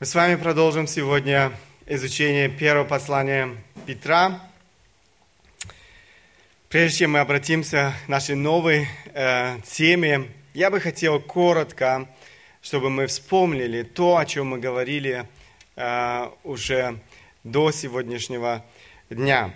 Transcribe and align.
Мы 0.00 0.06
с 0.06 0.14
вами 0.14 0.36
продолжим 0.36 0.86
сегодня 0.86 1.52
изучение 1.86 2.48
первого 2.48 2.84
послания 2.84 3.54
Петра. 3.84 4.40
Прежде 6.70 7.00
чем 7.00 7.12
мы 7.12 7.18
обратимся 7.18 7.92
к 8.06 8.08
нашей 8.08 8.34
новой 8.34 8.88
э, 9.12 9.58
теме, 9.66 10.30
я 10.54 10.70
бы 10.70 10.80
хотел 10.80 11.20
коротко, 11.20 12.08
чтобы 12.62 12.88
мы 12.88 13.08
вспомнили 13.08 13.82
то, 13.82 14.16
о 14.16 14.24
чем 14.24 14.46
мы 14.46 14.58
говорили 14.58 15.28
э, 15.76 16.30
уже 16.44 16.98
до 17.44 17.70
сегодняшнего 17.70 18.64
дня. 19.10 19.52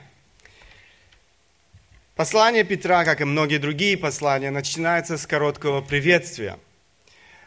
Послание 2.17 2.65
Петра, 2.65 3.07
как 3.07 3.23
и 3.23 3.25
многие 3.25 3.57
другие 3.57 3.97
послания, 3.97 4.51
начинается 4.51 5.17
с 5.17 5.27
короткого 5.27 5.81
приветствия– 5.81 6.59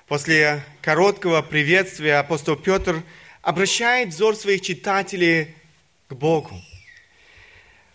После 0.07 0.63
короткого 0.81 1.41
приветствия 1.41 2.19
апостол 2.19 2.55
Петр 2.55 3.03
обращает 3.41 4.07
взор 4.07 4.38
своих 4.38 4.61
читателей 4.61 5.53
к 6.07 6.13
Богу. 6.13 6.55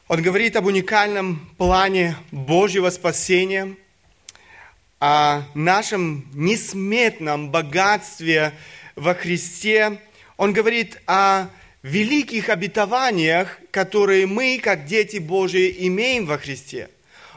Он 0.09 0.21
говорит 0.21 0.57
об 0.57 0.67
уникальном 0.67 1.51
плане 1.57 2.15
Божьего 2.31 2.91
спасения, 2.91 3.77
о 5.01 5.41
нашем 5.55 6.27
несметном 6.35 7.51
богатстве 7.51 8.53
во 8.95 9.15
Христе. 9.15 9.99
Он 10.37 10.53
говорит 10.53 11.01
о 11.07 11.47
великих 11.83 12.51
обетованиях, 12.51 13.59
которые 13.71 14.27
мы, 14.27 14.61
как 14.63 14.85
дети 14.85 15.17
Божии, 15.17 15.87
имеем 15.87 16.27
во 16.27 16.37
Христе. 16.37 16.91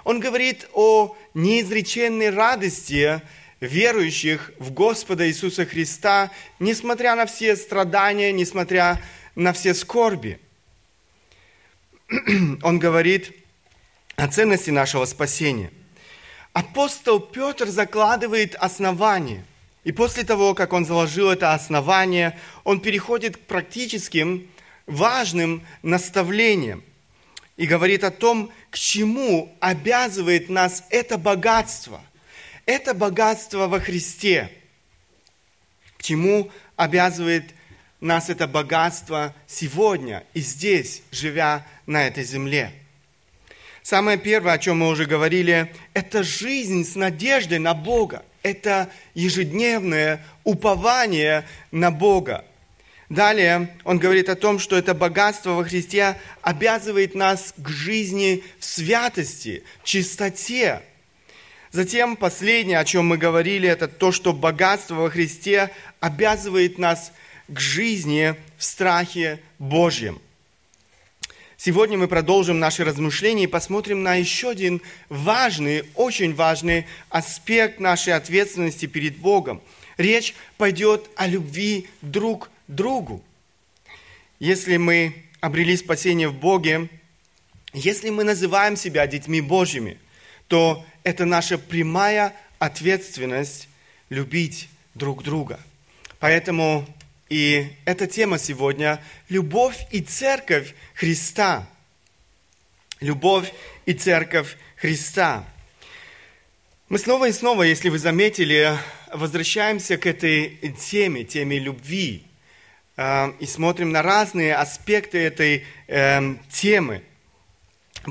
Он 0.03 0.19
говорит 0.19 0.67
о 0.73 1.15
неизреченной 1.33 2.29
радости, 2.29 3.21
верующих 3.59 4.51
в 4.59 4.71
Господа 4.71 5.27
Иисуса 5.27 5.65
Христа, 5.65 6.31
несмотря 6.59 7.15
на 7.15 7.25
все 7.25 7.55
страдания, 7.55 8.31
несмотря 8.31 9.01
на 9.35 9.53
все 9.53 9.73
скорби. 9.73 10.39
Он 12.61 12.79
говорит 12.79 13.31
о 14.15 14.27
ценности 14.27 14.69
нашего 14.69 15.05
спасения. 15.05 15.71
Апостол 16.53 17.19
Петр 17.19 17.67
закладывает 17.67 18.55
основание. 18.55 19.43
И 19.83 19.91
после 19.91 20.23
того, 20.23 20.55
как 20.55 20.73
он 20.73 20.83
заложил 20.83 21.29
это 21.29 21.53
основание, 21.53 22.39
он 22.63 22.79
переходит 22.79 23.37
к 23.37 23.41
практическим 23.41 24.49
важным 24.87 25.63
наставлениям 25.83 26.83
и 27.55 27.67
говорит 27.67 28.03
о 28.03 28.09
том, 28.09 28.51
к 28.71 28.79
чему 28.79 29.55
обязывает 29.59 30.49
нас 30.49 30.83
это 30.89 31.19
богатство– 31.19 32.01
это 32.65 32.93
богатство 32.93 33.67
во 33.67 33.79
Христе. 33.79 34.51
К 35.97 36.03
чему 36.03 36.51
обязывает 36.75 37.53
нас 38.01 38.29
это 38.29 38.47
богатство 38.47 39.33
сегодня 39.47 40.23
и 40.33 40.41
здесь, 40.41 41.01
живя 41.11 41.65
на 41.85 42.05
этой 42.07 42.23
земле. 42.23 42.71
Самое 43.81 44.17
первое, 44.17 44.53
о 44.53 44.57
чем 44.57 44.79
мы 44.79 44.89
уже 44.89 45.05
говорили, 45.05 45.73
это 45.93 46.23
жизнь 46.23 46.83
с 46.85 46.95
надеждой 46.95 47.59
на 47.59 47.73
Бога. 47.73 48.25
Это 48.41 48.89
ежедневное 49.13 50.23
упование 50.43 51.47
на 51.71 51.91
Бога. 51.91 52.45
Далее 53.09 53.75
он 53.83 53.99
говорит 53.99 54.29
о 54.29 54.35
том, 54.35 54.57
что 54.57 54.75
это 54.75 54.95
богатство 54.95 55.51
во 55.51 55.63
Христе 55.63 56.17
обязывает 56.41 57.13
нас 57.13 57.53
к 57.57 57.69
жизни 57.69 58.43
в 58.59 58.65
святости, 58.65 59.63
чистоте, 59.83 60.81
Затем 61.75 62.15
последнее, 62.15 62.79
о 62.79 62.85
чем 62.85 63.07
мы 63.07 63.17
говорили, 63.17 63.67
это 63.67 63.89
то, 63.89 64.13
что 64.13 64.31
богатство 64.31 64.95
во 64.95 65.09
Христе 65.09 65.71
обязывает 65.99 66.77
нас 66.77 67.11
к 67.49 67.59
жизни 67.59 68.35
в 68.57 68.63
страхе 68.63 69.41
Божьем. 69.59 70.21
Сегодня 71.57 71.97
мы 71.97 72.07
продолжим 72.07 72.59
наши 72.59 72.85
размышления 72.85 73.43
и 73.43 73.47
посмотрим 73.47 74.03
на 74.03 74.15
еще 74.15 74.51
один 74.51 74.81
важный, 75.09 75.83
очень 75.95 76.33
важный 76.33 76.87
аспект 77.09 77.81
нашей 77.81 78.13
ответственности 78.13 78.85
перед 78.85 79.17
Богом. 79.17 79.61
Речь 79.97 80.33
пойдет 80.55 81.09
о 81.17 81.27
любви 81.27 81.89
друг 82.01 82.45
к 82.45 82.49
другу. 82.69 83.21
Если 84.39 84.77
мы 84.77 85.13
обрели 85.41 85.75
спасение 85.75 86.29
в 86.29 86.35
Боге, 86.35 86.87
если 87.73 88.11
мы 88.11 88.23
называем 88.23 88.77
себя 88.77 89.05
детьми 89.07 89.41
Божьими, 89.41 89.99
то 90.47 90.85
это 91.05 91.23
наша 91.23 91.57
прямая 91.57 92.33
ответственность 92.59 93.69
любить 94.09 94.67
друг 94.95 95.23
друга. 95.23 95.59
Поэтому 96.19 96.85
и 97.29 97.67
эта 97.85 98.07
тема 98.07 98.39
сегодня– 98.39 99.01
любовь 99.29 99.77
и 99.91 100.01
церковь 100.01 100.73
Христа. 100.95 101.67
Любовь 102.99 103.53
и 103.85 103.93
церковь 103.93 104.57
Христа. 104.77 105.45
Мы 106.89 106.97
снова 106.97 107.29
и 107.29 107.31
снова, 107.31 107.63
если 107.63 107.89
вы 107.89 107.99
заметили, 107.99 108.75
возвращаемся 109.13 109.97
к 109.97 110.07
этой 110.07 110.57
теме, 110.79 111.23
теме 111.23 111.59
любви, 111.59 112.23
э, 112.97 113.31
и 113.39 113.45
смотрим 113.45 113.91
на 113.91 114.01
разные 114.01 114.55
аспекты 114.55 115.19
этой 115.19 115.65
э, 115.87 116.35
темы– 116.49 117.03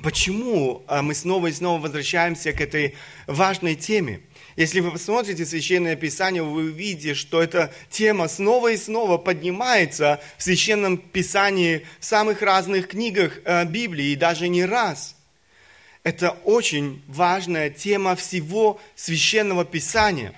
Почему 0.03 0.83
а, 0.89 1.03
мы 1.03 1.15
снова 1.15 1.47
и 1.47 1.53
снова 1.53 1.81
возвращаемся 1.81 2.53
к 2.53 2.61
этой 2.61 2.97
важной 3.29 3.77
теме? 3.77 4.21
Если 4.57 4.81
вы 4.81 4.91
посмотрите 4.91 5.47
Священное 5.47 5.95
Писание, 5.95 6.43
вы 6.43 6.65
увидите, 6.65 7.15
что 7.15 7.41
эта 7.41 7.73
тема 7.91 8.27
снова 8.27 8.73
и 8.73 8.77
снова 8.77 9.19
поднимается 9.19 10.21
в 10.37 10.43
Священном 10.43 10.99
Писании 10.99 11.87
в 12.01 12.05
самых 12.05 12.43
разных 12.43 12.89
книгах 12.89 13.39
а, 13.45 13.65
Библии, 13.65 14.07
и 14.07 14.17
даже 14.17 14.49
не 14.49 14.65
раз. 14.65 15.15
Это 16.03 16.31
очень 16.45 17.03
важная 17.07 17.71
тема 17.71 18.17
всего 18.17 18.81
Священного 18.97 19.65
Писания, 19.65 20.35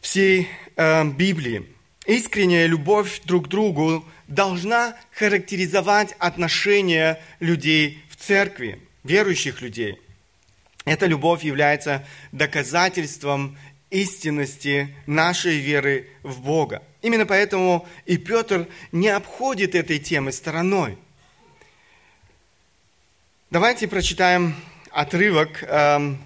всей 0.00 0.46
э, 0.76 1.04
Библии. 1.04 1.66
Искренняя 2.06 2.66
любовь 2.66 3.22
друг 3.24 3.46
к 3.46 3.48
другу 3.48 4.04
должна 4.30 4.96
характеризовать 5.12 6.14
отношения 6.18 7.20
людей 7.40 8.02
в 8.08 8.16
церкви, 8.16 8.80
верующих 9.04 9.60
людей. 9.60 10.00
Эта 10.86 11.04
любовь 11.06 11.42
является 11.42 12.06
доказательством 12.32 13.58
истинности 13.90 14.96
нашей 15.06 15.58
веры 15.58 16.08
в 16.22 16.40
Бога. 16.40 16.82
Именно 17.02 17.26
поэтому 17.26 17.86
и 18.06 18.16
Петр 18.16 18.68
не 18.92 19.08
обходит 19.08 19.74
этой 19.74 19.98
темы 19.98 20.32
стороной. 20.32 20.96
Давайте 23.50 23.88
прочитаем 23.88 24.54
отрывок, 24.92 25.64
эм, 25.64 26.22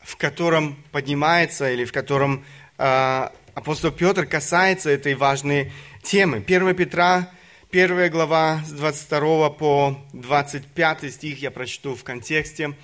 в 0.00 0.16
котором 0.16 0.82
поднимается 0.92 1.70
или 1.70 1.84
в 1.84 1.92
котором 1.92 2.44
э, 2.78 3.28
апостол 3.54 3.90
Петр 3.92 4.26
касается 4.26 4.90
этой 4.90 5.14
важной 5.14 5.72
темы. 6.02 6.42
1 6.46 6.74
Петра, 6.74 7.30
1 7.70 8.10
глава 8.10 8.60
с 8.66 8.70
22 8.72 9.50
по 9.50 9.98
25 10.12 11.12
стих 11.12 11.40
я 11.40 11.50
прочту 11.50 11.94
в 11.94 12.04
контексте, 12.04 12.74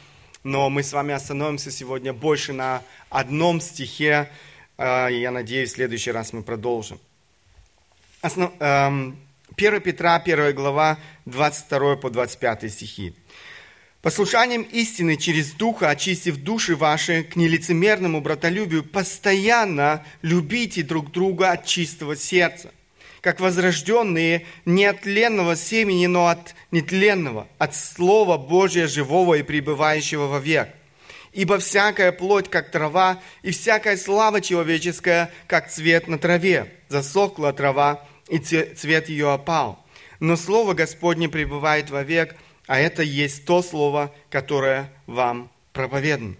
но 0.44 0.70
мы 0.70 0.82
с 0.82 0.92
вами 0.92 1.12
остановимся 1.12 1.70
сегодня 1.70 2.12
больше 2.12 2.52
на 2.52 2.82
одном 3.08 3.60
стихе, 3.60 4.30
э, 4.78 5.12
и 5.12 5.20
я 5.20 5.30
надеюсь, 5.30 5.70
в 5.70 5.74
следующий 5.74 6.12
раз 6.12 6.32
мы 6.32 6.42
продолжим. 6.42 6.98
Основ... 8.22 8.52
1 8.58 8.60
эм, 8.60 9.80
Петра, 9.80 10.16
1 10.16 10.54
глава, 10.54 10.98
22 11.26 11.96
по 11.96 12.10
25 12.10 12.72
стихи. 12.72 13.14
Послушанием 14.02 14.62
истины 14.62 15.18
через 15.18 15.52
Духа, 15.52 15.90
очистив 15.90 16.38
души 16.38 16.74
ваши 16.74 17.22
к 17.22 17.36
нелицемерному 17.36 18.22
братолюбию, 18.22 18.82
постоянно 18.82 20.06
любите 20.22 20.82
друг 20.82 21.12
друга 21.12 21.50
от 21.50 21.66
чистого 21.66 22.16
сердца, 22.16 22.70
как 23.20 23.40
возрожденные 23.40 24.46
не 24.64 24.86
от 24.86 25.02
тленного 25.02 25.54
семени, 25.54 26.06
но 26.06 26.28
от 26.28 26.54
нетленного, 26.70 27.46
от 27.58 27.74
Слова 27.74 28.38
Божия 28.38 28.86
живого 28.86 29.34
и 29.34 29.42
пребывающего 29.42 30.28
вовек. 30.28 30.70
Ибо 31.34 31.58
всякая 31.58 32.10
плоть, 32.10 32.48
как 32.48 32.70
трава, 32.70 33.20
и 33.42 33.50
всякая 33.50 33.98
слава 33.98 34.40
человеческая, 34.40 35.30
как 35.46 35.70
цвет 35.70 36.08
на 36.08 36.18
траве. 36.18 36.72
Засохла 36.88 37.52
трава, 37.52 38.02
и 38.28 38.38
цвет 38.38 39.10
ее 39.10 39.30
опал. 39.30 39.84
Но 40.20 40.36
Слово 40.36 40.72
Господне 40.72 41.28
пребывает 41.28 41.90
вовек– 41.90 42.34
а 42.70 42.78
это 42.78 43.02
есть 43.02 43.46
то 43.46 43.62
слово, 43.62 44.14
которое 44.30 44.92
вам 45.08 45.50
проповедано. 45.72 46.36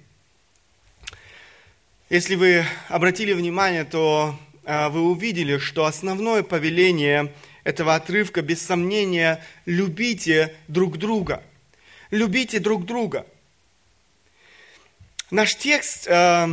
Если 2.08 2.36
вы 2.36 2.64
обратили 2.86 3.32
внимание, 3.32 3.84
то 3.84 4.38
а, 4.64 4.90
вы 4.90 5.02
увидели, 5.02 5.58
что 5.58 5.86
основное 5.86 6.44
повеление 6.44 7.34
этого 7.64 7.96
отрывка, 7.96 8.42
без 8.42 8.62
сомнения, 8.62 9.44
любите 9.66 10.54
друг 10.68 10.98
друга. 10.98 11.42
Любите 12.12 12.60
друг 12.60 12.86
друга. 12.86 13.26
Наш 15.32 15.56
текст, 15.56 16.06
а, 16.08 16.48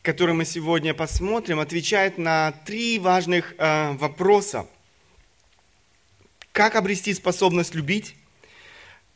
который 0.00 0.34
мы 0.34 0.46
сегодня 0.46 0.94
посмотрим, 0.94 1.60
отвечает 1.60 2.16
на 2.16 2.52
три 2.64 2.98
важных 2.98 3.54
э, 3.58 3.92
вопроса. 3.98 4.66
Как 6.52 6.74
обрести 6.74 7.12
способность 7.12 7.74
любить? 7.74 8.14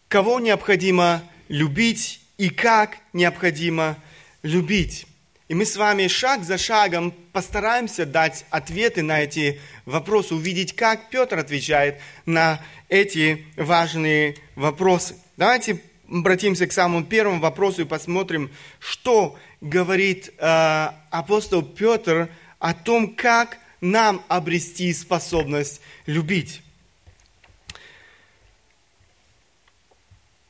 Кого 0.08 0.40
необходимо 0.40 1.22
любить? 1.48 2.20
И 2.38 2.48
как 2.48 2.96
необходимо 3.12 3.98
любить? 4.42 5.06
И 5.48 5.54
мы 5.54 5.66
с 5.66 5.76
вами 5.76 6.08
шаг 6.08 6.44
за 6.44 6.56
шагом 6.56 7.12
постараемся 7.32 8.06
дать 8.06 8.46
ответы 8.48 9.02
на 9.02 9.20
эти 9.20 9.60
вопросы, 9.84 10.34
увидеть, 10.34 10.74
как 10.74 11.10
Петр 11.10 11.38
отвечает 11.38 12.00
на 12.24 12.58
эти 12.88 13.44
важные 13.56 14.36
вопросы. 14.56 15.14
Давайте 15.36 15.82
обратимся 16.10 16.66
к 16.66 16.72
самому 16.72 17.04
первому 17.04 17.40
вопросу 17.40 17.82
и 17.82 17.86
посмотрим, 17.86 18.50
что 18.78 19.38
говорит 19.60 20.32
э, 20.38 20.88
апостол 21.10 21.62
Петр 21.62 22.30
о 22.58 22.72
том, 22.72 23.14
как 23.14 23.58
нам 23.82 24.22
обрести 24.28 24.90
способность 24.94 25.82
любить. 26.06 26.62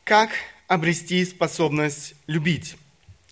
Как 0.08 0.30
обрести 0.68 1.22
способность 1.26 2.14
любить? 2.26 2.78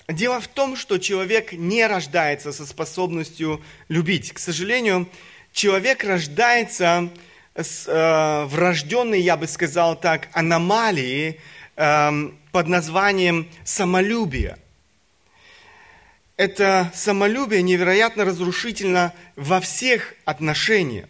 Дело 0.08 0.42
в 0.42 0.46
том, 0.46 0.76
что 0.76 0.98
человек 0.98 1.54
не 1.54 1.86
рождается 1.86 2.52
со 2.52 2.66
способностью 2.66 3.62
любить. 3.88 4.34
К 4.34 4.38
сожалению, 4.38 5.08
человек 5.54 6.04
рождается 6.04 7.08
с 7.54 7.86
э, 7.86 8.44
врожденной, 8.44 9.22
я 9.22 9.38
бы 9.38 9.46
сказал 9.46 9.98
так, 9.98 10.28
аномалией 10.34 11.40
э, 11.76 12.30
под 12.52 12.68
названием 12.68 13.48
самолюбие– 13.64 14.58
это 16.36 16.92
самолюбие 16.94 17.62
невероятно 17.62 18.26
разрушительно 18.26 19.14
во 19.34 19.60
всех 19.60 20.12
отношениях. 20.26 21.08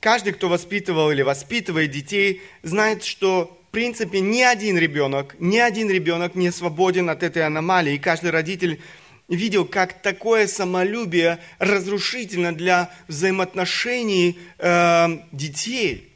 Каждый, 0.00 0.32
кто 0.32 0.48
воспитывал 0.48 1.10
или 1.10 1.20
воспитывает 1.20 1.90
детей, 1.90 2.40
знает, 2.62 3.04
что 3.04 3.57
в 3.68 3.70
принципе 3.70 4.20
ни 4.20 4.40
один 4.40 4.78
ребенок, 4.78 5.36
ни 5.38 5.58
один 5.58 5.90
ребенок 5.90 6.34
не 6.34 6.50
свободен 6.50 7.10
от 7.10 7.22
этой 7.22 7.44
аномалии. 7.44 7.94
И 7.94 7.98
каждый 7.98 8.30
родитель 8.30 8.80
видел, 9.28 9.66
как 9.66 10.00
такое 10.00 10.46
самолюбие 10.46 11.38
разрушительно 11.58 12.54
для 12.54 12.90
взаимоотношений 13.08 14.38
э, 14.58 15.08
детей. 15.32 16.12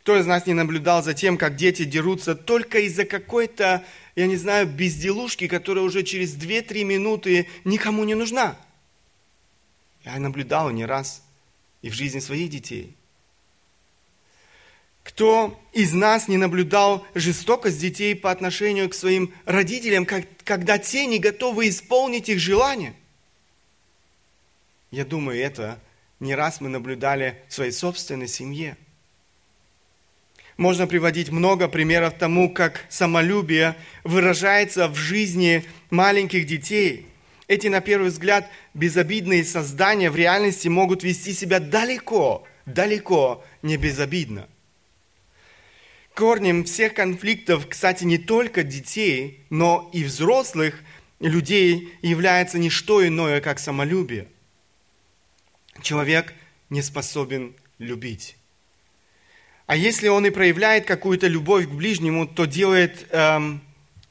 Кто 0.00 0.18
из 0.18 0.26
нас 0.26 0.46
не 0.46 0.54
наблюдал 0.54 1.02
за 1.02 1.14
тем, 1.14 1.36
как 1.36 1.56
дети 1.56 1.84
дерутся 1.84 2.34
только 2.34 2.80
из-за 2.80 3.04
какой-то 3.04 3.84
я 4.16 4.26
не 4.26 4.36
знаю, 4.36 4.66
безделушки, 4.66 5.48
которая 5.48 5.84
уже 5.84 6.02
через 6.04 6.36
2-3 6.36 6.84
минуты 6.84 7.48
никому 7.64 8.04
не 8.04 8.14
нужна. 8.14 8.56
Я 10.04 10.18
наблюдал 10.18 10.70
не 10.70 10.84
раз 10.84 11.22
и 11.82 11.90
в 11.90 11.94
жизни 11.94 12.20
своих 12.20 12.50
детей. 12.50 12.94
Кто 15.04 15.56
из 15.72 15.92
нас 15.92 16.26
не 16.26 16.36
наблюдал 16.36 17.06
жестокость 17.14 17.78
детей 17.78 18.16
по 18.16 18.32
отношению 18.32 18.90
к 18.90 18.94
своим 18.94 19.32
родителям, 19.44 20.04
как, 20.06 20.24
когда 20.42 20.78
те 20.78 21.06
не 21.06 21.20
готовы 21.20 21.68
исполнить 21.68 22.28
их 22.28 22.40
желания? 22.40 22.94
Я 24.90 25.04
думаю, 25.04 25.40
это 25.40 25.78
не 26.18 26.34
раз 26.34 26.60
мы 26.60 26.68
наблюдали 26.68 27.40
в 27.48 27.54
своей 27.54 27.72
собственной 27.72 28.26
семье– 28.26 28.76
можно 30.56 30.86
приводить 30.86 31.30
много 31.30 31.68
примеров 31.68 32.14
тому, 32.14 32.52
как 32.52 32.84
самолюбие 32.88 33.74
выражается 34.04 34.88
в 34.88 34.94
жизни 34.94 35.64
маленьких 35.90 36.46
детей. 36.46 37.06
Эти, 37.48 37.66
на 37.66 37.80
первый 37.80 38.10
взгляд, 38.10 38.48
безобидные 38.72 39.44
создания 39.44 40.10
в 40.10 40.16
реальности 40.16 40.68
могут 40.68 41.02
вести 41.02 41.32
себя 41.32 41.58
далеко, 41.58 42.44
далеко 42.66 43.44
не 43.62 43.76
безобидно. 43.76 44.46
Корнем 46.14 46.62
всех 46.62 46.94
конфликтов, 46.94 47.66
кстати, 47.68 48.04
не 48.04 48.18
только 48.18 48.62
детей, 48.62 49.44
но 49.50 49.90
и 49.92 50.04
взрослых 50.04 50.80
людей 51.18 51.92
является 52.02 52.58
не 52.58 52.70
что 52.70 53.04
иное, 53.04 53.40
как 53.40 53.58
самолюбие. 53.58 54.28
Человек 55.82 56.32
не 56.70 56.82
способен 56.82 57.56
любить. 57.78 58.36
А 59.66 59.74
если 59.74 60.06
он 60.06 60.24
и 60.24 60.30
проявляет 60.30 60.84
какую-то 60.86 61.26
любовь 61.26 61.66
к 61.66 61.70
ближнему, 61.70 62.28
то 62.28 62.44
делает 62.44 63.08
эм, 63.10 63.60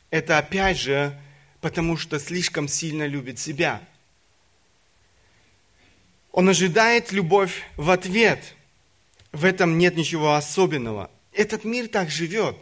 это 0.10 0.40
опять 0.40 0.78
же, 0.78 1.18
потому 1.62 1.96
что 1.96 2.20
слишком 2.20 2.68
сильно 2.68 3.08
любит 3.08 3.40
себя. 3.40 3.82
Он 6.34 6.50
ожидает 6.50 7.14
любовь 7.14 7.64
в 7.78 7.90
ответ. 7.92 8.56
В 9.32 9.46
этом 9.46 9.78
нет 9.78 9.96
ничего 9.96 10.34
особенного. 10.34 11.10
Этот 11.34 11.64
мир 11.64 11.88
так 11.88 12.10
живет. 12.10 12.56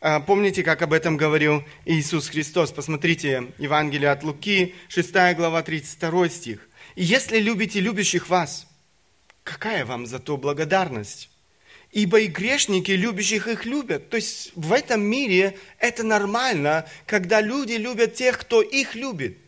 Э, 0.00 0.20
помните, 0.20 0.62
как 0.62 0.82
об 0.82 0.92
этом 0.92 1.16
говорил 1.16 1.64
Иисус 1.84 2.28
Христос? 2.28 2.70
Посмотрите 2.70 3.52
Евангелие 3.58 4.10
от 4.10 4.22
Луки, 4.22 4.74
6 4.88 5.12
глава, 5.34 5.62
32 5.62 6.28
стих. 6.28 6.68
«И 6.96 7.04
если 7.04 7.38
любите 7.38 7.80
любящих 7.80 8.28
вас, 8.28 8.66
какая 9.42 9.84
вам 9.84 10.06
за 10.06 10.18
то 10.18 10.36
благодарность? 10.36 11.30
Ибо 11.92 12.20
и 12.20 12.26
грешники, 12.26 12.92
любящих 12.92 13.48
их, 13.48 13.64
любят. 13.64 14.10
То 14.10 14.16
есть 14.16 14.52
в 14.54 14.72
этом 14.72 15.02
мире 15.02 15.58
это 15.78 16.04
нормально, 16.04 16.86
когда 17.04 17.40
люди 17.40 17.72
любят 17.72 18.14
тех, 18.14 18.38
кто 18.38 18.62
их 18.62 18.94
любит. 18.94 19.38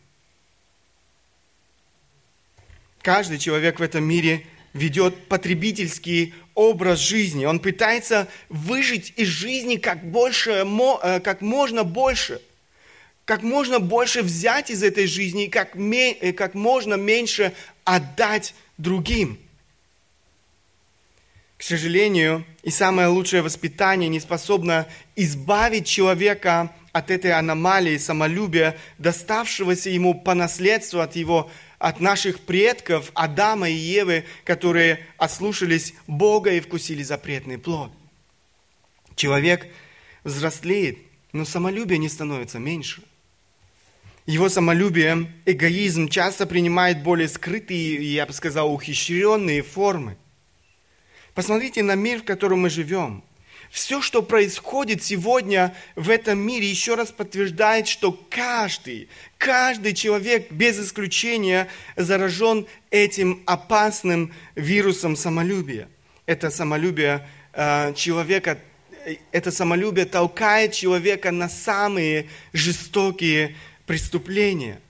Каждый 3.01 3.39
человек 3.39 3.79
в 3.79 3.83
этом 3.83 4.03
мире 4.05 4.45
ведет 4.73 5.29
потребительский 5.29 6.35
образ 6.55 6.99
жизни. 6.99 7.45
Он 7.45 7.61
пытается 7.61 8.29
выжить 8.49 9.13
из 9.17 9.29
жизни 9.29 9.77
как, 9.77 10.05
больше, 10.05 10.67
э, 11.03 11.21
как 11.21 11.41
можно 11.41 11.85
больше. 11.85 12.41
Как 13.25 13.43
можно 13.43 13.79
больше 13.79 14.23
взять 14.23 14.71
из 14.71 14.83
этой 14.83 15.07
жизни 15.07 15.45
и 15.45 15.49
как, 15.49 15.77
э, 15.77 16.33
как 16.33 16.55
можно 16.55 16.95
меньше 16.95 17.53
отдать 17.85 18.55
другим. 18.79 19.39
К 21.57 21.63
сожалению, 21.63 22.45
и 22.65 22.71
самое 22.71 23.07
лучшее 23.07 23.43
воспитание 23.43 24.09
не 24.09 24.19
способно 24.19 24.89
избавить 25.15 25.87
человека 25.87 26.75
от 26.91 27.11
этой 27.11 27.31
аномалии 27.31 27.97
самолюбия, 27.97 28.77
доставшегося 28.99 29.89
ему 29.91 30.15
по 30.15 30.35
наследству 30.35 31.01
от 31.01 31.15
его 31.15 31.51
от 31.83 31.99
наших 31.99 32.39
предков 32.39 33.11
Адама 33.13 33.69
и 33.69 33.75
Евы, 33.75 34.25
которые 34.45 35.05
ослушались 35.17 35.95
Бога 36.07 36.53
и 36.53 36.61
вкусили 36.61 37.03
запретный 37.03 37.59
плод. 37.59 37.91
Человек 39.17 39.67
взрослеет, 40.23 40.99
но 41.33 41.45
самолюбие 41.45 41.99
не 41.99 42.09
становится 42.09 42.61
меньше. 42.61 43.03
Его 44.27 44.49
самолюбие, 44.49 45.33
эгоизм 45.45 46.07
часто 46.07 46.47
принимает 46.47 47.03
более 47.03 47.29
скрытые, 47.29 48.15
я 48.15 48.27
бы 48.27 48.33
сказал, 48.33 48.73
ухищренные 48.73 49.63
формы. 49.63 50.17
Посмотрите 51.35 51.83
на 51.83 51.97
мир, 51.97 52.21
в 52.21 52.25
котором 52.25 52.61
мы 52.61 52.71
живем. 52.71 53.25
Все, 53.73 54.03
что 54.03 54.21
происходит 54.23 55.03
сегодня 55.03 55.75
в 55.97 56.11
этом 56.11 56.39
мире, 56.39 56.69
еще 56.69 56.95
раз 56.95 57.11
подтверждает, 57.11 57.89
что 57.89 58.13
каждый, 58.29 59.09
каждый 59.39 59.95
человек 59.95 60.53
без 60.53 60.79
исключения 60.79 61.69
заражен 61.97 62.67
этим 62.91 63.43
опасным 63.47 64.31
вирусом 64.57 65.17
самолюбия. 65.17 65.89
Это 66.27 66.51
самолюбие 66.51 67.27
э, 67.55 67.95
человека, 67.95 68.59
это 69.33 69.51
самолюбие 69.51 70.05
толкает 70.05 70.75
человека 70.75 71.31
на 71.31 71.49
самые 71.49 72.29
жестокие 72.53 73.57
преступления. 73.87 74.83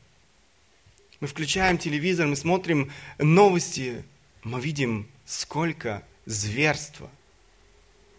Мы 1.20 1.28
включаем 1.28 1.78
телевизор, 1.78 2.26
мы 2.26 2.34
смотрим 2.34 2.90
новости, 3.20 4.02
мы 4.42 4.60
видим, 4.60 5.06
сколько 5.24 6.02
зверство. 6.26 7.08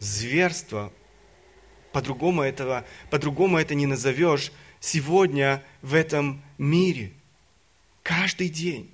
Зверство. 0.03 0.91
По-другому, 1.93 2.41
этого, 2.41 2.86
по-другому 3.10 3.57
это 3.57 3.74
не 3.74 3.86
назовешь 3.86 4.51
сегодня 4.81 5.63
в 5.81 5.93
этом 5.93 6.43
мире. 6.57 7.13
Каждый 8.01 8.50
день. 8.50 8.91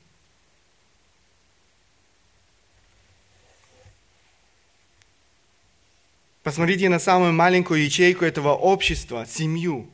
Посмотрите 6.44 6.90
на 6.90 7.00
самую 7.00 7.34
маленькую 7.34 7.84
ячейку 7.84 8.24
этого 8.24 8.54
общества, 8.54 9.26
семью, 9.26 9.90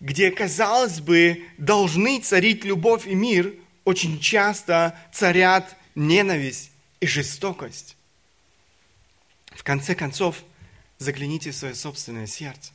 где, 0.00 0.30
казалось 0.30 1.00
бы, 1.00 1.44
должны 1.58 2.18
царить 2.20 2.64
любовь 2.64 3.06
и 3.06 3.14
мир, 3.14 3.54
очень 3.84 4.18
часто 4.18 4.98
царят 5.12 5.76
ненависть 5.94 6.70
и 7.00 7.06
жестокость. 7.06 7.96
В 9.50 9.62
конце 9.64 9.94
концов, 9.94 10.42
загляните 10.98 11.50
в 11.50 11.56
свое 11.56 11.74
собственное 11.74 12.26
сердце. 12.26 12.72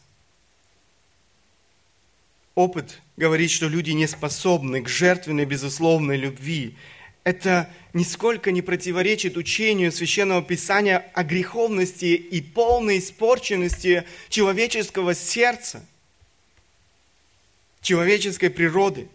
опыт 2.56 3.02
говорит, 3.18 3.52
что 3.52 3.68
люди 3.68 3.92
не 3.92 4.08
способны 4.08 4.82
к 4.82 4.88
жертвенной 4.88 5.46
безусловной 5.46 6.16
любви. 6.18 6.76
Это 7.26 7.70
нисколько 7.94 8.52
не 8.52 8.62
противоречит 8.62 9.36
учению 9.36 9.92
Священного 9.92 10.42
Писания 10.42 11.12
о 11.14 11.24
греховности 11.24 12.06
и 12.16 12.42
полной 12.42 13.00
испорченности 13.00 14.06
человеческого 14.30 15.16
сердца, 15.16 15.86
человеческой 17.82 18.50
природы. 18.50 19.10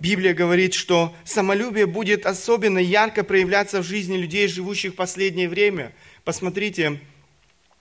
Библия 0.00 0.34
говорит, 0.34 0.74
что 0.74 1.14
самолюбие 1.24 1.86
будет 1.86 2.26
особенно 2.26 2.78
ярко 2.78 3.24
проявляться 3.24 3.82
в 3.82 3.86
жизни 3.86 4.16
людей, 4.16 4.46
живущих 4.46 4.92
в 4.92 4.96
последнее 4.96 5.48
время. 5.48 5.92
Посмотрите, 6.28 7.00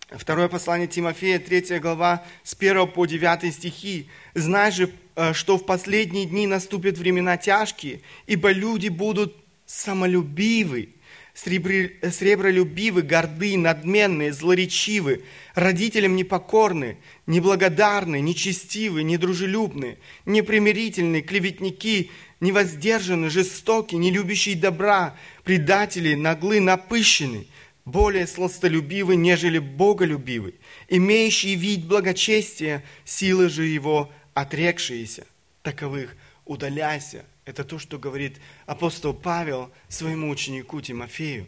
Второе 0.09 0.47
послание 0.47 0.87
Тимофея, 0.87 1.37
3 1.37 1.79
глава, 1.79 2.23
с 2.45 2.55
1 2.57 2.87
по 2.87 3.05
9 3.05 3.53
стихи. 3.53 4.07
«Знай 4.35 4.71
же, 4.71 4.89
э, 5.17 5.33
что 5.33 5.57
в 5.57 5.65
последние 5.65 6.23
дни 6.23 6.47
наступят 6.47 6.97
времена 6.97 7.35
тяжкие, 7.35 7.99
ибо 8.25 8.51
люди 8.51 8.87
будут 8.87 9.35
самолюбивы, 9.65 10.91
сребролюбивы, 11.33 13.01
горды, 13.01 13.57
надменные, 13.57 14.31
злоречивы, 14.31 15.25
родителям 15.53 16.15
непокорны, 16.15 16.99
неблагодарны, 17.25 18.21
нечестивы, 18.21 19.03
недружелюбны, 19.03 19.97
непримирительны, 20.25 21.19
клеветники, 21.19 22.11
невоздержаны, 22.39 23.29
жестоки, 23.29 23.95
не 23.95 24.09
любящие 24.09 24.55
добра, 24.55 25.17
предатели, 25.43 26.15
наглы, 26.15 26.61
напыщены– 26.61 27.47
более 27.87 28.27
сластолюбивый, 28.27 29.15
нежели 29.15 29.59
боголюбивый, 29.59 30.55
имеющий 30.89 31.55
вид 31.55 31.85
благочестия, 31.85 32.83
силы 33.05 33.47
же 33.47 33.63
его 33.65 34.11
отрекшиеся. 34.33 35.25
Таковых 35.63 36.15
удаляйся. 36.43 37.25
Это 37.45 37.63
то, 37.63 37.79
что 37.79 37.97
говорит 37.97 38.41
апостол 38.65 39.13
Павел 39.13 39.71
своему 39.87 40.29
ученику 40.29 40.81
Тимофею. 40.81 41.47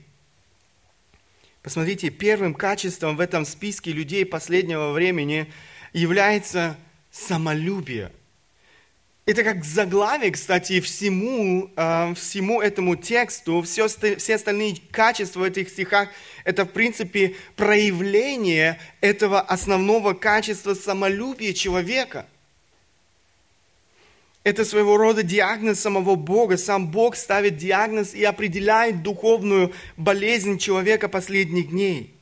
Посмотрите, 1.62 2.10
первым 2.10 2.53
качеством 2.53 3.17
в 3.17 3.19
этом 3.19 3.46
списке 3.46 3.91
людей 3.91 4.25
последнего 4.25 4.93
времени 4.93 5.51
является 5.91 6.77
самолюбие. 7.12 8.13
Это 9.29 9.43
как 9.43 9.63
заглавие, 9.63 10.31
кстати, 10.31 10.79
всему, 10.79 11.69
э, 11.75 12.13
всему 12.15 12.62
этому 12.62 12.95
тексту, 12.95 13.62
все, 13.62 13.88
все 13.88 14.36
остальные 14.36 14.77
качества 14.89 15.41
в 15.41 15.43
этих 15.43 15.69
стихах, 15.69 16.09
это, 16.45 16.65
в 16.65 16.69
принципе, 16.69 17.36
проявление 17.55 18.79
этого 19.01 19.39
основного 19.39 20.15
качества 20.15 20.74
самолюбия 20.74 21.53
человека. 21.53 22.25
Это 24.43 24.65
своего 24.65 24.98
рода 24.98 25.21
диагноз 25.21 25.79
самого 25.79 26.15
Бога. 26.15 26.57
Сам 26.57 26.88
Бог 26.88 27.15
ставит 27.15 27.55
диагноз 27.55 28.15
и 28.15 28.24
определяет 28.24 29.03
духовную 29.03 29.74
болезнь 29.95 30.57
человека 30.57 31.07
последних 31.07 31.69
дней. 31.69 32.15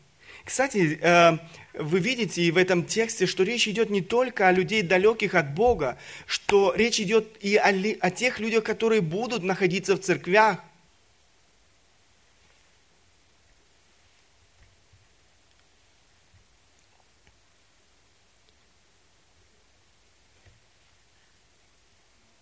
Кстати, 0.44 1.00
э, 1.02 1.38
вы 1.80 2.00
видите 2.00 2.52
в 2.52 2.58
этом 2.58 2.86
тексте, 2.86 3.26
что 3.26 3.44
речь 3.44 3.68
идет 3.68 3.90
не 3.90 4.02
только 4.02 4.48
о 4.48 4.52
людей 4.52 4.82
далеких 4.82 5.36
от 5.36 5.54
Бога, 5.54 5.98
что 6.26 6.74
речь 6.76 7.00
идет 7.00 7.38
и 7.42 7.56
о, 7.56 7.70
о 7.70 8.12
тех 8.12 8.40
людях, 8.40 8.64
которые 8.64 9.02
будут 9.02 9.44
находиться 9.44 9.96
в 9.96 10.00
церквях. 10.00 10.64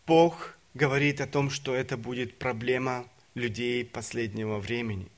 Бог 0.08 0.56
говорит 0.76 1.20
о 1.20 1.28
том, 1.28 1.50
что 1.50 1.74
это 1.74 1.98
будет 1.98 2.38
проблема 2.38 3.08
людей 3.34 3.84
последнего 3.84 4.60
времени. 4.60 5.10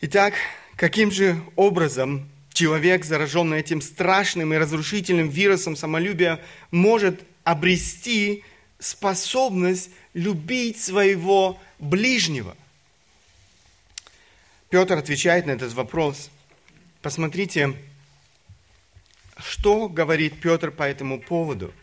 Итак, 0.00 0.34
Каким 0.78 1.10
же 1.10 1.42
образом 1.56 2.28
человек, 2.52 3.04
зараженный 3.04 3.58
этим 3.58 3.80
страшным 3.80 4.54
и 4.54 4.58
разрушительным 4.58 5.28
вирусом 5.28 5.74
самолюбия, 5.74 6.38
может 6.70 7.20
обрести 7.42 8.44
способность 8.78 9.90
любить 10.14 10.80
своего 10.80 11.58
ближнего? 11.80 12.56
Петр 14.70 14.96
отвечает 14.96 15.46
на 15.46 15.50
этот 15.50 15.72
вопрос. 15.72 16.30
Посмотрите, 17.02 17.74
что 19.36 19.88
говорит 19.88 20.40
Петр 20.40 20.70
по 20.70 20.84
этому 20.84 21.20
поводу. 21.20 21.74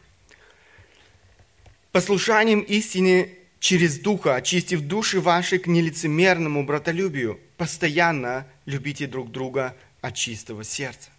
Послушанием 1.92 2.62
истине 2.62 3.28
через 3.60 4.00
Духа, 4.00 4.36
очистив 4.36 4.82
души 4.82 5.20
ваши 5.20 5.58
к 5.58 5.68
нелицемерному 5.68 6.66
братолюбию, 6.66 7.40
постоянно 7.58 8.46
любите 8.66 9.08
друг 9.08 9.32
друга 9.32 9.76
от 10.02 10.16
чистого 10.16 10.64
сердца. 10.64 11.10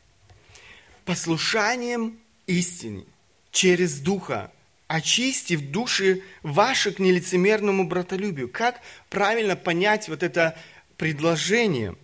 Послушанием 1.04 2.18
истине 2.46 3.04
через 3.50 3.98
Духа, 4.00 4.50
очистив 4.88 5.70
души 5.70 6.22
ваши 6.42 6.92
к 6.92 6.98
нелицемерному 6.98 7.86
братолюбию. 7.86 8.48
Как 8.48 8.80
правильно 9.08 9.56
понять 9.56 10.08
вот 10.08 10.22
это 10.22 10.56
предложение? 10.96 11.96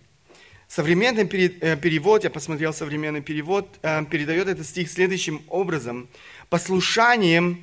Современный 0.67 1.23
э, 1.23 1.77
перевод, 1.77 2.23
я 2.23 2.29
посмотрел 2.29 2.73
современный 2.73 3.21
перевод, 3.21 3.77
э, 3.83 4.03
передает 4.05 4.47
этот 4.47 4.65
стих 4.65 4.89
следующим 4.89 5.43
образом. 5.47 6.09
Послушанием, 6.49 7.61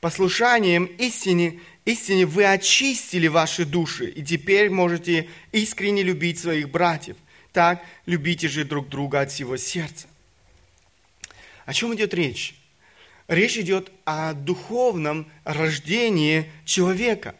послушанием 0.00 0.84
истине 0.84 1.60
истине 1.88 2.26
вы 2.26 2.44
очистили 2.44 3.28
ваши 3.28 3.64
души, 3.64 4.08
и 4.10 4.22
теперь 4.22 4.70
можете 4.70 5.28
искренне 5.52 6.02
любить 6.02 6.38
своих 6.38 6.70
братьев. 6.70 7.16
Так 7.52 7.82
любите 8.06 8.48
же 8.48 8.64
друг 8.64 8.88
друга 8.88 9.20
от 9.20 9.32
всего 9.32 9.56
сердца. 9.56 10.06
О 11.64 11.72
чем 11.72 11.94
идет 11.94 12.14
речь? 12.14 12.54
Речь 13.26 13.58
идет 13.58 13.90
о 14.04 14.32
духовном 14.32 15.30
рождении 15.44 16.50
человека, 16.64 17.34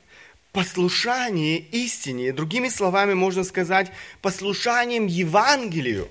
послушании 0.53 1.59
истине. 1.59 2.33
Другими 2.33 2.69
словами 2.69 3.15
можно 3.15 3.45
сказать, 3.45 3.91
послушанием 4.21 5.07
Евангелию. 5.07 6.11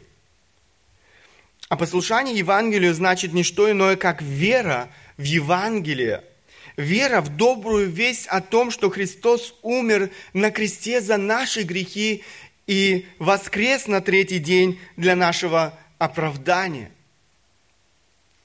А 1.70 1.76
послушание 1.76 2.38
Евангелию 2.38 2.94
значит 2.94 3.34
не 3.34 3.44
что 3.44 3.70
иное, 3.70 3.98
как 3.98 4.22
вера 4.22 4.90
в 5.18 5.24
Евангелие– 5.24 6.24
Вера 6.78 7.22
в 7.22 7.36
добрую 7.36 7.90
весть 7.90 8.28
о 8.28 8.40
том, 8.40 8.70
что 8.70 8.92
Христос 8.92 9.56
умер 9.64 10.12
на 10.34 10.52
кресте 10.52 11.02
за 11.02 11.18
наши 11.18 11.64
грехи 11.64 12.24
и 12.68 13.08
воскрес 13.18 13.88
на 13.88 14.00
третий 14.00 14.38
день 14.38 14.80
для 14.96 15.16
нашего 15.16 15.74
оправдания. 15.98 16.92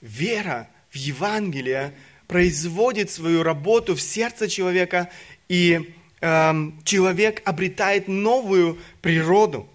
Вера 0.01 0.67
в 0.89 0.95
Евангелие 0.95 1.93
производит 2.27 3.11
свою 3.11 3.43
работу 3.43 3.93
в 3.93 4.01
сердце 4.01 4.49
человека, 4.49 5.11
и 5.47 5.93
э, 6.19 6.53
человек 6.85 7.43
обретает 7.45 8.07
новую 8.07 8.79
природу. 9.03 9.69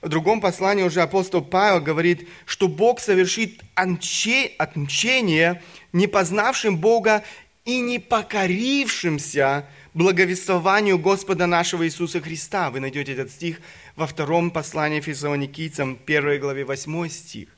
В 0.00 0.08
другом 0.08 0.40
послании 0.40 0.82
уже 0.82 1.02
апостол 1.02 1.40
Павел 1.40 1.80
говорит, 1.80 2.28
что 2.46 2.66
Бог 2.66 2.98
совершит 2.98 3.60
отмщение 3.76 5.62
не 5.92 6.08
познавшим 6.08 6.78
Бога 6.78 7.22
и 7.64 7.80
не 7.80 7.98
покорившимся 7.98 9.66
благовествованию 9.94 10.98
Господа 10.98 11.46
нашего 11.46 11.86
Иисуса 11.86 12.20
Христа. 12.20 12.70
Вы 12.70 12.80
найдете 12.80 13.12
этот 13.12 13.30
стих 13.30 13.60
во 13.94 14.06
втором 14.06 14.50
послании 14.50 15.00
Фессалоникийцам, 15.00 15.98
1 16.04 16.40
главе 16.40 16.64
8 16.64 17.08
стих. 17.08 17.48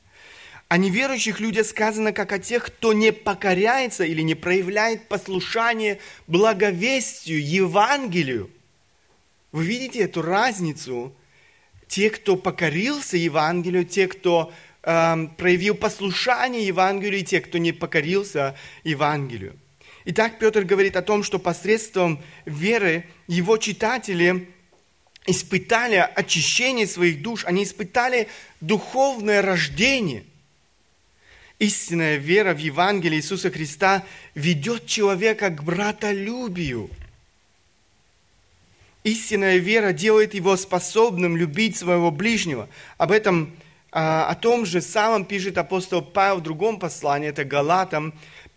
О 0.67 0.77
неверующих 0.77 1.39
людях 1.39 1.67
сказано, 1.67 2.11
как 2.11 2.31
о 2.31 2.39
тех, 2.39 2.65
кто 2.65 2.93
не 2.93 3.11
покоряется 3.11 4.03
или 4.03 4.21
не 4.21 4.35
проявляет 4.35 5.07
послушание 5.07 5.99
благовестию, 6.27 7.43
Евангелию. 7.45 8.49
Вы 9.51 9.65
видите 9.65 9.99
эту 9.99 10.21
разницу? 10.21 11.15
Те, 11.87 12.09
кто 12.09 12.35
покорился 12.35 13.15
Евангелию, 13.15 13.85
те, 13.85 14.07
кто 14.07 14.51
э, 14.81 15.27
проявил 15.37 15.75
послушание 15.75 16.65
Евангелию, 16.65 17.21
и 17.21 17.23
те, 17.23 17.41
кто 17.41 17.59
не 17.59 17.71
покорился 17.71 18.57
Евангелию. 18.83 19.55
Итак, 20.07 20.37
Петр 20.37 20.63
говорит 20.63 20.95
о 20.95 21.01
том, 21.01 21.23
что 21.23 21.39
посредством 21.39 22.21
веры 22.45 23.05
его 23.27 23.57
читатели 23.57 24.47
испытали 25.25 25.95
очищение 25.95 26.85
своих 26.85 27.23
душ, 27.23 27.43
они 27.43 27.63
испытали 27.63 28.27
духовное 28.61 29.41
рождение. 29.41 30.23
Истинная 31.57 32.17
вера 32.17 32.53
в 32.53 32.59
Евангелие 32.59 33.19
Иисуса 33.19 33.49
Христа 33.49 34.03
ведет 34.35 34.85
человека 34.85 35.49
к 35.49 35.63
братолюбию. 35.63 36.91
Истинная 39.03 39.57
вера 39.57 39.91
делает 39.91 40.35
его 40.35 40.55
способным 40.55 41.35
любить 41.35 41.77
своего 41.77 42.11
ближнего. 42.11 42.69
Об 42.97 43.11
этом 43.11 43.55
А, 43.97 44.27
о 44.27 44.35
том 44.35 44.65
же 44.65 44.81
самом 44.81 45.23
пишет 45.23 45.57
апостол 45.57 46.01
Павел 46.01 46.39
в 46.39 46.43
другом 46.43 46.79
послании, 46.79 47.29
это 47.29 47.45
Галатам, 47.45 48.13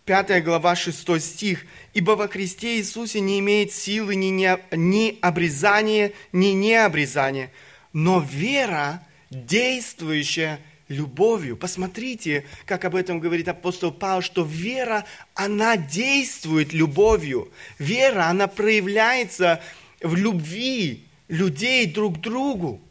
5 0.09 0.43
глава, 0.43 0.75
6 0.75 1.21
стих. 1.21 1.67
«Ибо 1.93 2.13
во 2.13 2.27
Христе 2.27 2.77
Иисусе 2.77 3.19
не 3.19 3.37
имеет 3.37 3.71
силы 3.71 4.15
ни, 4.15 4.29
не, 4.29 4.57
ни 4.71 5.19
обрезания, 5.21 6.13
ни 6.31 6.47
необрезания, 6.47 7.51
но 7.93 8.19
вера, 8.19 9.05
действующая 9.29 10.61
любовью». 10.87 11.55
Посмотрите, 11.55 12.47
как 12.65 12.85
об 12.85 12.95
этом 12.95 13.19
говорит 13.19 13.49
апостол 13.49 13.91
Павел, 13.91 14.23
что 14.23 14.43
вера, 14.43 15.05
она 15.35 15.77
действует 15.77 16.73
любовью. 16.73 17.51
Вера, 17.77 18.29
она 18.29 18.47
проявляется 18.47 19.61
в 20.01 20.15
любви 20.15 21.05
людей 21.27 21.85
друг 21.85 22.17
к 22.17 22.21
другу. 22.21 22.81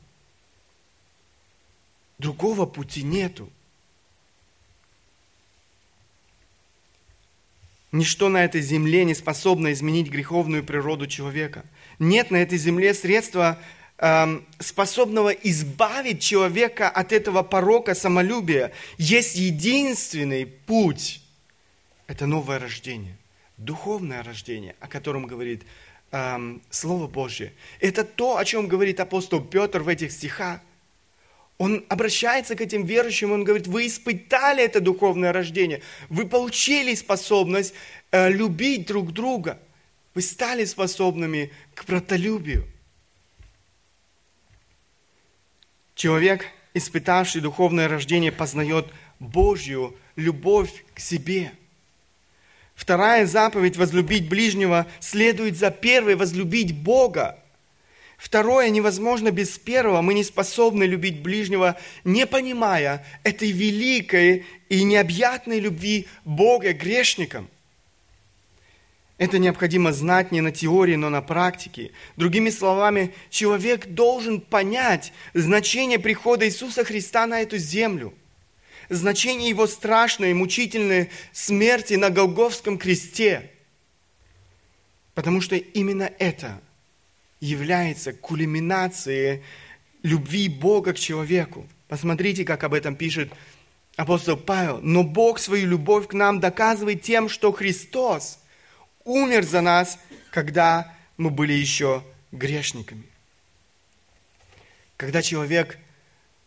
Другого 2.19 2.65
пути 2.65 3.03
нету. 3.03 3.51
Ничто 7.91 8.29
на 8.29 8.45
этой 8.45 8.61
земле 8.61 9.05
не 9.05 9.15
способно 9.15 9.73
изменить 9.73 10.11
греховную 10.11 10.63
природу 10.63 11.07
человека. 11.07 11.65
Нет 11.99 12.31
на 12.31 12.37
этой 12.37 12.59
земле 12.59 12.93
средства, 12.93 13.59
эм, 13.97 14.47
способного 14.59 15.31
избавить 15.31 16.21
человека 16.21 16.91
от 16.91 17.13
этого 17.13 17.43
порока 17.43 17.95
самолюбия. 17.95 18.73
Есть 18.99 19.37
единственный 19.37 20.45
путь. 20.45 21.23
Это 22.07 22.27
новое 22.27 22.59
рождение, 22.59 23.17
духовное 23.57 24.23
рождение, 24.23 24.77
о 24.81 24.87
котором 24.87 25.27
говорит 25.27 25.63
эм, 26.11 26.61
Слово 26.69 27.07
Божье. 27.07 27.55
Это 27.81 28.05
то, 28.05 28.37
о 28.37 28.45
чем 28.45 28.69
говорит 28.69 29.01
апостол 29.01 29.41
Петр 29.41 29.81
в 29.81 29.89
этих 29.89 30.13
стихах. 30.13 30.61
Он 31.59 31.85
обращается 31.89 32.55
к 32.55 32.61
этим 32.61 32.87
верующим, 32.87 33.33
он 33.33 33.43
говорит, 33.43 33.67
вы 33.67 33.89
испытали 33.89 34.63
это 34.63 34.81
духовное 34.81 35.33
рождение, 35.33 35.83
вы 36.09 36.27
получили 36.27 36.95
способность 36.95 37.75
э, 38.13 38.31
любить 38.31 38.87
друг 38.87 39.13
друга, 39.13 39.59
вы 40.15 40.23
стали 40.23 40.65
способными 40.65 41.51
к 41.75 41.85
братолюбию. 41.85 42.65
Человек, 45.97 46.47
испытавший 46.75 47.41
духовное 47.41 47.89
рождение, 47.89 48.31
познает 48.31 48.87
Божью 49.19 49.97
любовь 50.15 50.85
к 50.95 51.01
себе. 51.01 51.51
Вторая 52.77 53.27
заповедь 53.27 53.77
«возлюбить 53.77 54.29
ближнего» 54.29 54.87
следует 55.01 55.57
за 55.57 55.73
первой 55.73 56.15
«возлюбить 56.15 56.73
Бога». 56.73 57.38
Второе, 58.19 58.69
невозможно 58.71 59.31
без 59.31 59.59
первого. 59.59 60.03
Мы 60.03 60.13
не 60.13 60.25
способны 60.25 60.83
любить 60.83 61.23
ближнего, 61.23 61.79
не 62.03 62.27
понимая 62.27 63.07
этой 63.23 63.53
великой 63.53 64.45
и 64.69 64.83
необъятной 64.83 65.61
любви 65.61 66.09
Бога 66.25 66.73
грешникам. 66.73 67.49
Это 69.19 69.39
необходимо 69.39 69.93
знать 69.93 70.33
не 70.33 70.41
на 70.41 70.51
теории, 70.51 70.97
но 70.97 71.11
на 71.11 71.23
практике. 71.23 71.93
Другими 72.17 72.51
словами, 72.51 73.15
человек 73.31 73.87
должен 73.87 74.41
понять 74.41 75.13
значение 75.33 76.01
прихода 76.01 76.45
Иисуса 76.47 76.85
Христа 76.85 77.25
на 77.27 77.41
эту 77.41 77.57
землю, 77.57 78.13
значение 78.89 79.49
Его 79.49 79.69
страшной, 79.69 80.35
мучительной 80.35 81.11
смерти 81.33 81.95
на 81.95 82.11
Голговском 82.11 82.79
кресте. 82.79 83.49
Потому 85.15 85.41
что 85.41 85.55
именно 85.55 86.11
это– 86.19 86.61
является 87.41 88.13
кульминацией 88.13 89.43
любви 90.03 90.49
Бога 90.49 90.93
к 90.93 90.99
человеку. 90.99 91.67
Посмотрите, 91.89 92.45
как 92.45 92.65
об 92.65 92.75
этом 92.75 92.97
пишет 92.97 93.33
апостол 93.97 94.37
Павел. 94.37 94.81
Но 94.83 95.03
Бог 95.03 95.39
свою 95.39 95.67
любовь 95.67 96.07
к 96.09 96.15
нам 96.15 96.41
доказывает 96.41 97.03
тем, 97.03 97.29
что 97.29 97.53
Христос 97.53 98.39
умер 99.05 99.45
за 99.45 99.61
нас, 99.61 99.99
когда 100.31 100.95
мы 101.17 101.31
были 101.31 101.53
еще 101.53 102.05
грешниками. 102.31 103.05
Когда 104.97 105.23
человек 105.23 105.79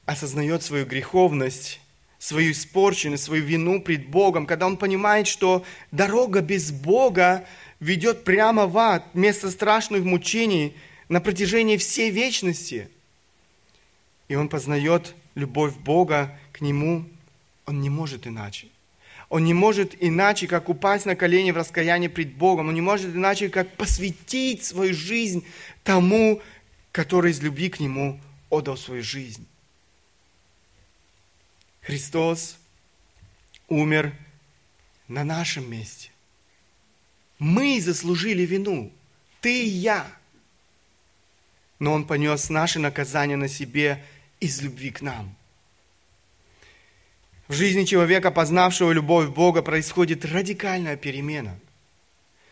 осознает 0.05 0.63
свою 0.63 0.85
греховность, 0.85 1.79
свою 2.19 2.51
испорченность, 2.51 3.23
свою 3.23 3.43
вину 3.43 3.81
пред 3.81 4.07
Богом, 4.07 4.45
когда 4.45 4.67
он 4.67 4.77
понимает, 4.77 5.27
что 5.27 5.65
дорога 5.91 6.41
без 6.41 6.71
Бога 6.71 7.45
ведет 7.81 8.23
прямо 8.23 8.67
в 8.67 8.77
ад, 8.77 9.13
место 9.13 9.51
страшных 9.51 10.05
мучений 10.05 10.77
на 11.09 11.19
протяжении 11.19 11.75
всей 11.75 12.09
вечности. 12.11 12.87
И 14.29 14.35
он 14.35 14.47
познает 14.47 15.13
любовь 15.35 15.75
Бога 15.75 16.39
к 16.53 16.61
нему, 16.61 17.05
он 17.65 17.81
не 17.81 17.89
может 17.89 18.27
иначе. 18.27 18.67
Он 19.27 19.43
не 19.43 19.53
может 19.53 19.95
иначе, 20.01 20.47
как 20.47 20.69
упасть 20.69 21.05
на 21.05 21.15
колени 21.15 21.51
в 21.51 21.57
раскаянии 21.57 22.07
пред 22.07 22.33
Богом. 22.35 22.67
Он 22.67 22.73
не 22.73 22.81
может 22.81 23.15
иначе, 23.15 23.49
как 23.49 23.75
посвятить 23.77 24.63
свою 24.63 24.93
жизнь 24.93 25.45
тому, 25.83 26.41
который 26.91 27.31
из 27.31 27.41
любви 27.41 27.69
к 27.69 27.79
Нему 27.79 28.19
отдал 28.49 28.77
свою 28.77 29.01
жизнь. 29.01 29.47
Христос 31.81 32.57
умер 33.69 34.13
на 35.07 35.23
нашем 35.23 35.69
месте. 35.71 36.10
Мы 37.41 37.81
заслужили 37.81 38.43
вину, 38.43 38.91
ты 39.41 39.63
и 39.63 39.67
я. 39.67 40.05
Но 41.79 41.93
Он 41.93 42.05
понес 42.05 42.51
наше 42.51 42.77
наказание 42.77 43.35
на 43.35 43.47
себе 43.47 43.99
из 44.39 44.61
любви 44.61 44.91
к 44.91 45.01
нам. 45.01 45.35
В 47.47 47.53
жизни 47.53 47.85
человека, 47.85 48.29
познавшего 48.29 48.91
любовь 48.91 49.29
Бога, 49.29 49.63
происходит 49.63 50.23
радикальная 50.23 50.97
перемена. 50.97 51.57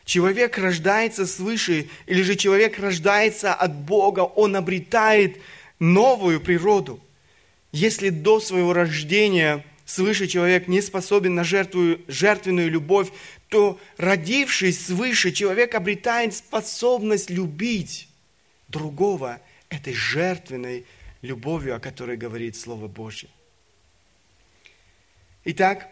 Человек 0.06 0.58
рождается 0.58 1.28
свыше, 1.28 1.88
или 2.08 2.24
же 2.24 2.36
человек 2.36 2.80
рождается 2.80 3.54
от 3.54 3.76
Бога, 3.76 4.22
он 4.22 4.56
обретает 4.56 5.38
новую 5.78 6.42
природу. 6.42 7.00
Если 7.72 8.10
до 8.10 8.40
своего 8.40 8.74
рождения 8.74 9.64
свыше 9.86 10.26
человек 10.26 10.68
не 10.68 10.82
способен 10.82 11.36
на 11.36 11.44
жертву, 11.44 11.98
жертвенную 12.08 12.72
любовь, 12.72 13.10
то 13.50 13.80
родившись 13.98 14.86
свыше, 14.86 15.32
человек 15.32 15.76
обретает 15.76 16.36
способность 16.36 17.30
любить 17.30 18.08
другого 18.68 19.42
этой 19.70 19.94
жертвенной 19.94 20.86
любовью, 21.22 21.76
о 21.76 21.80
которой 21.80 22.16
говорит 22.16 22.56
Слово 22.56 22.88
Божье. 22.88 23.30
Итак, 25.46 25.92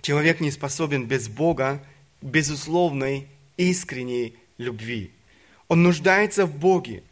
человек 0.00 0.40
не 0.40 0.50
способен 0.50 1.06
без 1.06 1.28
Бога 1.28 1.84
безусловной, 2.22 3.28
искренней 3.56 4.36
любви. 4.56 5.12
Он 5.68 5.82
нуждается 5.82 6.46
в 6.46 6.56
Боге. 6.56 7.02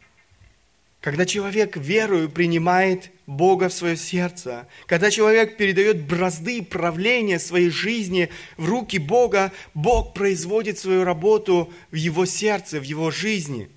Когда 1.05 1.27
человек 1.27 1.77
верою 1.77 2.31
принимает 2.31 3.11
Бога 3.27 3.69
в 3.69 3.73
свое 3.73 3.95
сердце, 3.95 4.67
когда 4.87 5.11
человек 5.11 5.55
передает 5.55 6.01
бразды 6.01 6.63
правления 6.63 7.37
своей 7.37 7.69
жизни 7.69 8.31
в 8.57 8.67
руки 8.67 8.97
Бога, 8.97 9.53
Бог 9.75 10.15
производит 10.15 10.79
свою 10.79 11.03
работу 11.03 11.71
в 11.91 11.93
его 11.95 12.25
сердце, 12.25 12.79
в 12.79 12.83
его 12.83 13.11
жизни 13.11 13.69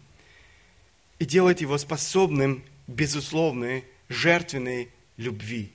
и 1.18 1.26
делает 1.26 1.60
его 1.60 1.76
способным 1.76 2.64
безусловной, 2.86 3.84
жертвенной 4.08 4.88
любви. 5.18 5.70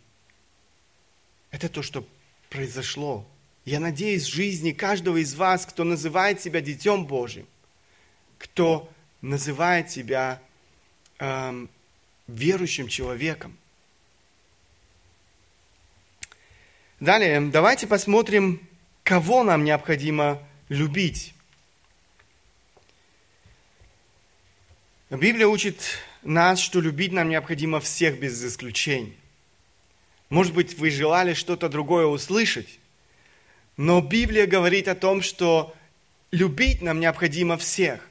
Это 1.51 1.69
то, 1.69 1.83
что 1.83 2.03
произошло. 2.49 3.27
Я 3.63 3.79
надеюсь, 3.79 4.23
в 4.23 4.33
жизни 4.33 4.71
каждого 4.71 5.17
из 5.17 5.35
вас, 5.35 5.67
кто 5.67 5.83
называет 5.83 6.41
себя 6.41 6.61
Детем 6.61 7.05
Божьим, 7.05 7.45
кто 8.39 8.91
называет 9.21 9.91
себя 9.91 10.41
эм, 11.23 11.69
верующим 12.27 12.87
человеком. 12.87 13.57
Далее, 16.99 17.39
давайте 17.41 17.87
посмотрим, 17.87 18.67
кого 19.03 19.43
нам 19.43 19.63
необходимо 19.63 20.41
любить. 20.69 21.33
Библия 25.09 25.47
учит 25.47 25.97
нас, 26.23 26.59
что 26.59 26.81
любить 26.81 27.11
нам 27.11 27.29
необходимо 27.29 27.79
всех 27.79 28.19
без 28.19 28.43
исключения. 28.43 29.13
Может 30.29 30.53
быть, 30.53 30.77
вы 30.77 30.89
желали 30.89 31.33
что-то 31.33 31.69
другое 31.69 32.05
услышать, 32.05 32.79
но 33.77 34.01
Библия 34.01 34.47
говорит 34.47 34.87
о 34.87 34.95
том, 34.95 35.21
что 35.21 35.73
любить 36.31 36.81
нам 36.81 36.99
необходимо 36.99 37.57
всех. 37.57 38.09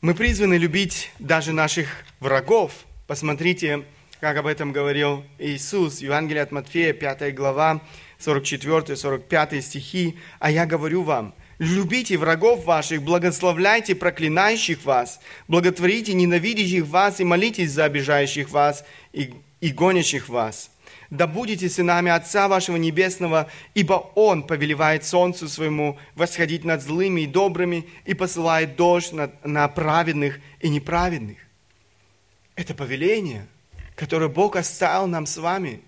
Мы 0.00 0.14
призваны 0.14 0.54
любить 0.54 1.10
даже 1.18 1.52
наших 1.52 1.88
врагов. 2.20 2.70
Посмотрите, 3.08 3.84
как 4.20 4.36
об 4.36 4.46
этом 4.46 4.70
говорил 4.70 5.24
Иисус. 5.40 5.98
Евангелие 5.98 6.44
от 6.44 6.52
Матфея, 6.52 6.92
5 6.92 7.34
глава, 7.34 7.80
44-45 8.20 9.60
стихи. 9.60 10.16
«А 10.38 10.52
я 10.52 10.66
говорю 10.66 11.02
вам, 11.02 11.34
любите 11.58 12.16
врагов 12.16 12.64
ваших, 12.64 13.02
благословляйте 13.02 13.96
проклинающих 13.96 14.84
вас, 14.84 15.18
благотворите 15.48 16.14
ненавидящих 16.14 16.86
вас 16.86 17.18
и 17.18 17.24
молитесь 17.24 17.72
за 17.72 17.86
обижающих 17.86 18.50
вас, 18.50 18.84
и 19.12 19.34
и 19.60 19.70
гонящих 19.70 20.28
вас. 20.28 20.70
Да 21.10 21.26
будете 21.26 21.70
сынами 21.70 22.10
Отца 22.10 22.48
вашего 22.48 22.76
Небесного, 22.76 23.50
ибо 23.74 23.94
Он 24.14 24.42
повелевает 24.42 25.04
солнцу 25.04 25.48
своему 25.48 25.98
восходить 26.14 26.64
над 26.64 26.82
злыми 26.82 27.22
и 27.22 27.26
добрыми 27.26 27.88
и 28.04 28.12
посылает 28.12 28.76
дождь 28.76 29.12
на, 29.12 29.30
на 29.42 29.66
праведных 29.68 30.38
и 30.60 30.68
неправедных. 30.68 31.38
Это 32.56 32.74
повеление, 32.74 33.46
которое 33.94 34.28
Бог 34.28 34.56
оставил 34.56 35.06
нам 35.06 35.24
с 35.24 35.38
вами. 35.38 35.80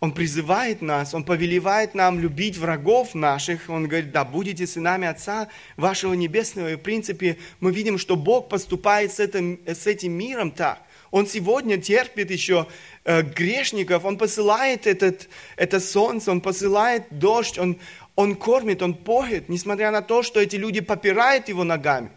Он 0.00 0.10
призывает 0.10 0.82
нас, 0.82 1.14
Он 1.14 1.22
повелевает 1.22 1.94
нам 1.94 2.18
любить 2.18 2.58
врагов 2.58 3.14
наших. 3.14 3.68
Он 3.68 3.86
говорит, 3.86 4.10
да, 4.10 4.24
будете 4.24 4.66
сынами 4.66 5.06
Отца 5.06 5.46
вашего 5.76 6.14
Небесного. 6.14 6.72
И 6.72 6.74
в 6.74 6.80
принципе 6.80 7.38
мы 7.60 7.72
видим, 7.72 7.96
что 7.96 8.16
Бог 8.16 8.48
поступает 8.48 9.12
с 9.12 9.20
этим, 9.20 9.60
с 9.64 9.86
этим 9.86 10.10
миром 10.12 10.50
так. 10.50 10.82
Он 11.12 11.26
сегодня 11.26 11.76
терпит 11.76 12.30
еще 12.30 12.66
э, 13.04 13.20
грешников, 13.22 14.06
Он 14.06 14.16
посылает 14.16 14.86
этот, 14.86 15.28
это 15.56 15.78
солнце, 15.78 16.32
Он 16.32 16.40
посылает 16.40 17.06
дождь, 17.10 17.58
он, 17.58 17.78
он 18.16 18.34
кормит, 18.34 18.82
Он 18.82 18.94
поет, 18.94 19.50
несмотря 19.50 19.90
на 19.90 20.00
то, 20.00 20.22
что 20.22 20.40
эти 20.40 20.56
люди 20.56 20.80
попирают 20.80 21.48
Его 21.48 21.64
ногами. 21.64 22.10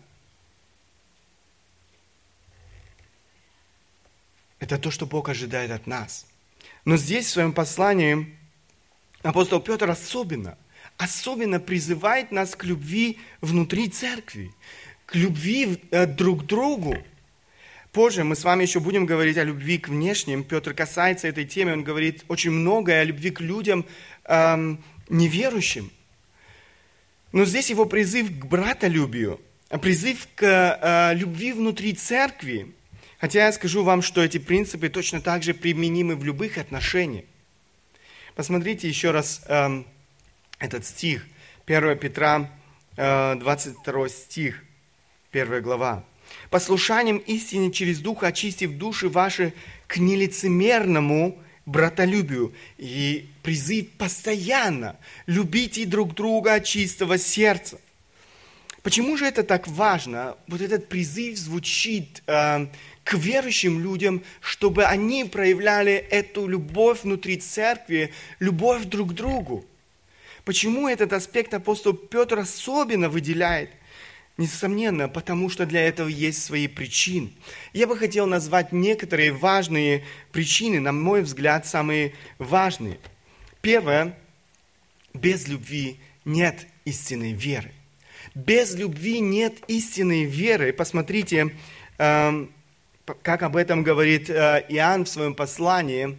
Это 4.60 4.78
то, 4.78 4.90
что 4.90 5.06
Бог 5.06 5.28
ожидает 5.28 5.72
от 5.72 5.88
нас. 5.88 6.26
Но 6.86 6.96
здесь 6.96 7.26
в 7.26 7.32
своем 7.32 7.52
послании 7.52 8.34
апостол 9.24 9.60
Петр 9.60 9.90
особенно, 9.90 10.58
особенно 10.98 11.60
призывает 11.60 12.32
нас 12.32 12.56
к 12.56 12.64
любви 12.64 13.20
внутри 13.42 13.90
церкви, 13.90 14.54
к 15.06 15.16
любви 15.16 15.82
э, 15.92 16.06
друг 16.06 16.44
к 16.44 16.46
другу. 16.46 16.96
Позже 17.96 18.26
мы 18.26 18.36
с 18.36 18.44
вами 18.44 18.64
еще 18.64 18.82
будем 18.82 19.06
говорить 19.06 19.38
о 19.38 19.46
любви 19.46 19.78
к 19.78 19.88
внешним. 19.88 20.44
Петр 20.44 20.74
касается 20.74 21.30
этой 21.30 21.46
темы, 21.46 21.72
он 21.72 21.86
говорит 21.86 22.26
очень 22.28 22.52
многое 22.52 23.00
о 23.00 23.04
любви 23.06 23.32
к 23.32 23.40
людям 23.40 23.86
эм, 24.26 24.84
неверующим. 25.08 25.90
Но 27.32 27.46
здесь 27.46 27.70
его 27.70 27.86
призыв 27.86 28.28
к 28.38 28.46
братолюбию, 28.48 29.40
призыв 29.82 30.28
к 30.36 30.44
э, 30.44 31.16
любви 31.16 31.54
внутри 31.54 31.94
церкви. 31.94 32.76
Хотя 33.18 33.46
я 33.46 33.54
скажу 33.54 33.82
вам, 33.86 34.02
что 34.02 34.22
эти 34.22 34.40
принципы 34.40 34.90
точно 34.90 35.22
так 35.22 35.42
же 35.42 35.54
применимы 35.54 36.18
в 36.18 36.26
любых 36.26 36.58
отношениях. 36.58 37.24
Посмотрите 38.36 38.90
еще 38.90 39.12
раз 39.12 39.42
э, 39.48 39.84
этот 40.60 40.86
стих, 40.86 41.26
1 41.66 41.98
Петра, 41.98 42.52
э, 42.98 43.36
22 43.36 44.10
стих, 44.10 44.66
1 45.32 45.62
глава 45.62 46.04
послушанием 46.56 47.18
истине 47.18 47.70
через 47.70 48.00
Дух 48.00 48.24
очистив 48.24 48.78
души 48.78 49.10
ваши 49.10 49.52
к 49.88 49.98
нелицемерному 49.98 51.38
братолюбию. 51.66 52.54
И 52.78 53.28
призыв 53.44 53.90
постоянно 53.98 54.96
любите 55.26 55.86
друг 55.86 56.14
друга 56.14 56.54
от 56.54 56.64
чистого 56.64 57.18
сердца. 57.18 57.78
Почему 58.84 59.18
же 59.18 59.26
это 59.26 59.44
так 59.44 59.68
важно? 59.68 60.38
Вот 60.48 60.62
этот 60.62 60.88
призыв 60.88 61.38
звучит 61.38 62.24
э, 62.26 62.68
к 63.04 63.14
верующим 63.16 63.82
людям, 63.82 64.24
чтобы 64.40 64.86
они 64.86 65.26
проявляли 65.26 65.96
эту 65.96 66.48
любовь 66.48 67.04
внутри 67.04 67.36
церкви, 67.36 68.14
любовь 68.40 68.86
друг 68.86 69.10
к 69.10 69.14
другу. 69.14 69.66
Почему 70.46 70.88
этот 70.88 71.12
аспект 71.12 71.54
апостол 71.54 71.92
Петр 71.92 72.40
особенно 72.40 73.10
выделяет– 73.10 73.72
Несомненно, 74.38 75.08
потому 75.08 75.50
что 75.50 75.66
для 75.66 75.88
этого 75.88 76.10
есть 76.10 76.44
свои 76.44 76.68
причины. 76.68 77.32
Я 77.72 77.88
бы 77.88 77.98
хотел 77.98 78.28
назвать 78.28 78.74
некоторые 78.74 79.32
важные 79.32 80.04
причины, 80.34 80.82
на 80.82 80.92
мой 80.92 81.22
взгляд, 81.22 81.66
самые 81.66 82.14
важные. 82.38 83.00
Первое, 83.62 84.18
без 85.14 85.48
любви 85.48 86.00
нет 86.26 86.68
истинной 86.84 87.32
веры. 87.32 87.72
Без 88.34 88.76
любви 88.76 89.22
нет 89.22 89.54
истинной 89.68 90.26
веры. 90.26 90.74
Посмотрите, 90.74 91.56
эм, 91.98 92.52
как 93.22 93.44
об 93.44 93.56
этом 93.56 93.84
говорит 93.84 94.30
э, 94.30 94.66
Иоанн 94.68 95.06
в 95.06 95.10
своем 95.10 95.34
послании. 95.34 96.18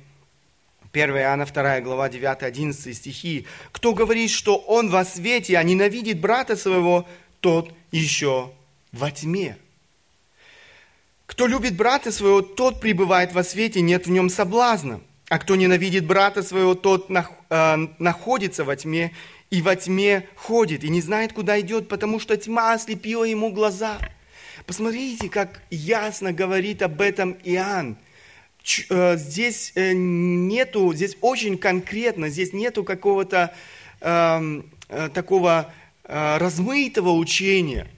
1 0.93 1.11
Иоанна 1.11 1.45
2 1.45 1.81
глава 1.83 2.09
9-11 2.09 2.95
стихи. 2.95 3.47
«Кто 3.73 3.93
говорит, 3.93 4.31
что 4.31 4.57
он 4.57 4.89
во 4.89 5.05
свете, 5.05 5.59
а 5.59 5.63
ненавидит 5.63 6.19
брата 6.19 6.57
своего, 6.57 7.07
тот 7.41 7.73
еще 7.91 8.53
во 8.93 9.11
тьме. 9.11 9.57
Кто 11.27 11.47
любит 11.47 11.77
брата 11.77 12.13
своего, 12.13 12.41
тот 12.41 12.81
пребывает 12.81 13.33
во 13.33 13.43
свете, 13.43 13.81
нет 13.81 14.07
в 14.07 14.11
нем 14.11 14.31
соблазна. 14.31 15.01
А 15.29 15.39
кто 15.39 15.57
ненавидит 15.57 16.07
брата 16.07 16.43
своего, 16.43 16.75
тот 16.75 17.11
э, 17.11 17.77
находится 17.99 18.65
во 18.65 18.77
тьме 18.77 19.13
и 19.51 19.61
во 19.61 19.75
тьме 19.75 20.29
ходит, 20.37 20.85
и 20.85 20.89
не 20.89 21.01
знает, 21.01 21.33
куда 21.33 21.61
идет, 21.61 21.89
потому 21.89 22.21
что 22.21 22.37
тьма 22.37 22.73
ослепила 22.73 23.25
ему 23.25 23.53
глаза. 23.53 23.99
Посмотрите, 24.67 25.29
как 25.29 25.63
ясно 25.71 26.33
говорит 26.33 26.83
об 26.83 27.01
этом 27.01 27.37
Иоанн. 27.43 27.97
Э, 28.89 29.17
здесь 29.17 29.73
э, 29.75 29.93
нету, 29.95 30.93
здесь 30.95 31.17
очень 31.21 31.59
конкретно, 31.59 32.29
здесь 32.29 32.53
нету 32.53 32.85
какого-то 32.85 33.55
э, 34.01 34.63
такого 35.15 35.73
размытого 36.07 37.11
учения. 37.11 37.89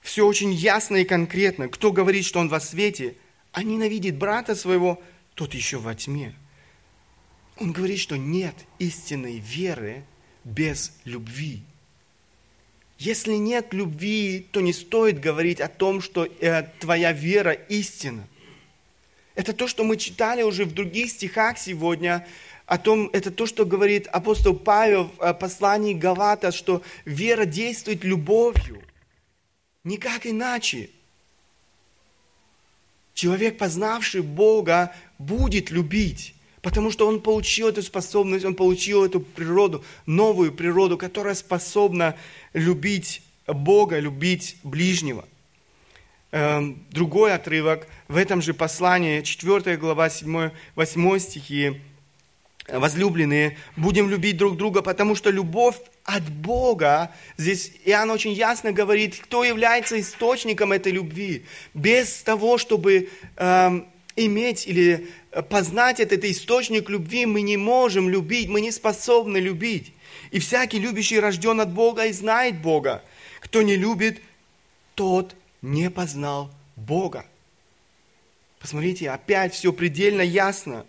Все 0.00 0.26
очень 0.26 0.52
ясно 0.52 0.96
и 0.96 1.04
конкретно. 1.04 1.68
Кто 1.68 1.92
говорит, 1.92 2.24
что 2.24 2.40
он 2.40 2.48
во 2.48 2.60
свете, 2.60 3.16
а 3.52 3.62
ненавидит 3.62 4.16
брата 4.16 4.54
своего, 4.54 5.02
тот 5.34 5.54
еще 5.54 5.78
во 5.78 5.94
тьме. 5.94 6.34
Он 7.58 7.72
говорит, 7.72 7.98
что 7.98 8.16
нет 8.16 8.54
истинной 8.78 9.38
веры 9.38 10.04
без 10.44 10.92
любви. 11.04 11.62
Если 12.98 13.34
нет 13.34 13.72
любви, 13.72 14.46
то 14.50 14.60
не 14.60 14.72
стоит 14.72 15.20
говорить 15.20 15.60
о 15.60 15.68
том, 15.68 16.02
что 16.02 16.26
э, 16.26 16.64
твоя 16.80 17.12
вера 17.12 17.52
истина. 17.52 18.26
Это 19.34 19.54
то, 19.54 19.66
что 19.68 19.84
мы 19.84 19.96
читали 19.96 20.42
уже 20.42 20.64
в 20.64 20.74
других 20.74 21.10
стихах 21.10 21.56
сегодня, 21.58 22.26
о 22.70 22.78
том, 22.78 23.10
это 23.12 23.32
то, 23.32 23.46
что 23.46 23.64
говорит 23.66 24.06
апостол 24.06 24.54
Павел 24.54 25.10
в 25.18 25.34
послании 25.34 25.92
Галата, 25.92 26.52
что 26.52 26.82
вера 27.04 27.44
действует 27.44 28.04
любовью. 28.04 28.80
Никак 29.82 30.24
иначе. 30.24 30.88
Человек, 33.12 33.58
познавший 33.58 34.22
Бога, 34.22 34.94
будет 35.18 35.72
любить, 35.72 36.36
потому 36.62 36.92
что 36.92 37.08
он 37.08 37.20
получил 37.20 37.66
эту 37.66 37.82
способность, 37.82 38.44
он 38.44 38.54
получил 38.54 39.04
эту 39.04 39.18
природу, 39.18 39.84
новую 40.06 40.52
природу, 40.52 40.96
которая 40.96 41.34
способна 41.34 42.16
любить 42.52 43.22
Бога, 43.48 43.98
любить 43.98 44.58
ближнего. 44.62 45.24
Эм, 46.30 46.86
другой 46.92 47.34
отрывок 47.34 47.88
в 48.06 48.16
этом 48.16 48.40
же 48.40 48.54
послании, 48.54 49.22
4 49.22 49.76
глава, 49.76 50.08
7-8 50.08 51.18
стихи, 51.18 51.80
возлюбленные, 52.72 53.56
будем 53.76 54.08
любить 54.08 54.36
друг 54.36 54.56
друга, 54.56 54.82
потому 54.82 55.14
что 55.14 55.30
любовь 55.30 55.76
от 56.04 56.22
Бога, 56.28 57.12
здесь 57.36 57.72
Иоанн 57.84 58.10
очень 58.10 58.32
ясно 58.32 58.72
говорит, 58.72 59.18
кто 59.18 59.44
является 59.44 60.00
источником 60.00 60.72
этой 60.72 60.92
любви. 60.92 61.44
Без 61.74 62.22
того, 62.22 62.58
чтобы 62.58 63.10
э, 63.36 63.80
иметь 64.16 64.66
или 64.66 65.08
познать 65.48 66.00
этот 66.00 66.24
источник 66.24 66.88
любви, 66.90 67.26
мы 67.26 67.42
не 67.42 67.56
можем 67.56 68.08
любить, 68.08 68.48
мы 68.48 68.60
не 68.60 68.72
способны 68.72 69.38
любить. 69.38 69.92
И 70.30 70.38
всякий 70.38 70.78
любящий 70.78 71.20
рожден 71.20 71.60
от 71.60 71.72
Бога 71.72 72.06
и 72.06 72.12
знает 72.12 72.60
Бога. 72.60 73.02
Кто 73.40 73.62
не 73.62 73.76
любит, 73.76 74.20
тот 74.94 75.34
не 75.62 75.90
познал 75.90 76.50
Бога. 76.76 77.26
Посмотрите, 78.58 79.10
опять 79.10 79.54
все 79.54 79.72
предельно 79.72 80.20
ясно. 80.20 80.84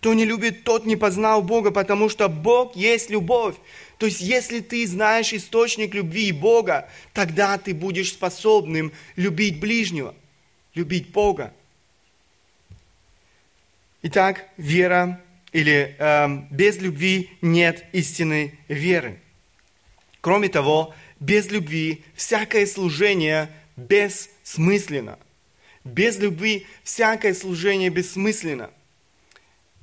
Кто 0.00 0.14
не 0.14 0.24
любит, 0.24 0.64
тот 0.64 0.86
не 0.86 0.96
познал 0.96 1.42
Бога, 1.42 1.70
потому 1.70 2.08
что 2.08 2.30
Бог 2.30 2.74
есть 2.74 3.10
любовь. 3.10 3.56
То 3.98 4.06
есть, 4.06 4.22
если 4.22 4.60
ты 4.60 4.86
знаешь 4.86 5.34
источник 5.34 5.94
любви 5.94 6.32
Бога, 6.32 6.88
тогда 7.12 7.58
ты 7.58 7.74
будешь 7.74 8.12
способным 8.12 8.92
любить 9.16 9.60
ближнего, 9.60 10.14
любить 10.74 11.10
Бога. 11.10 11.52
Итак, 14.00 14.48
вера 14.56 15.20
или 15.52 15.94
э, 15.98 16.28
без 16.50 16.78
любви 16.78 17.28
нет 17.42 17.84
истинной 17.92 18.58
веры. 18.68 19.20
Кроме 20.22 20.48
того, 20.48 20.94
без 21.18 21.50
любви 21.50 22.02
всякое 22.14 22.66
служение 22.66 23.50
бессмысленно. 23.76 25.18
Без 25.84 26.18
любви 26.18 26.66
всякое 26.84 27.34
служение 27.34 27.90
бессмысленно– 27.90 28.70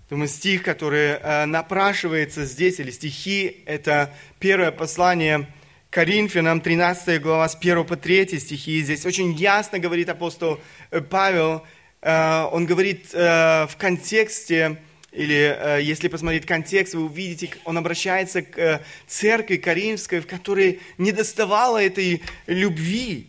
Думаю, 0.10 0.30
стих, 0.30 0.64
который 0.64 1.18
э, 1.20 1.46
напрашивается 1.46 2.46
здесь, 2.46 2.80
или 2.80 2.92
стихи, 2.92 3.64
это 3.66 4.14
первое 4.40 4.72
послание 4.72 5.50
Коринфянам, 5.90 6.62
13 6.62 7.22
глава, 7.22 7.50
с 7.50 7.56
1 7.56 7.84
по 7.84 7.98
3 7.98 8.40
стихи. 8.40 8.82
Здесь 8.84 9.06
очень 9.06 9.34
ясно 9.34 9.80
говорит 9.80 10.08
апостол 10.08 10.62
э, 10.92 11.02
Павел, 11.02 11.62
э, 12.02 12.44
он 12.54 12.66
говорит 12.66 13.12
в 13.12 13.72
контексте, 13.78 14.78
или 15.12 15.82
если 15.82 16.08
посмотреть 16.08 16.46
контекст, 16.46 16.94
вы 16.94 17.04
увидите, 17.04 17.50
он 17.66 17.78
обращается 17.78 18.44
к 18.44 18.82
церкви 19.08 19.58
Каримской, 19.58 20.22
в 20.22 20.28
которой 20.28 20.80
не 20.98 21.12
доставало 21.12 21.84
этой 21.84 22.22
любви. 22.46 23.28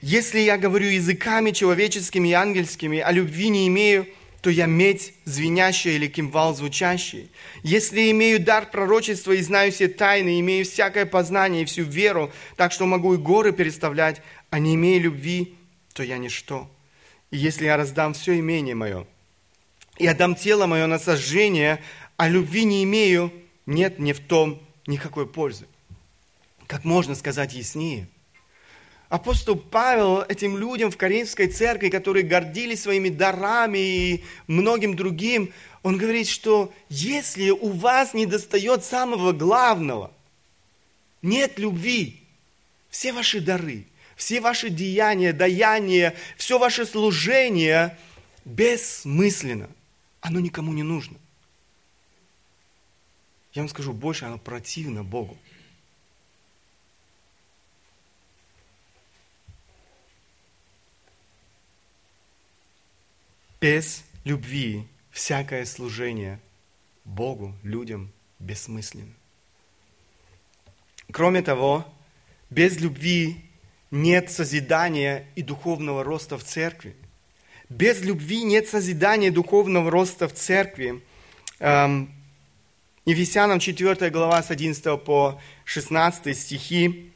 Если 0.00 0.40
я 0.40 0.56
говорю 0.56 0.86
языками 0.86 1.50
человеческими 1.50 2.28
и 2.28 2.32
ангельскими, 2.32 3.00
а 3.00 3.12
любви 3.12 3.50
не 3.50 3.68
имею, 3.68 4.08
то 4.40 4.48
я 4.48 4.64
медь 4.64 5.12
звенящая 5.26 5.94
или 5.94 6.06
кимвал 6.06 6.56
звучащий. 6.56 7.30
Если 7.62 8.10
имею 8.10 8.40
дар 8.40 8.70
пророчества 8.70 9.32
и 9.32 9.42
знаю 9.42 9.72
все 9.72 9.88
тайны, 9.88 10.40
имею 10.40 10.64
всякое 10.64 11.04
познание 11.04 11.62
и 11.62 11.64
всю 11.66 11.82
веру, 11.82 12.32
так 12.56 12.72
что 12.72 12.86
могу 12.86 13.14
и 13.14 13.18
горы 13.18 13.52
переставлять, 13.52 14.22
а 14.48 14.58
не 14.58 14.74
имею 14.74 15.02
любви, 15.02 15.54
то 15.92 16.02
я 16.02 16.16
ничто. 16.16 16.70
И 17.30 17.36
если 17.36 17.66
я 17.66 17.76
раздам 17.76 18.14
все 18.14 18.38
имение 18.38 18.74
мое, 18.74 19.06
и 19.98 20.06
отдам 20.06 20.34
тело 20.34 20.64
мое 20.64 20.86
на 20.86 20.98
сожжение, 20.98 21.82
а 22.16 22.26
любви 22.26 22.64
не 22.64 22.82
имею, 22.84 23.30
нет 23.66 23.98
мне 23.98 24.14
в 24.14 24.20
том 24.20 24.62
никакой 24.86 25.26
пользы. 25.26 25.66
Как 26.66 26.84
можно 26.84 27.14
сказать 27.14 27.52
яснее– 27.52 28.08
апостол 29.10 29.56
Павел 29.56 30.22
этим 30.22 30.56
людям 30.56 30.90
в 30.90 30.96
Коринфской 30.96 31.48
церкви, 31.48 31.90
которые 31.90 32.22
гордились 32.22 32.82
своими 32.82 33.10
дарами 33.10 33.78
и 33.78 34.24
многим 34.46 34.96
другим, 34.96 35.52
он 35.82 35.98
говорит, 35.98 36.28
что 36.28 36.72
если 36.88 37.50
у 37.50 37.70
вас 37.70 38.14
не 38.14 38.24
достает 38.24 38.84
самого 38.84 39.32
главного, 39.32 40.12
нет 41.22 41.58
любви, 41.58 42.22
все 42.88 43.12
ваши 43.12 43.40
дары, 43.40 43.84
все 44.16 44.40
ваши 44.40 44.70
деяния, 44.70 45.32
даяния, 45.32 46.14
все 46.36 46.58
ваше 46.58 46.86
служение 46.86 47.98
бессмысленно. 48.44 49.68
Оно 50.20 50.38
никому 50.38 50.72
не 50.72 50.82
нужно. 50.82 51.16
Я 53.54 53.62
вам 53.62 53.68
скажу 53.68 53.92
больше, 53.92 54.26
оно 54.26 54.38
противно 54.38 55.02
Богу. 55.02 55.36
Без 63.60 64.04
любви 64.24 64.86
всякое 65.10 65.66
служение 65.66 66.40
Богу, 67.04 67.54
людям 67.62 68.10
бессмысленно. 68.38 69.12
Кроме 71.12 71.42
того, 71.42 71.84
без 72.48 72.80
любви 72.80 73.44
нет 73.90 74.30
созидания 74.30 75.26
и 75.34 75.42
духовного 75.42 76.04
роста 76.04 76.38
в 76.38 76.44
церкви. 76.44 76.96
Без 77.68 78.00
любви 78.00 78.44
нет 78.44 78.66
созидания 78.66 79.28
и 79.28 79.30
духовного 79.30 79.90
роста 79.90 80.26
в 80.26 80.32
церкви. 80.32 81.02
Эм, 81.58 82.10
Ефесянам 83.04 83.60
4 83.60 84.08
глава 84.10 84.42
с 84.42 84.50
11 84.50 85.04
по 85.04 85.38
16 85.66 86.34
стихи 86.34 87.09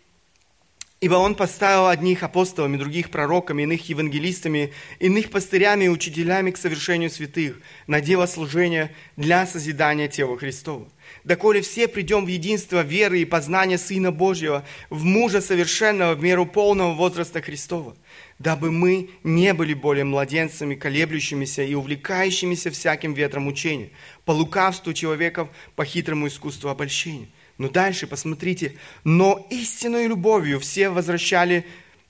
Ибо 1.04 1.16
Он 1.16 1.34
поставил 1.34 1.88
одних 1.88 2.22
апостолами, 2.22 2.78
других 2.78 3.10
пророками, 3.10 3.64
иных 3.64 3.90
евангелистами, 3.90 4.72
иных 5.00 5.28
пастырями 5.28 5.84
и 5.84 5.88
учителями 5.88 6.50
к 6.50 6.56
совершению 6.56 7.10
святых, 7.10 7.60
на 7.86 8.00
дело 8.00 8.24
служения 8.24 8.90
для 9.18 9.46
созидания 9.46 10.08
тела 10.08 10.38
Христова. 10.38 10.88
Доколе 11.22 11.60
все 11.60 11.88
придем 11.88 12.24
в 12.24 12.28
единство 12.28 12.80
веры 12.80 13.20
и 13.20 13.26
познания 13.26 13.76
Сына 13.76 14.12
Божьего, 14.12 14.64
в 14.88 15.04
мужа 15.04 15.42
совершенного, 15.42 16.14
в 16.14 16.22
меру 16.22 16.46
полного 16.46 16.94
возраста 16.94 17.42
Христова, 17.42 17.94
дабы 18.38 18.70
мы 18.70 19.10
не 19.24 19.52
были 19.52 19.74
более 19.74 20.04
младенцами, 20.04 20.74
колеблющимися 20.74 21.64
и 21.64 21.74
увлекающимися 21.74 22.70
всяким 22.70 23.12
ветром 23.12 23.46
учения, 23.46 23.90
по 24.24 24.30
лукавству 24.30 24.94
человеков, 24.94 25.50
по 25.76 25.84
хитрому 25.84 26.28
искусству 26.28 26.70
обольщения– 26.70 27.28
но 27.58 27.68
дальше 27.68 28.06
посмотрите. 28.06 28.76
Но 29.04 29.46
истинной 29.50 30.06
любовью 30.06 30.60
все 30.60 30.88
возвращали, 30.88 31.64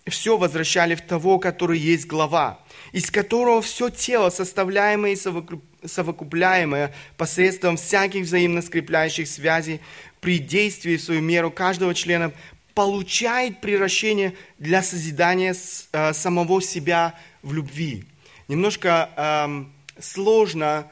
все 0.07 0.37
возвращали 0.37 0.95
в 0.95 1.03
того, 1.03 1.39
который 1.39 1.79
есть 1.79 2.07
глава, 2.07 2.61
из 2.93 3.11
которого 3.11 3.61
все 3.63 3.91
тело, 3.91 4.31
составляемое 4.31 5.13
и 5.13 5.87
совокупляемое 5.87 6.95
посредством 7.17 7.77
всяких 7.77 8.25
взаимно 8.25 8.63
скрепляющих 8.63 9.29
связей, 9.29 9.81
при 10.21 10.39
действии 10.39 10.97
в 10.97 11.03
свою 11.03 11.21
меру 11.21 11.51
каждого 11.51 11.95
члена 11.95 12.33
получает 12.75 13.61
превращение 13.61 14.35
для 14.59 14.83
созидания 14.83 15.55
э, 15.93 16.13
самого 16.13 16.61
себя 16.63 17.15
в 17.43 17.53
любви. 17.53 18.05
Немножко 18.49 19.11
эм, 19.17 19.73
сложно 19.99 20.87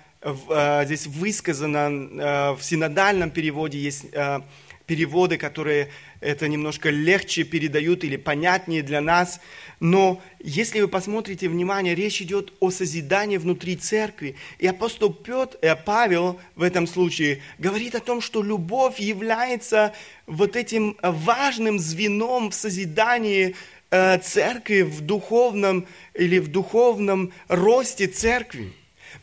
здесь 0.85 1.07
высказано 1.07 1.79
э, 1.79 2.53
в 2.53 2.63
синодальном 2.63 3.31
переводе, 3.31 3.79
есть 3.79 4.07
э, 4.13 4.41
переводы, 4.87 5.37
которые 5.37 5.89
это 6.21 6.49
немножко 6.49 6.91
легче 6.91 7.43
передают 7.43 8.05
или 8.05 8.17
понятнее 8.17 8.83
для 8.83 9.01
нас. 9.01 9.41
Но 9.81 10.23
если 10.39 10.81
вы 10.81 10.87
посмотрите 10.87 11.49
внимание, 11.49 11.97
речь 11.97 12.23
идет 12.23 12.53
о 12.61 12.71
созидании 12.71 13.37
внутри 13.37 13.75
церкви. 13.77 14.37
И 14.59 14.67
апостол 14.67 15.13
Петр, 15.13 15.59
э, 15.61 15.75
Павел 15.75 16.39
в 16.55 16.63
этом 16.63 16.87
случае 16.87 17.43
говорит 17.59 17.97
о 17.97 18.01
том, 18.01 18.21
что 18.21 18.43
любовь 18.43 19.01
является 19.01 19.93
вот 20.27 20.55
этим 20.55 20.97
важным 21.03 21.81
звеном 21.81 22.51
в 22.51 22.55
созидании 22.55 23.57
э, 23.91 24.19
церкви 24.19 24.83
в 24.83 25.01
духовном 25.01 25.87
или 26.15 26.39
в 26.39 26.47
духовном 26.47 27.33
росте 27.49 28.07
церкви. 28.07 28.73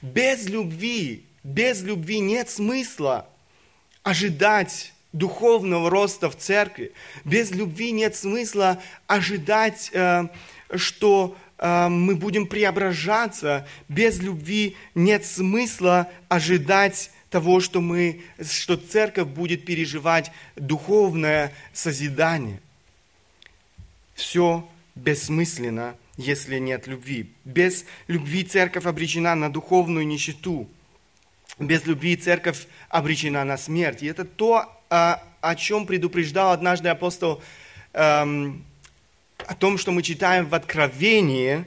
Без 0.02 0.48
любви, 0.48 1.26
без 1.44 1.82
любви 1.82 2.20
нет 2.20 2.50
смысла 2.50 3.28
ожидать 4.04 4.94
духовного 5.12 5.90
роста 5.90 6.30
в 6.30 6.38
церкви. 6.38 6.94
Без 7.26 7.52
любви 7.52 7.92
нет 7.92 8.16
смысла 8.16 8.82
ожидать, 9.08 9.90
э, 9.94 10.28
что 10.76 11.36
э, 11.58 11.88
мы 11.90 12.16
будем 12.16 12.48
преображаться. 12.48 13.68
Без 13.88 14.20
любви 14.20 14.78
нет 14.96 15.26
смысла 15.26 16.10
ожидать 16.30 17.12
того, 17.30 17.60
что, 17.60 17.82
мы, 17.82 18.22
что 18.42 18.78
церковь 18.78 19.28
будет 19.28 19.66
переживать 19.66 20.32
духовное 20.56 21.54
созидание. 21.74 22.62
Все 24.16 24.68
бессмысленно 24.96 25.96
если 26.20 26.60
нет 26.60 26.86
любви. 26.86 27.32
Без 27.46 27.86
любви 28.08 28.44
церковь 28.44 28.86
обречена 28.86 29.36
на 29.36 29.50
духовную 29.50 30.06
нищету. 30.06 30.70
Без 31.58 31.86
любви 31.86 32.18
церковь 32.18 32.68
обречена 32.90 33.46
на 33.46 33.58
смерть. 33.58 34.04
И 34.04 34.08
это 34.08 34.26
то, 34.26 34.70
а, 34.90 35.24
о 35.40 35.56
чем 35.56 35.86
предупреждал 35.86 36.52
однажды 36.52 36.90
апостол, 36.90 37.42
эм, 37.94 38.66
о 39.48 39.56
том, 39.56 39.78
что 39.78 39.92
мы 39.92 40.04
читаем 40.04 40.46
в 40.46 40.56
Откровении. 40.56 41.64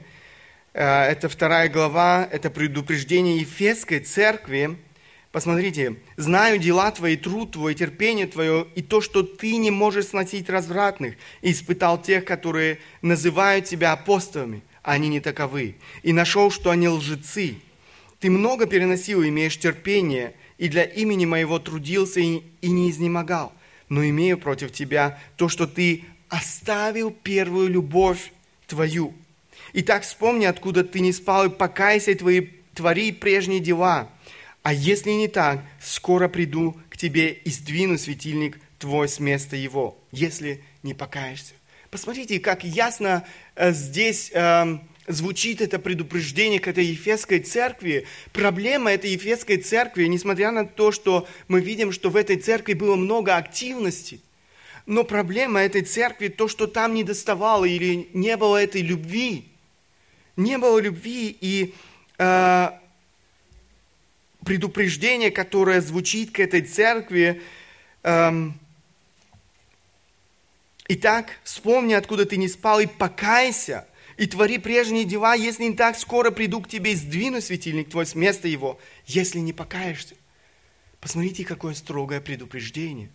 Э, 0.73 1.05
это 1.05 1.29
вторая 1.29 1.67
глава, 1.67 2.27
это 2.31 2.51
предупреждение 2.51 3.39
Ефесской 3.39 4.01
церкви, 4.01 4.77
Посмотрите, 5.33 5.95
знаю 6.15 6.59
дела 6.59 6.91
твои, 6.91 7.17
труд 7.17 7.53
твой, 7.53 7.73
терпение 7.73 8.27
твое, 8.27 8.67
и 8.75 8.83
то, 8.83 9.01
что 9.01 9.23
ты 9.23 9.55
не 9.55 9.71
можешь 9.71 10.09
сносить 10.09 10.47
развратных, 10.47 11.15
и 11.41 11.51
испытал 11.51 11.99
тех, 11.99 12.23
которые 12.23 12.77
называют 13.01 13.65
тебя 13.65 13.93
апостолами, 13.93 14.61
а 14.83 14.91
они 14.91 15.07
не 15.07 15.19
таковы, 15.19 15.73
и 16.03 16.13
нашел, 16.13 16.51
что 16.51 16.69
они 16.69 16.87
лжецы. 16.87 17.55
Ты 18.19 18.29
много 18.29 18.67
переносил, 18.67 19.23
имеешь 19.23 19.57
терпение, 19.57 20.35
и 20.59 20.69
для 20.69 20.83
имени 20.83 21.25
моего 21.25 21.57
трудился 21.57 22.19
и, 22.19 22.43
и 22.61 22.69
не 22.69 22.91
изнемогал. 22.91 23.53
Но 23.89 24.05
имею 24.05 24.37
против 24.37 24.71
тебя 24.71 25.19
то, 25.35 25.49
что 25.49 25.65
ты 25.65 26.03
оставил 26.29 27.09
первую 27.09 27.69
любовь 27.69 28.31
твою. 28.67 29.15
Итак, 29.73 30.03
вспомни, 30.03 30.45
откуда 30.45 30.83
ты 30.83 30.99
не 30.99 31.11
спал, 31.11 31.45
и 31.45 31.49
покайся, 31.49 32.11
и 32.11 32.15
твои, 32.15 32.49
твори 32.75 33.11
прежние 33.11 33.61
дела– 33.61 34.09
а 34.63 34.73
если 34.73 35.11
не 35.11 35.27
так, 35.27 35.61
скоро 35.81 36.29
приду 36.29 36.77
к 36.89 36.97
тебе 36.97 37.33
и 37.33 37.49
сдвину 37.49 37.97
светильник 37.97 38.59
твой 38.79 39.09
с 39.09 39.19
места 39.19 39.55
его, 39.57 39.97
если 40.11 40.63
не 40.83 40.93
покаешься. 40.93 41.53
Посмотрите, 41.91 42.39
как 42.39 42.63
ясно 42.63 43.25
э, 43.55 43.73
здесь 43.73 44.31
э, 44.33 44.77
звучит 45.07 45.61
это 45.61 45.79
предупреждение 45.79 46.59
к 46.59 46.67
этой 46.67 46.85
Ефесской 46.85 47.39
церкви. 47.39 48.07
Проблема 48.31 48.91
этой 48.91 49.11
Ефесской 49.11 49.57
церкви, 49.57 50.05
несмотря 50.05 50.51
на 50.51 50.65
то, 50.65 50.91
что 50.91 51.27
мы 51.47 51.61
видим, 51.61 51.91
что 51.91 52.09
в 52.09 52.15
этой 52.15 52.37
церкви 52.37 52.73
было 52.73 52.95
много 52.95 53.35
активности, 53.35 54.21
но 54.85 55.03
проблема 55.03 55.61
этой 55.61 55.81
церкви 55.81 56.29
то, 56.29 56.47
что 56.47 56.67
там 56.67 56.93
не 56.93 57.03
доставало 57.03 57.65
или 57.65 58.09
не 58.13 58.37
было 58.37 58.63
этой 58.63 58.81
любви. 58.81 59.45
Не 60.35 60.57
было 60.57 60.79
любви, 60.79 61.35
и 61.39 61.73
э, 62.17 62.69
предупреждение, 64.45 65.31
которое 65.31 65.81
звучит 65.81 66.31
к 66.31 66.39
этой 66.39 66.61
церкви. 66.61 67.41
Эм, 68.03 68.59
Итак, 70.89 71.39
вспомни, 71.43 71.93
откуда 71.93 72.25
ты 72.25 72.37
не 72.37 72.47
спал, 72.47 72.79
и 72.79 72.85
покайся. 72.85 73.87
и 74.17 74.27
твори 74.27 74.59
прежние 74.59 75.05
дела, 75.05 75.33
если 75.33 75.63
не 75.63 75.75
так, 75.75 75.97
скоро 75.97 76.29
приду 76.29 76.61
к 76.61 76.67
тебе 76.67 76.91
и 76.91 76.95
сдвину 76.95 77.41
светильник 77.41 77.89
твой 77.89 78.05
с 78.05 78.13
места 78.13 78.47
его, 78.47 78.79
если 79.07 79.39
не 79.39 79.53
покаешься. 79.53 80.15
Посмотрите, 80.99 81.45
какое 81.45 81.73
строгое 81.73 82.21
предупреждение. 82.21 83.09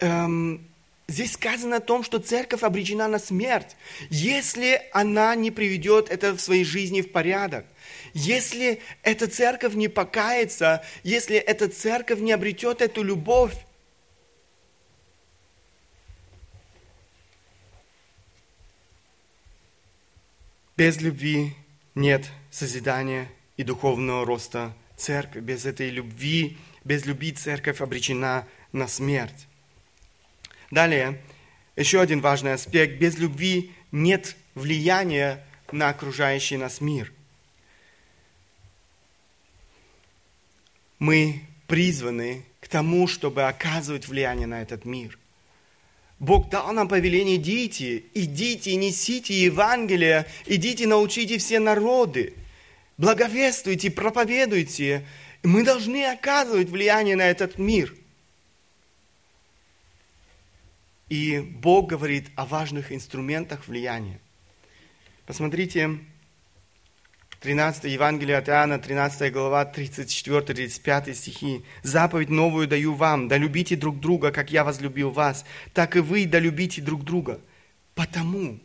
Эм, 0.00 0.66
здесь 1.08 1.32
сказано 1.32 1.76
о 1.76 1.80
том, 1.80 2.02
что 2.02 2.18
церковь 2.18 2.62
обречена 2.62 3.08
на 3.08 3.18
смерть, 3.18 3.76
если 4.10 4.82
она 4.92 5.34
не 5.34 5.50
приведет 5.50 6.10
это 6.10 6.32
в 6.32 6.40
своей 6.40 6.64
жизни 6.64 7.00
в 7.00 7.12
порядок. 7.12 7.66
Если 8.12 8.80
эта 9.02 9.26
церковь 9.26 9.74
не 9.74 9.88
покается, 9.88 10.84
если 11.02 11.36
эта 11.36 11.68
церковь 11.68 12.20
не 12.20 12.32
обретет 12.32 12.82
эту 12.82 13.02
любовь, 13.02 13.54
Без 20.76 21.00
любви 21.00 21.54
нет 21.94 22.30
созидания 22.50 23.32
и 23.56 23.62
духовного 23.62 24.26
роста 24.26 24.74
церкви. 24.94 25.40
Без 25.40 25.64
этой 25.64 25.88
любви, 25.88 26.58
без 26.84 27.06
любви 27.06 27.32
церковь 27.32 27.80
обречена 27.80 28.46
на 28.72 28.86
смерть. 28.86 29.46
Далее, 30.70 31.20
еще 31.76 32.00
один 32.00 32.20
важный 32.20 32.52
аспект. 32.52 32.98
Без 32.98 33.18
любви 33.18 33.72
нет 33.92 34.36
влияния 34.54 35.44
на 35.72 35.88
окружающий 35.88 36.56
нас 36.56 36.80
мир. 36.80 37.12
Мы 40.98 41.42
призваны 41.66 42.44
к 42.60 42.68
тому, 42.68 43.06
чтобы 43.06 43.44
оказывать 43.44 44.08
влияние 44.08 44.46
на 44.46 44.62
этот 44.62 44.84
мир– 44.84 45.18
Бог 46.18 46.48
дал 46.48 46.72
нам 46.72 46.88
повеление, 46.88 47.36
идите, 47.36 48.04
идите, 48.14 48.74
несите 48.76 49.34
Евангелие, 49.34 50.26
идите, 50.46 50.86
научите 50.86 51.36
все 51.36 51.58
народы, 51.58 52.32
благовествуйте, 52.96 53.90
проповедуйте. 53.90 55.06
Мы 55.42 55.62
должны 55.62 56.06
оказывать 56.06 56.70
влияние 56.70 57.16
на 57.16 57.28
этот 57.28 57.58
мир. 57.58 57.94
И 61.08 61.38
Бог 61.38 61.88
говорит 61.88 62.30
о 62.34 62.44
важных 62.46 62.90
инструментах 62.90 63.68
влияния. 63.68 64.20
Посмотрите, 65.24 66.00
13 67.40 67.84
Евангелие 67.84 68.38
от 68.38 68.48
Иоанна, 68.48 68.78
13 68.80 69.32
глава, 69.32 69.70
34-35 69.72 71.14
стихи. 71.14 71.64
«Заповедь 71.84 72.28
новую 72.28 72.66
даю 72.66 72.94
вам, 72.94 73.28
да 73.28 73.36
любите 73.36 73.76
друг 73.76 74.00
друга, 74.00 74.32
как 74.32 74.50
я 74.50 74.64
возлюбил 74.64 75.10
вас, 75.10 75.44
так 75.72 75.94
и 75.94 76.00
вы 76.00 76.26
да 76.26 76.40
любите 76.40 76.82
друг 76.82 77.04
друга. 77.04 77.40
Потому, 77.94 78.58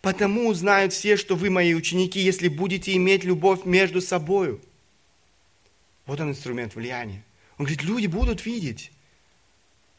потому 0.00 0.48
узнают 0.48 0.94
все, 0.94 1.16
что 1.16 1.36
вы 1.36 1.50
мои 1.50 1.74
ученики, 1.74 2.20
если 2.20 2.48
будете 2.48 2.96
иметь 2.96 3.24
любовь 3.24 3.66
между 3.66 4.00
собою». 4.00 4.62
Вот 6.06 6.20
он 6.20 6.30
инструмент 6.30 6.74
влияния. 6.74 7.22
Он 7.58 7.66
говорит, 7.66 7.82
люди 7.82 8.06
будут 8.06 8.46
видеть. 8.46 8.92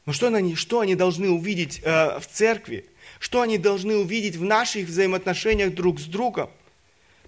Но 0.07 0.13
что 0.13 0.27
они, 0.33 0.55
что 0.55 0.79
они 0.79 0.95
должны 0.95 1.29
увидеть 1.29 1.81
э, 1.83 2.19
в 2.19 2.27
церкви? 2.27 2.85
Что 3.19 3.41
они 3.41 3.57
должны 3.57 3.97
увидеть 3.97 4.37
в 4.37 4.43
наших 4.43 4.87
взаимоотношениях 4.87 5.73
друг 5.73 5.99
с 5.99 6.05
другом? 6.05 6.49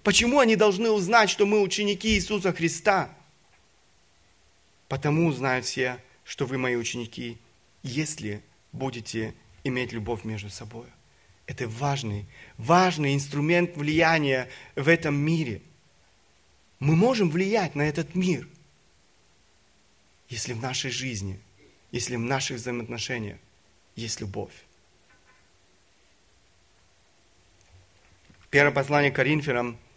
Почему 0.02 0.38
они 0.40 0.56
должны 0.56 0.90
узнать, 0.90 1.28
что 1.28 1.44
мы 1.44 1.60
ученики 1.60 2.08
Иисуса 2.08 2.54
Христа? 2.54 3.14
Потому 4.88 5.26
узнают 5.26 5.66
все, 5.66 5.98
что 6.24 6.46
вы 6.46 6.56
мои 6.56 6.76
ученики, 6.76 7.36
если 7.82 8.42
будете 8.72 9.34
иметь 9.62 9.92
любовь 9.92 10.24
между 10.24 10.48
собой. 10.48 10.86
Это 11.46 11.68
важный, 11.68 12.24
важный 12.56 13.14
инструмент 13.14 13.76
влияния 13.76 14.48
в 14.74 14.88
этом 14.88 15.16
мире. 15.16 15.60
Мы 16.78 16.96
можем 16.96 17.28
влиять 17.28 17.74
на 17.74 17.82
этот 17.82 18.14
мир, 18.14 18.48
если 20.30 20.54
в 20.54 20.62
нашей 20.62 20.90
жизни, 20.90 21.38
если 21.90 22.16
в 22.16 22.20
наших 22.20 22.56
взаимоотношениях 22.58 23.38
есть 23.96 24.20
любовь. 24.20 24.52
Первое 28.50 28.72
послание 28.72 29.10
Коринфянам– 29.10 29.78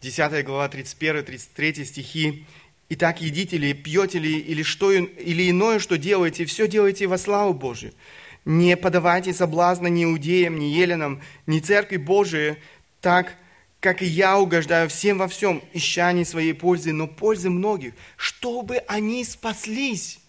10 0.00 0.44
глава, 0.44 0.68
31-33 0.68 1.84
стихи. 1.84 2.46
«Итак, 2.88 3.20
едите 3.20 3.58
ли, 3.58 3.74
пьете 3.74 4.18
ли, 4.18 4.38
или, 4.38 4.62
что, 4.62 4.92
или 4.92 5.50
иное, 5.50 5.78
что 5.78 5.98
делаете, 5.98 6.44
все 6.44 6.68
делайте 6.68 7.06
во 7.06 7.18
славу 7.18 7.52
Божию. 7.52 7.92
Не 8.44 8.76
подавайте 8.76 9.34
соблазна 9.34 9.88
ни 9.88 10.04
иудеям, 10.04 10.58
ни 10.58 10.66
еленам, 10.66 11.20
ни 11.46 11.58
церкви 11.58 11.96
Божией, 11.96 12.56
так, 13.00 13.34
как 13.80 14.00
и 14.00 14.06
я 14.06 14.38
угождаю 14.38 14.88
всем 14.88 15.18
во 15.18 15.28
всем, 15.28 15.62
ища 15.74 16.12
не 16.12 16.24
своей 16.24 16.54
пользы, 16.54 16.92
но 16.92 17.08
пользы 17.08 17.50
многих, 17.50 17.94
чтобы 18.16 18.78
они 18.86 19.24
спаслись». 19.24 20.20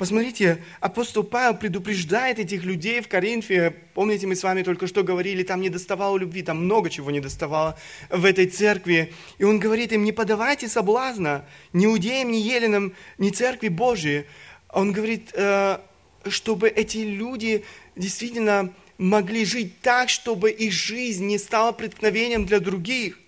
Посмотрите, 0.00 0.64
апостол 0.80 1.22
Павел 1.22 1.54
предупреждает 1.58 2.38
этих 2.38 2.64
людей 2.64 3.02
в 3.02 3.08
Коринфе. 3.08 3.74
Помните, 3.92 4.26
мы 4.26 4.34
с 4.34 4.42
вами 4.42 4.62
только 4.62 4.86
что 4.86 5.02
говорили, 5.02 5.42
там 5.42 5.60
не 5.60 5.68
доставало 5.68 6.16
любви, 6.16 6.40
там 6.40 6.64
много 6.64 6.88
чего 6.88 7.10
не 7.10 7.20
доставало 7.20 7.78
в 8.08 8.24
этой 8.24 8.46
церкви. 8.46 9.12
И 9.36 9.44
он 9.44 9.58
говорит 9.58 9.92
им, 9.92 10.02
не 10.02 10.12
подавайте 10.12 10.68
соблазна 10.68 11.44
ни 11.74 11.84
иудеям, 11.84 12.30
ни 12.30 12.38
еленам, 12.38 12.94
ни 13.18 13.28
церкви 13.28 13.68
Божией. 13.68 14.24
Он 14.70 14.92
говорит, 14.92 15.32
э, 15.34 15.80
чтобы 16.26 16.70
эти 16.70 16.96
люди 16.96 17.62
действительно 17.94 18.72
могли 18.96 19.44
жить 19.44 19.82
так, 19.82 20.08
чтобы 20.08 20.50
их 20.50 20.72
жизнь 20.72 21.26
не 21.26 21.36
стала 21.36 21.72
преткновением 21.72 22.46
для 22.46 22.60
других. 22.60 23.18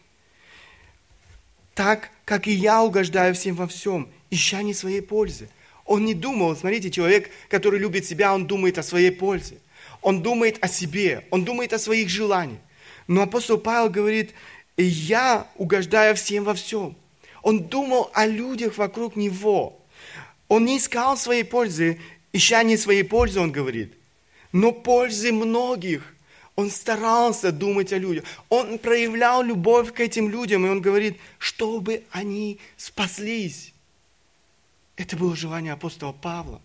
Так, 1.75 2.09
как 2.25 2.49
и 2.49 2.53
я 2.53 2.83
угождаю 2.83 3.35
всем 3.35 3.57
во 3.57 3.67
всем, 3.67 4.09
ища 4.31 4.63
не 4.63 4.73
своей 4.73 5.03
пользы. 5.03 5.51
Он 5.93 6.07
не 6.07 6.15
думал, 6.15 6.57
смотрите, 6.57 6.91
человек, 6.91 7.29
который 7.51 7.79
любит 7.79 8.07
себя, 8.07 8.33
он 8.33 8.47
думает 8.47 8.79
о 8.79 8.83
своей 8.83 9.11
пользе. 9.11 9.59
Он 10.01 10.23
думает 10.23 10.57
о 10.65 10.67
себе, 10.67 11.27
он 11.31 11.45
думает 11.45 11.75
о 11.75 11.79
своих 11.79 12.09
желаниях. 12.09 12.61
Но 13.09 13.21
апостол 13.21 13.59
Павел 13.59 13.91
говорит, 13.91 14.33
я 14.79 15.47
угождаю 15.55 16.15
всем 16.15 16.45
во 16.45 16.55
всем. 16.55 16.97
Он 17.43 17.65
думал 17.65 18.11
о 18.15 18.25
людях 18.25 18.79
вокруг 18.79 19.17
него. 19.17 19.79
Он 20.49 20.65
не 20.65 20.79
искал 20.79 21.19
своей 21.19 21.45
пользы, 21.45 22.01
ища 22.33 22.63
не 22.63 22.79
своей 22.79 23.03
пользы, 23.03 23.41
он 23.41 23.53
говорит, 23.53 23.93
но 24.51 24.73
пользы 24.73 25.31
многих. 25.31 26.15
Он 26.57 26.71
старался 26.71 27.53
думать 27.53 27.93
о 27.93 27.99
людях. 27.99 28.25
Он 28.49 28.79
проявлял 28.79 29.43
любовь 29.43 29.93
к 29.93 30.01
этим 30.01 30.31
людям, 30.31 30.65
и 30.65 30.71
он 30.71 30.81
говорит, 30.81 31.19
чтобы 31.39 32.05
они 32.13 32.61
спаслись. 32.79 33.72
Это 34.97 35.17
было 35.17 35.35
желание 35.35 35.73
апостола 35.73 36.13
Павла. 36.13 36.61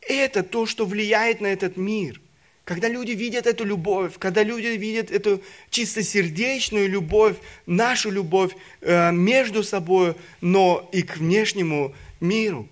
Это 0.00 0.42
то, 0.42 0.66
что 0.66 0.86
влияет 0.86 1.40
на 1.40 1.46
этот 1.46 1.76
мир. 1.76 2.20
Когда 2.64 2.88
люди 2.88 3.12
видят 3.12 3.46
эту 3.46 3.64
любовь, 3.64 4.18
когда 4.18 4.42
люди 4.42 4.66
видят 4.66 5.10
эту 5.10 5.42
чистосердечную 5.70 6.88
любовь, 6.88 7.36
нашу 7.64 8.10
любовь 8.10 8.54
э, 8.82 9.10
между 9.10 9.62
собой, 9.62 10.16
но 10.42 10.88
и 10.92 11.02
к 11.02 11.16
внешнему 11.16 11.94
миру. 12.20 12.68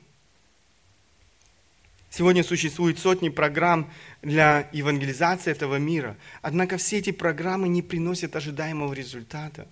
Сегодня 2.10 2.44
существует 2.44 2.98
сотни 2.98 3.30
программ 3.30 3.90
для 4.20 4.68
евангелизации 4.72 5.50
этого 5.50 5.76
мира. 5.76 6.16
Однако 6.42 6.76
все 6.76 6.98
эти 6.98 7.10
программы 7.10 7.68
не 7.68 7.80
приносят 7.82 8.36
ожидаемого 8.36 8.92
результата. 8.92 9.66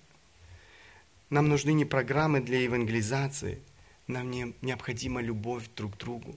Нам 1.29 1.49
нужны 1.49 1.71
не 1.73 1.85
программы 1.85 2.41
для 2.41 2.61
евангелизации– 2.61 3.59
нам 4.07 4.29
не, 4.29 4.53
необходима 4.61 5.21
любовь 5.21 5.63
друг 5.75 5.95
к 5.95 5.97
другу. 5.97 6.35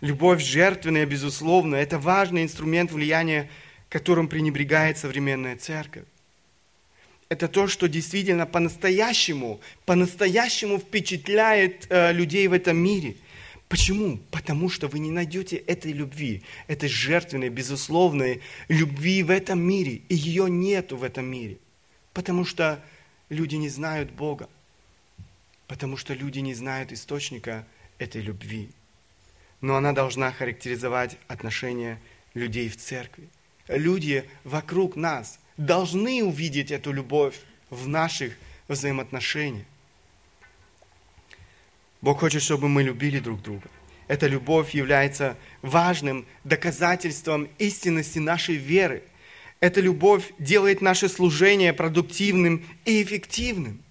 Любовь 0.00 0.42
жертвенная, 0.42 1.06
безусловно, 1.06 1.76
это 1.76 1.98
важный 1.98 2.42
инструмент 2.42 2.90
влияния, 2.90 3.48
которым 3.88 4.28
пренебрегает 4.28 4.98
современная 4.98 5.56
церковь. 5.56 6.04
Это 7.28 7.48
то, 7.48 7.66
что 7.66 7.88
действительно 7.88 8.44
по-настоящему, 8.46 9.60
по-настоящему 9.86 10.78
впечатляет 10.78 11.86
э, 11.88 12.12
людей 12.12 12.46
в 12.46 12.52
этом 12.52 12.76
мире. 12.76 13.16
Почему? 13.68 14.18
Потому 14.30 14.68
что 14.68 14.86
вы 14.88 14.98
не 14.98 15.10
найдете 15.10 15.56
этой 15.56 15.92
любви, 15.92 16.42
этой 16.66 16.90
жертвенной, 16.90 17.48
безусловной 17.48 18.42
любви 18.68 19.22
в 19.22 19.30
этом 19.30 19.62
мире. 19.62 20.02
И 20.10 20.14
ее 20.14 20.50
нету 20.50 20.96
в 20.98 21.04
этом 21.04 21.24
мире. 21.24 21.56
Потому 22.12 22.44
что 22.44 22.84
люди 23.30 23.54
не 23.54 23.70
знают 23.70 24.10
Бога 24.10 24.50
потому 25.72 25.96
что 25.96 26.12
люди 26.12 26.38
не 26.40 26.52
знают 26.52 26.92
источника 26.92 27.66
этой 27.96 28.20
любви. 28.20 28.68
Но 29.62 29.74
она 29.74 29.94
должна 29.94 30.30
характеризовать 30.30 31.16
отношения 31.28 31.98
людей 32.34 32.68
в 32.68 32.76
церкви. 32.76 33.30
Люди 33.68 34.28
вокруг 34.44 34.96
нас 34.96 35.38
должны 35.56 36.22
увидеть 36.24 36.70
эту 36.70 36.92
любовь 36.92 37.40
в 37.70 37.88
наших 37.88 38.34
взаимоотношениях. 38.68 39.64
Бог 42.02 42.20
хочет, 42.20 42.42
чтобы 42.42 42.68
мы 42.68 42.82
любили 42.82 43.18
друг 43.18 43.40
друга. 43.40 43.70
Эта 44.08 44.26
любовь 44.26 44.74
является 44.74 45.38
важным 45.62 46.26
доказательством 46.44 47.48
истинности 47.58 48.18
нашей 48.18 48.56
веры. 48.56 49.04
эта 49.60 49.80
любовь 49.80 50.34
делает 50.38 50.82
наше 50.82 51.08
служение 51.08 51.72
продуктивным 51.72 52.62
и 52.84 53.02
эффективным. 53.02 53.82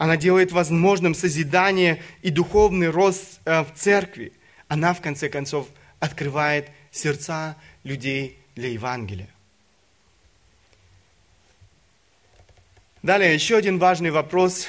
Она 0.00 0.16
делает 0.16 0.50
возможным 0.50 1.14
созидание 1.14 2.02
и 2.22 2.30
духовный 2.30 2.88
рост 2.88 3.38
э, 3.44 3.60
в 3.60 3.74
церкви. 3.74 4.32
Она, 4.66 4.94
в 4.94 5.02
конце 5.02 5.28
концов, 5.28 5.68
открывает 5.98 6.70
сердца 6.90 7.54
людей 7.84 8.38
для 8.54 8.70
Евангелия. 8.70 9.28
Далее, 13.02 13.34
еще 13.34 13.58
один 13.58 13.78
важный 13.78 14.10
вопрос, 14.10 14.68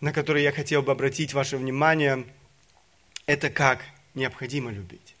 на 0.00 0.10
который 0.10 0.42
я 0.42 0.52
хотел 0.52 0.80
бы 0.80 0.90
обратить 0.90 1.34
ваше 1.34 1.58
внимание, 1.58 2.24
это 3.26 3.50
как 3.50 3.82
необходимо 4.14 4.70
любить. 4.70 5.16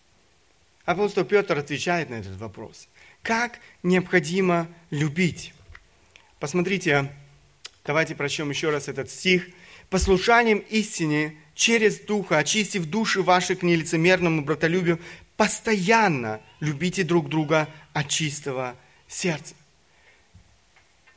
Апостол 0.86 1.26
Петр 1.26 1.58
отвечает 1.58 2.08
на 2.08 2.14
этот 2.14 2.38
вопрос. 2.38 2.88
Как 3.22 3.58
необходимо 3.82 4.66
любить? 4.88 5.52
Посмотрите, 6.40 7.12
давайте 7.86 8.14
прочтем 8.14 8.50
еще 8.50 8.70
раз 8.70 8.88
этот 8.88 9.10
стих. 9.10 9.48
«Послушанием 9.88 10.58
истине 10.58 11.36
через 11.54 12.00
Духа, 12.00 12.38
очистив 12.38 12.86
души 12.86 13.22
ваши 13.22 13.54
к 13.54 13.62
нелицемерному 13.62 14.42
братолюбию, 14.42 14.98
постоянно 15.36 16.40
любите 16.60 17.04
друг 17.04 17.28
друга 17.28 17.68
от 17.92 18.08
чистого 18.08 18.74
сердца». 19.06 19.54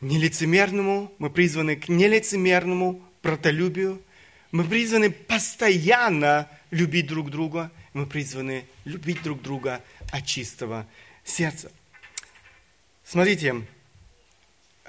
Нелицемерному, 0.02 1.12
мы 1.18 1.30
призваны 1.30 1.76
к 1.76 1.90
нелицемерному 1.90 3.04
братолюбию, 3.22 4.02
мы 4.52 4.64
призваны 4.64 5.10
постоянно 5.10 6.48
любить 6.72 7.08
друг 7.08 7.32
друга, 7.32 7.72
мы 7.94 8.06
призваны 8.06 8.66
любить 8.86 9.22
друг 9.24 9.42
друга 9.42 9.84
от 10.12 10.26
чистого 10.26 10.88
сердца. 11.26 11.72
Смотрите, 13.04 13.66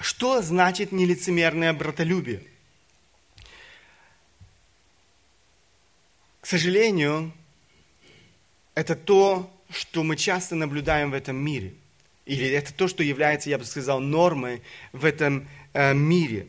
что 0.01 0.43
значит 0.43 0.93
нелицемерное 0.93 1.73
братолюбие? 1.73 2.43
К 6.41 6.47
сожалению, 6.47 7.33
это 8.75 8.97
то, 8.97 9.51
что 9.69 10.03
мы 10.03 10.17
часто 10.17 10.55
наблюдаем 10.55 11.11
в 11.11 11.15
этом 11.15 11.37
мире. 11.37 11.75
Или 12.25 12.49
это 12.49 12.73
то, 12.73 12.89
что 12.89 13.03
является, 13.03 13.51
я 13.51 13.59
бы 13.59 13.65
сказал, 13.65 14.01
нормой 14.01 14.63
в 14.93 15.05
этом 15.05 15.49
э, 15.75 15.93
мире. 15.95 16.49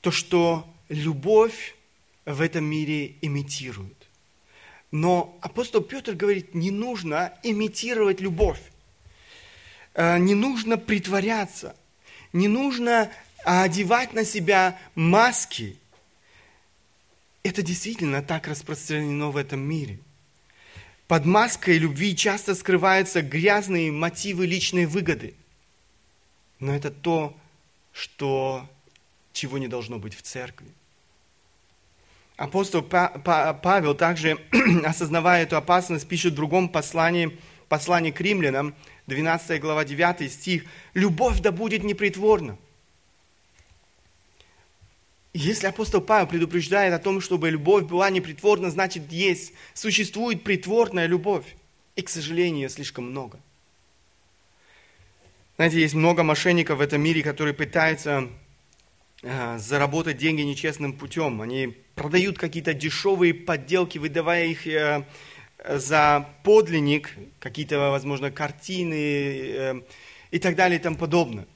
То, 0.00 0.10
что 0.10 0.68
любовь 0.88 1.76
в 2.24 2.40
этом 2.40 2.64
мире 2.64 3.14
имитирует. 3.20 4.08
Но 4.90 5.38
апостол 5.40 5.80
Петр 5.80 6.14
говорит, 6.14 6.54
не 6.54 6.70
нужно 6.70 7.32
имитировать 7.42 8.20
любовь. 8.20 8.60
Э, 9.94 10.18
не 10.18 10.34
нужно 10.34 10.76
притворяться. 10.76 11.76
Не 12.34 12.48
нужно 12.48 13.12
одевать 13.44 14.12
на 14.12 14.24
себя 14.24 14.76
маски. 14.96 15.78
Это 17.44 17.62
действительно 17.62 18.22
так 18.22 18.48
распространено 18.48 19.30
в 19.30 19.36
этом 19.36 19.60
мире. 19.60 20.00
Под 21.06 21.26
маской 21.26 21.78
любви 21.78 22.16
часто 22.16 22.56
скрываются 22.56 23.22
грязные 23.22 23.92
мотивы 23.92 24.46
личной 24.46 24.86
выгоды. 24.86 25.34
Но 26.58 26.74
это 26.74 26.90
то, 26.90 27.36
что, 27.92 28.68
чего 29.32 29.58
не 29.58 29.68
должно 29.68 30.00
быть 30.00 30.16
в 30.16 30.22
церкви. 30.22 30.66
Апостол 32.36 32.82
Павел 32.82 33.94
также, 33.94 34.40
осознавая 34.84 35.44
эту 35.44 35.56
опасность, 35.56 36.08
пишет 36.08 36.32
в 36.32 36.36
другом 36.36 36.68
послании, 36.68 37.38
послании 37.68 38.10
к 38.10 38.20
римлянам, 38.20 38.74
12 39.06 39.60
глава 39.60 39.84
9 39.84 40.32
стих, 40.32 40.64
«Любовь 40.94 41.40
да 41.40 41.52
будет 41.52 41.84
непритворна». 41.84 42.56
Если 45.36 45.66
апостол 45.66 46.00
Павел 46.00 46.28
предупреждает 46.28 46.94
о 46.94 47.00
том, 47.00 47.20
чтобы 47.20 47.50
любовь 47.50 47.84
была 47.84 48.08
непритворна, 48.08 48.70
значит, 48.70 49.10
есть, 49.10 49.52
существует 49.74 50.44
притворная 50.44 51.06
любовь. 51.06 51.44
И, 51.96 52.02
к 52.02 52.08
сожалению, 52.08 52.70
слишком 52.70 53.10
много. 53.10 53.40
Знаете, 55.56 55.80
есть 55.80 55.94
много 55.94 56.22
мошенников 56.22 56.78
в 56.78 56.80
этом 56.80 57.02
мире, 57.02 57.22
которые 57.22 57.52
пытаются 57.52 58.28
э, 59.22 59.58
заработать 59.58 60.18
деньги 60.18 60.42
нечестным 60.42 60.92
путем. 60.92 61.40
Они 61.40 61.76
продают 61.96 62.38
какие-то 62.38 62.72
дешевые 62.72 63.34
подделки, 63.34 63.98
выдавая 63.98 64.46
их 64.46 64.66
э, 64.68 65.04
за 65.68 66.28
подлинник, 66.42 67.10
какие-то, 67.40 67.78
возможно, 67.90 68.30
картины 68.30 68.94
э, 68.94 69.82
и 70.30 70.38
так 70.38 70.56
далее 70.56 70.78
и 70.78 70.82
тому 70.82 70.96
подобное. 70.96 71.46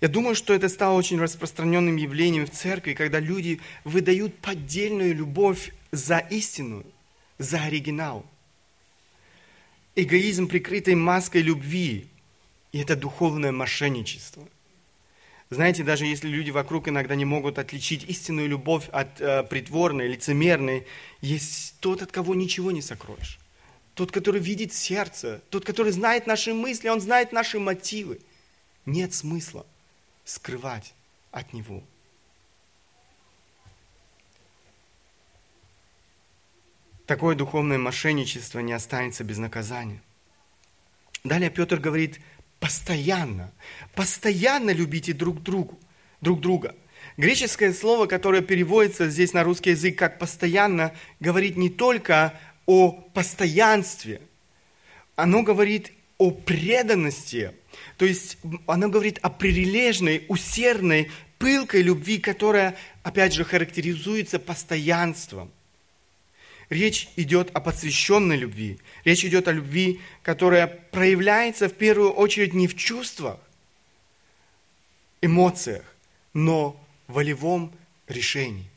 Я 0.00 0.08
думаю, 0.08 0.34
что 0.34 0.52
это 0.52 0.68
стало 0.68 0.94
очень 0.94 1.20
распространенным 1.20 1.96
явлением 1.96 2.46
в 2.46 2.50
церкви, 2.50 2.94
когда 2.94 3.20
люди 3.20 3.60
выдают 3.84 4.36
поддельную 4.38 5.14
любовь 5.14 5.72
за 5.92 6.18
истину, 6.18 6.84
за 7.38 7.62
оригинал. 7.62 8.26
Эгоизм, 9.94 10.48
прикрытый 10.48 10.94
маской 10.94 11.42
любви, 11.42 12.08
и 12.72 12.78
это 12.78 12.96
духовное 12.96 13.52
мошенничество– 13.52 14.48
знаете, 15.52 15.82
даже 15.84 16.06
если 16.06 16.28
люди 16.28 16.50
вокруг 16.50 16.88
иногда 16.88 17.14
не 17.14 17.26
могут 17.26 17.58
отличить 17.58 18.04
истинную 18.04 18.48
любовь 18.48 18.88
от 18.88 19.20
э, 19.20 19.42
притворной, 19.42 20.08
лицемерной, 20.08 20.86
есть 21.20 21.74
тот, 21.80 22.00
от 22.00 22.10
кого 22.10 22.34
ничего 22.34 22.70
не 22.70 22.80
сокроешь. 22.80 23.38
Тот, 23.94 24.10
который 24.10 24.40
видит 24.40 24.72
сердце, 24.72 25.42
тот, 25.50 25.64
который 25.64 25.92
знает 25.92 26.26
наши 26.26 26.54
мысли, 26.54 26.88
он 26.88 27.00
знает 27.00 27.32
наши 27.32 27.58
мотивы. 27.58 28.20
Нет 28.86 29.14
смысла 29.14 29.66
скрывать 30.24 30.94
от 31.30 31.52
него. 31.52 31.82
Такое 37.06 37.34
духовное 37.34 37.78
мошенничество 37.78 38.60
не 38.60 38.72
останется 38.72 39.24
без 39.24 39.38
наказания. 39.38 40.00
Далее 41.24 41.50
Петр 41.50 41.78
говорит, 41.78 42.20
Постоянно, 42.62 43.50
постоянно 43.96 44.70
любите 44.70 45.12
друг 45.12 45.42
другу, 45.42 45.80
друг 46.20 46.38
друга. 46.38 46.76
Греческое 47.16 47.72
слово, 47.72 48.06
которое 48.06 48.40
переводится 48.40 49.10
здесь 49.10 49.32
на 49.32 49.42
русский 49.42 49.70
язык 49.70 49.98
как 49.98 50.20
«постоянно», 50.20 50.94
говорит 51.18 51.56
не 51.56 51.70
только 51.70 52.38
о 52.66 52.92
постоянстве, 52.92 54.20
оно 55.16 55.42
говорит 55.42 55.92
о 56.18 56.30
преданности, 56.30 57.52
то 57.96 58.04
есть 58.04 58.38
оно 58.66 58.88
говорит 58.88 59.18
о 59.22 59.30
прилежной, 59.30 60.24
усердной, 60.28 61.10
пылкой 61.38 61.82
любви, 61.82 62.18
которая, 62.18 62.76
опять 63.02 63.32
же, 63.32 63.44
характеризуется 63.44 64.38
постоянством– 64.38 65.50
Речь 66.72 67.10
идет 67.16 67.50
о 67.54 67.60
посвященной 67.60 68.38
любви. 68.38 68.78
Речь 69.04 69.26
идет 69.26 69.46
о 69.46 69.52
любви, 69.52 70.00
которая 70.22 70.66
проявляется 70.66 71.68
в 71.68 71.74
первую 71.74 72.12
очередь 72.12 72.54
не 72.54 72.66
в 72.66 72.74
чувствах, 72.74 73.38
эмоциях, 75.20 75.84
но 76.32 76.82
в 77.08 77.12
волевом 77.12 77.74
решении. 78.08 78.70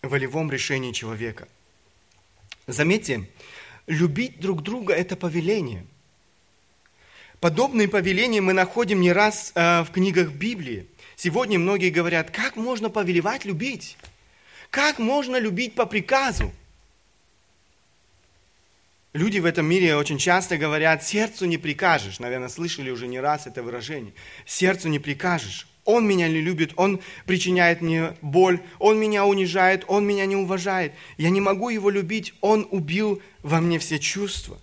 В 0.00 0.10
волевом 0.10 0.48
решении 0.48 0.92
человека. 0.92 1.48
Заметьте, 2.66 3.28
любить 3.86 4.40
друг 4.40 4.62
друга– 4.62 4.94
это 4.94 5.16
повеление. 5.16 5.86
Подобные 7.40 7.88
повеления 7.88 8.40
мы 8.40 8.54
находим 8.54 9.00
не 9.00 9.12
раз 9.12 9.52
э, 9.54 9.82
в 9.82 9.90
книгах 9.90 10.30
Библии. 10.30 10.86
Сегодня 11.16 11.58
многие 11.58 11.90
говорят, 11.90 12.30
как 12.30 12.56
можно 12.56 12.88
повелевать 12.88 13.44
любить? 13.44 13.98
Как 14.70 14.98
можно 14.98 15.38
любить 15.38 15.74
по 15.74 15.84
приказу? 15.84 16.52
Люди 19.12 19.38
в 19.38 19.44
этом 19.44 19.66
мире 19.66 19.94
очень 19.94 20.18
часто 20.18 20.56
говорят, 20.56 21.04
сердцу 21.04 21.44
не 21.44 21.58
прикажешь. 21.58 22.18
Наверное, 22.18 22.48
слышали 22.48 22.90
уже 22.90 23.06
не 23.06 23.20
раз 23.20 23.46
это 23.46 23.62
выражение. 23.62 24.14
Сердцу 24.46 24.88
не 24.88 24.98
прикажешь. 24.98 25.68
Он 25.84 26.06
меня 26.06 26.28
не 26.28 26.40
любит, 26.40 26.72
он 26.76 27.00
причиняет 27.26 27.82
мне 27.82 28.16
боль, 28.22 28.60
он 28.78 28.98
меня 28.98 29.26
унижает, 29.26 29.84
он 29.86 30.06
меня 30.06 30.24
не 30.24 30.36
уважает. 30.36 30.92
Я 31.18 31.30
не 31.30 31.40
могу 31.40 31.68
его 31.68 31.90
любить, 31.90 32.32
он 32.40 32.66
убил 32.70 33.20
во 33.42 33.60
мне 33.60 33.78
все 33.78 33.98
чувства. 33.98 34.58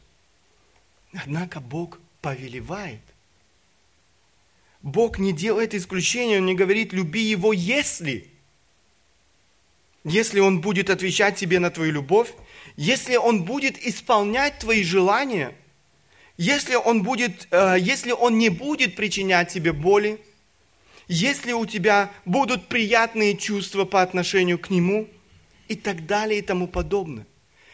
Однако 1.13 1.59
Бог 1.59 1.99
повелевает. 2.22 3.01
Бог 4.82 5.19
не 5.19 5.32
делает 5.32 5.76
исключения, 5.76 6.39
Он 6.39 6.47
не 6.47 6.55
говорит, 6.55 6.91
люби 6.91 7.22
его, 7.22 7.53
если 7.53 8.28
если 10.03 10.39
Он 10.39 10.61
будет 10.61 10.89
отвечать 10.89 11.36
тебе 11.36 11.59
на 11.59 11.69
твою 11.69 11.91
любовь, 11.91 12.34
если 12.76 13.17
Он 13.17 13.43
будет 13.43 13.78
исполнять 13.86 14.57
твои 14.59 14.84
желания, 14.84 15.53
если 16.38 16.76
Он, 16.76 17.03
будет, 17.03 17.47
э, 17.51 17.76
если 17.80 18.11
он 18.11 18.39
не 18.39 18.49
будет 18.49 18.95
причинять 18.95 19.53
тебе 19.53 19.74
боли, 19.74 20.19
если 21.12 21.51
у 21.51 21.66
тебя 21.66 22.09
будут 22.24 22.70
приятные 22.70 23.36
чувства 23.36 23.84
по 23.84 24.01
отношению 24.01 24.57
к 24.57 24.70
Нему 24.70 25.09
и 25.68 25.76
так 25.76 26.05
далее 26.05 26.39
и 26.39 26.41
тому 26.41 26.70
подобное. 26.70 27.28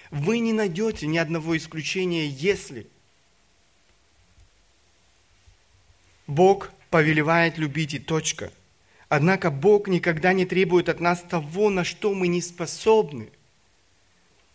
Вы 0.09 0.39
не 0.39 0.53
найдете 0.53 1.05
ни 1.05 1.19
одного 1.19 1.55
исключения, 1.55 2.27
если. 2.27 2.87
Бог 6.25 6.71
повелевает 6.89 7.59
любить 7.59 7.93
и 7.93 7.99
точка. 7.99 8.51
Однако 9.07 9.51
Бог 9.51 9.87
никогда 9.87 10.33
не 10.33 10.47
требует 10.47 10.89
от 10.89 10.99
нас 10.99 11.21
того, 11.21 11.69
на 11.69 11.83
что 11.83 12.15
мы 12.15 12.27
не 12.27 12.41
способны. 12.41 13.29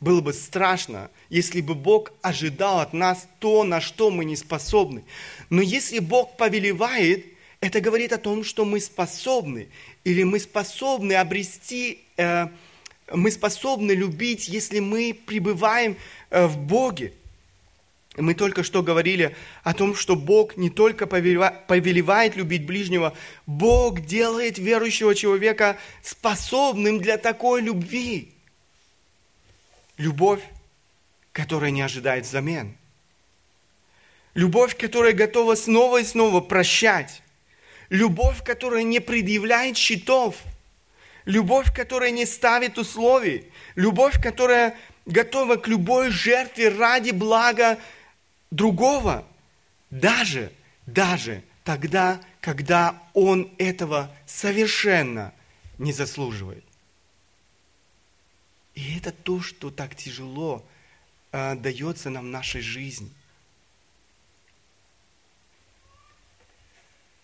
Было 0.00 0.20
бы 0.20 0.32
страшно, 0.32 1.08
если 1.30 1.60
бы 1.60 1.76
Бог 1.76 2.12
ожидал 2.20 2.80
от 2.80 2.92
нас 2.94 3.28
то, 3.38 3.62
на 3.62 3.80
что 3.80 4.10
мы 4.10 4.24
не 4.24 4.34
способны. 4.34 5.04
Но 5.50 5.62
если 5.62 6.00
Бог 6.00 6.36
повелевает, 6.36 7.31
это 7.62 7.80
говорит 7.80 8.12
о 8.12 8.18
том, 8.18 8.42
что 8.42 8.64
мы 8.64 8.80
способны, 8.80 9.68
или 10.02 10.24
мы 10.24 10.40
способны 10.40 11.12
обрести, 11.12 12.00
э, 12.16 12.48
мы 13.12 13.30
способны 13.30 13.92
любить, 13.92 14.48
если 14.48 14.80
мы 14.80 15.14
пребываем 15.14 15.96
э, 16.30 16.46
в 16.46 16.58
Боге. 16.58 17.12
Мы 18.16 18.34
только 18.34 18.64
что 18.64 18.82
говорили 18.82 19.36
о 19.62 19.74
том, 19.74 19.94
что 19.94 20.16
Бог 20.16 20.56
не 20.56 20.70
только 20.70 21.06
повелевает 21.06 22.34
любить 22.34 22.66
ближнего, 22.66 23.16
Бог 23.46 24.00
делает 24.00 24.58
верующего 24.58 25.14
человека 25.14 25.78
способным 26.02 26.98
для 26.98 27.16
такой 27.16 27.62
любви. 27.62 28.32
Любовь, 29.98 30.42
которая 31.30 31.70
не 31.70 31.80
ожидает 31.82 32.26
взамен. 32.26 32.76
Любовь, 34.34 34.76
которая 34.76 35.12
готова 35.12 35.54
снова 35.54 36.00
и 36.00 36.04
снова 36.04 36.40
прощать. 36.40 37.21
Любовь, 37.92 38.42
которая 38.42 38.84
не 38.84 39.00
предъявляет 39.00 39.76
счетов. 39.76 40.36
Любовь, 41.26 41.74
которая 41.76 42.10
не 42.10 42.24
ставит 42.24 42.78
условий. 42.78 43.52
Любовь, 43.74 44.18
которая 44.18 44.78
готова 45.04 45.56
к 45.56 45.68
любой 45.68 46.08
жертве 46.08 46.70
ради 46.70 47.10
блага 47.10 47.78
другого. 48.50 49.26
Даже, 49.90 50.50
даже 50.86 51.42
тогда, 51.64 52.18
когда 52.40 52.98
он 53.12 53.52
этого 53.58 54.10
совершенно 54.24 55.34
не 55.76 55.92
заслуживает. 55.92 56.64
И 58.74 58.96
это 58.96 59.12
то, 59.12 59.42
что 59.42 59.70
так 59.70 59.94
тяжело 59.96 60.64
э, 61.30 61.56
дается 61.56 62.08
нам 62.08 62.24
в 62.24 62.30
нашей 62.30 62.62
жизни. 62.62 63.10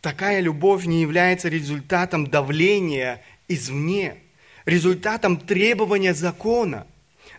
Такая 0.09 0.41
любовь 0.41 0.87
не 0.87 1.03
является 1.03 1.51
результатом 1.51 2.27
давления 2.27 3.23
извне, 3.47 4.17
результатом 4.65 5.37
требования 5.37 6.15
закона. 6.15 6.87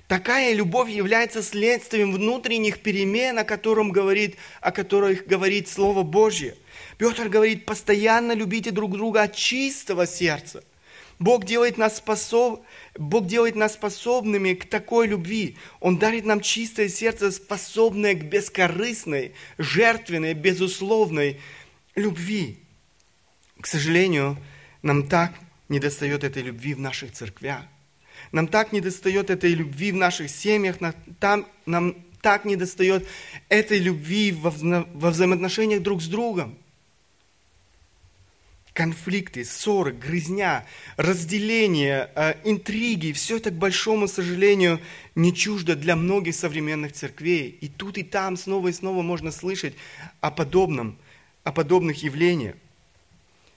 Такая 0.08 0.54
любовь 0.54 0.92
является 0.92 1.42
следствием 1.42 2.14
внутренних 2.14 2.82
перемен, 2.82 3.40
о, 3.40 3.44
котором 3.44 3.90
говорит, 3.90 4.36
о 4.62 4.72
которых 4.72 5.26
говорит 5.26 5.68
Слово 5.68 6.04
Божье. 6.04 6.56
Петр 7.00 7.28
говорит, 7.28 7.66
постоянно 7.66 8.34
любите 8.34 8.70
друг 8.70 8.92
друга 8.92 9.24
от 9.24 9.34
чистого 9.34 10.06
сердца. 10.06 10.64
Бог 11.18 11.46
делает 11.46 11.80
нас, 11.80 11.98
способ... 11.98 12.62
Бог 12.96 13.26
делает 13.26 13.56
нас 13.56 13.74
способными 13.74 14.54
к 14.54 14.70
такой 14.70 15.08
любви. 15.08 15.58
Он 15.80 15.98
дарит 15.98 16.24
нам 16.24 16.40
чистое 16.40 16.88
сердце, 16.88 17.32
способное 17.32 18.14
к 18.14 18.26
бескорыстной, 18.26 19.34
жертвенной, 19.58 20.34
безусловной 20.34 21.40
любви. 22.00 22.58
К 23.60 23.68
сожалению, 23.68 24.38
нам 24.82 25.08
так 25.08 25.34
недостает 25.68 26.24
этой 26.24 26.44
любви 26.44 26.74
в 26.74 26.80
наших 26.80 27.12
церквях. 27.12 27.64
Нам 28.32 28.48
так 28.48 28.72
недостает 28.72 29.30
этой 29.30 29.54
любви 29.54 29.92
в 29.92 29.96
наших 29.96 30.30
семьях, 30.30 30.78
там, 31.20 31.46
нам 31.66 31.96
так 32.22 32.46
недостает 32.46 33.08
этой 33.48 33.80
любви 33.80 34.32
во, 34.32 34.52
во 34.52 35.12
взаимоотношениях 35.12 35.82
друг 35.82 36.02
с 36.02 36.08
другом 36.08 36.58
конфликты, 38.80 39.44
ссоры, 39.44 39.92
грызня, 39.92 40.66
разделение, 40.96 42.12
э, 42.16 42.36
интриги, 42.46 43.12
все 43.12 43.36
это, 43.36 43.52
к 43.52 43.56
большому 43.56 44.08
сожалению, 44.08 44.80
не 45.16 45.36
чуждо 45.36 45.76
для 45.76 45.98
многих 45.98 46.34
современных 46.34 46.94
церквей. 46.94 47.50
И 47.60 47.68
тут 47.68 47.98
и 47.98 48.04
там 48.04 48.38
снова 48.38 48.70
и 48.70 48.72
снова 48.72 49.02
можно 49.02 49.32
слышать 49.34 49.76
о 50.22 50.32
подобном, 50.32 50.98
о 51.44 51.52
подобных 51.52 52.04
явлениях. 52.04 52.56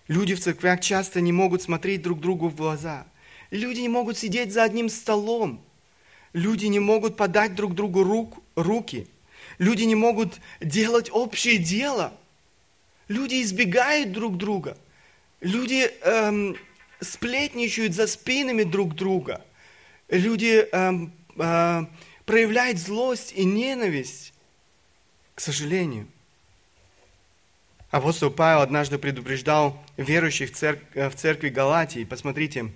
Люди 0.08 0.34
в 0.34 0.40
церквях 0.40 0.80
часто 0.80 1.20
не 1.20 1.32
могут 1.32 1.62
смотреть 1.62 2.02
друг 2.02 2.20
другу 2.20 2.48
в 2.48 2.56
глаза. 2.56 3.06
Люди 3.50 3.80
не 3.80 3.88
могут 3.88 4.18
сидеть 4.18 4.52
за 4.52 4.64
одним 4.64 4.88
столом. 4.88 5.64
Люди 6.32 6.66
не 6.66 6.80
могут 6.80 7.16
подать 7.16 7.54
друг 7.54 7.74
другу 7.74 8.02
рук, 8.02 8.38
руки. 8.56 9.06
Люди 9.58 9.82
не 9.82 9.94
могут 9.94 10.40
делать 10.60 11.10
общее 11.12 11.58
дело. 11.58 12.12
Люди 13.08 13.42
избегают 13.42 14.12
друг 14.12 14.36
друга– 14.36 14.76
Люди 15.42 15.90
эм, 16.02 16.56
сплетничают 17.00 17.94
за 17.94 18.06
спинами 18.06 18.62
друг 18.62 18.94
друга. 18.94 19.44
Люди 20.08 20.68
эм, 20.70 21.12
э, 21.36 21.84
проявляют 22.24 22.78
злость 22.78 23.32
и 23.34 23.44
ненависть, 23.44 24.34
к 25.34 25.40
сожалению. 25.40 26.06
Апостол 27.92 28.30
Павел 28.30 28.62
однажды 28.62 28.96
предупреждал 28.96 29.78
верующих 29.98 30.50
в, 30.50 30.54
церк- 30.54 30.80
э, 30.94 31.10
в 31.10 31.14
церкви 31.14 31.50
Галатии. 31.50 32.04
Посмотрите, 32.04 32.72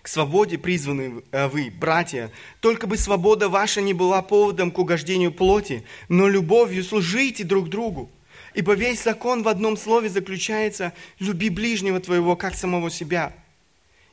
к 0.00 0.06
свободе 0.06 0.58
призваны 0.58 1.24
э, 1.32 1.48
вы, 1.48 1.72
братья, 1.76 2.30
только 2.60 2.86
бы 2.86 2.98
свобода 2.98 3.48
ваша 3.48 3.80
не 3.80 3.94
была 3.94 4.22
поводом 4.22 4.70
к 4.70 4.78
угождению 4.78 5.32
плоти, 5.32 5.84
но 6.08 6.28
любовью 6.28 6.84
служите 6.84 7.42
друг 7.42 7.68
другу. 7.68 8.08
Ибо 8.54 8.74
весь 8.74 9.02
закон 9.02 9.42
в 9.42 9.48
одном 9.48 9.76
слове 9.76 10.08
заключается 10.08 10.92
«люби 11.18 11.50
ближнего 11.50 11.98
твоего, 11.98 12.36
как 12.36 12.54
самого 12.54 12.92
себя». 12.92 13.34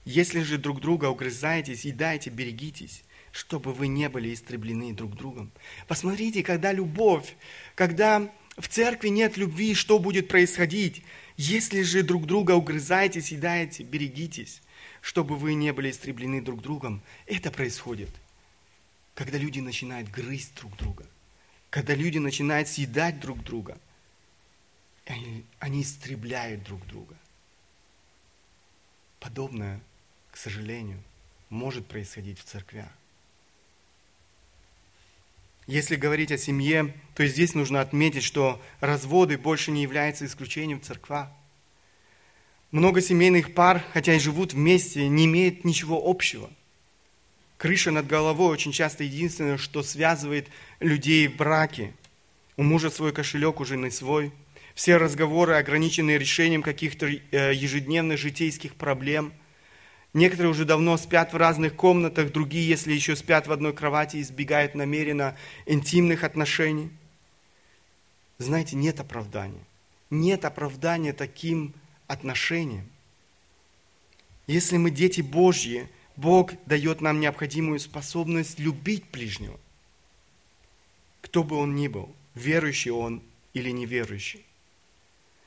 Если 0.06 0.42
же 0.42 0.58
друг 0.58 0.82
друга 0.82 1.06
угрызаетесь, 1.06 1.86
едайте, 1.86 2.32
берегитесь, 2.32 3.04
чтобы 3.32 3.74
вы 3.74 3.88
не 3.88 4.10
были 4.10 4.34
истреблены 4.34 4.92
друг 4.94 5.16
другом. 5.16 5.52
Посмотрите, 5.88 6.42
когда 6.42 6.72
любовь, 6.72 7.36
когда 7.76 8.28
в 8.58 8.68
церкви 8.68 9.10
нет 9.10 9.38
любви, 9.38 9.74
что 9.74 10.00
будет 10.00 10.28
происходить? 10.28 11.04
Если 11.38 11.82
же 11.82 12.04
друг 12.04 12.26
друга 12.26 12.52
угрызаетесь, 12.52 13.32
едаете, 13.32 13.84
берегитесь, 13.84 14.62
чтобы 15.02 15.36
вы 15.36 15.54
не 15.56 15.74
были 15.74 15.90
истреблены 15.90 16.42
друг 16.42 16.62
другом. 16.62 17.02
Это 17.26 17.50
происходит, 17.52 18.10
когда 19.16 19.38
люди 19.38 19.60
начинают 19.60 20.10
грызть 20.10 20.56
друг 20.56 20.78
друга, 20.78 21.08
когда 21.70 21.96
люди 21.96 22.20
начинают 22.20 22.68
съедать 22.68 23.20
друг 23.20 23.44
друга– 23.44 23.78
они, 25.06 25.46
они 25.60 25.82
истребляют 25.82 26.64
друг 26.64 26.86
друга. 26.88 27.16
Подобное, 29.20 29.82
к 30.32 30.38
сожалению, 30.38 31.02
может 31.50 31.88
происходить 31.88 32.40
в 32.40 32.44
церквях. 32.44 32.90
Если 35.68 35.96
говорить 35.96 36.32
о 36.32 36.38
семье, 36.38 36.94
то 37.16 37.26
здесь 37.26 37.54
нужно 37.56 37.82
отметить, 37.82 38.24
что 38.24 38.62
разводы 38.80 39.38
больше 39.38 39.72
не 39.72 39.84
являются 39.84 40.26
исключением 40.26 40.80
в 40.80 40.84
церквах. 40.84 41.30
Много 42.72 43.02
семейных 43.02 43.54
пар, 43.54 43.84
хотя 43.94 44.16
и 44.16 44.20
живут 44.20 44.54
вместе, 44.54 45.08
не 45.08 45.26
имеют 45.26 45.64
ничего 45.64 46.02
общего. 46.04 46.50
Крыша 47.58 47.92
над 47.92 48.08
головой 48.08 48.52
очень 48.52 48.72
часто 48.72 49.04
единственное, 49.04 49.58
что 49.58 49.84
связывает 49.84 50.48
людей 50.80 51.28
в 51.28 51.38
браке. 51.38 51.94
У 52.58 52.64
мужа 52.64 52.90
свой 52.90 53.14
кошелек, 53.14 53.60
у 53.60 53.66
жены 53.66 53.92
свой– 53.92 54.32
все 54.76 54.98
разговоры 54.98 55.54
ограничены 55.54 56.18
решением 56.18 56.64
каких-то 56.64 57.08
э, 57.08 57.54
ежедневных 57.54 58.18
житейских 58.18 58.76
проблем. 58.76 59.34
Некоторые 60.14 60.52
уже 60.52 60.64
давно 60.64 60.96
спят 60.98 61.34
в 61.34 61.38
разных 61.38 61.76
комнатах, 61.76 62.32
другие, 62.32 62.68
если 62.68 62.94
еще 62.94 63.16
спят 63.16 63.48
в 63.48 63.52
одной 63.52 63.74
кровати, 63.74 64.22
избегают 64.22 64.76
намеренно 64.76 65.36
интимных 65.66 66.24
отношений. 66.24 66.92
Знаете, 68.38 68.76
нет 68.76 69.00
оправдания. 69.00 69.64
Нет 70.12 70.46
оправдания 70.46 71.14
таким 71.14 71.74
отношениям. 72.08 72.88
Если 74.46 74.78
мы 74.78 74.92
дети 74.92 75.22
Божьи, 75.22 75.90
Бог 76.16 76.54
дает 76.68 77.02
нам 77.02 77.20
необходимую 77.20 77.80
способность 77.80 78.60
любить 78.60 79.06
ближнего. 79.12 79.60
Кто 81.22 81.44
бы 81.44 81.56
он 81.56 81.76
ни 81.76 81.88
был, 81.88 82.14
верующий 82.36 82.92
он 82.92 83.24
или 83.54 83.72
неверующий. 83.72 84.46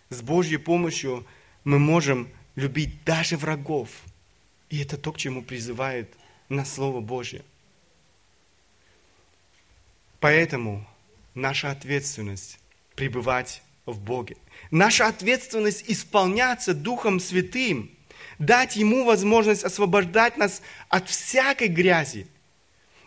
С 0.09 0.23
Божьей 0.23 0.57
помощью 0.57 1.25
мы 1.63 1.79
можем 1.79 2.29
любить 2.57 3.05
даже 3.05 3.37
врагов. 3.37 3.91
И 4.71 4.83
это 4.83 4.97
то, 4.97 5.13
к 5.13 5.19
чему 5.19 5.43
призывает 5.43 6.13
нас 6.49 6.75
Слово 6.75 7.01
Божье. 7.01 7.45
Поэтому 10.21 10.87
наша 11.35 11.71
ответственность 11.71 12.59
пребывать 12.95 13.63
в 13.85 14.01
Боге. 14.01 14.37
Наша 14.71 15.07
ответственность 15.07 15.85
исполняться 15.87 16.75
Духом 16.75 17.21
Святым, 17.21 17.91
дать 18.39 18.77
Ему 18.77 19.05
возможность 19.05 19.65
освобождать 19.65 20.37
нас 20.37 20.63
от 20.89 21.09
всякой 21.09 21.69
грязи, 21.69 22.27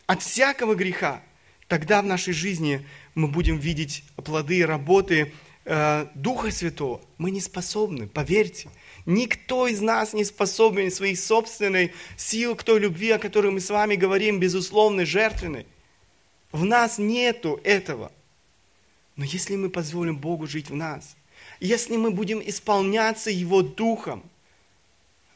от 0.06 0.22
всякого 0.22 0.76
греха. 0.76 1.22
Тогда 1.68 2.02
в 2.02 2.06
нашей 2.06 2.34
жизни 2.34 2.88
мы 3.16 3.28
будем 3.28 3.58
видеть 3.58 4.04
плоды 4.16 4.66
работы 4.66 5.34
э, 5.66 6.08
Духа 6.16 6.52
Святого, 6.52 7.02
мы 7.18 7.32
не 7.32 7.42
способны, 7.42 8.08
поверьте. 8.08 8.70
Никто 9.10 9.66
из 9.66 9.82
нас 9.82 10.14
не 10.14 10.24
способен 10.24 10.92
своей 10.92 11.16
собственной 11.16 11.94
силы 12.16 12.56
к 12.56 12.64
той 12.64 12.80
любви, 12.80 13.10
о 13.10 13.18
которой 13.18 13.52
мы 13.52 13.60
с 13.60 13.72
вами 13.72 13.96
говорим, 13.96 14.40
безусловной, 14.40 15.06
жертвенной. 15.06 15.66
В 16.52 16.64
нас 16.64 17.00
нету 17.00 17.60
этого. 17.64 18.12
Но 19.16 19.26
если 19.26 19.56
мы 19.56 19.72
позволим 19.72 20.16
Богу 20.16 20.46
жить 20.46 20.70
в 20.70 20.76
нас, 20.76 21.16
если 21.60 21.98
мы 21.98 22.12
будем 22.12 22.40
исполняться 22.40 23.32
Его 23.32 23.64
Духом, 23.64 24.24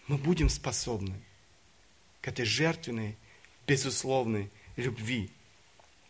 мы 0.06 0.20
будем 0.20 0.50
способны 0.50 1.16
к 2.22 2.28
этой 2.28 2.46
жертвенной, 2.46 3.18
безусловной 3.66 4.52
любви. 4.76 5.32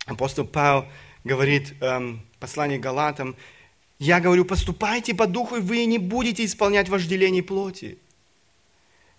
Апостол 0.06 0.46
Павел 0.46 0.86
говорит 1.24 1.82
эм, 1.82 2.26
послании 2.42 2.78
Галатам, 2.78 3.38
я 4.04 4.20
говорю, 4.20 4.44
поступайте 4.44 5.16
по 5.16 5.28
духу, 5.28 5.56
и 5.56 5.62
вы 5.62 5.86
не 5.86 5.98
будете 5.98 6.44
исполнять 6.44 6.90
вожделение 6.90 7.42
плоти. 7.42 7.98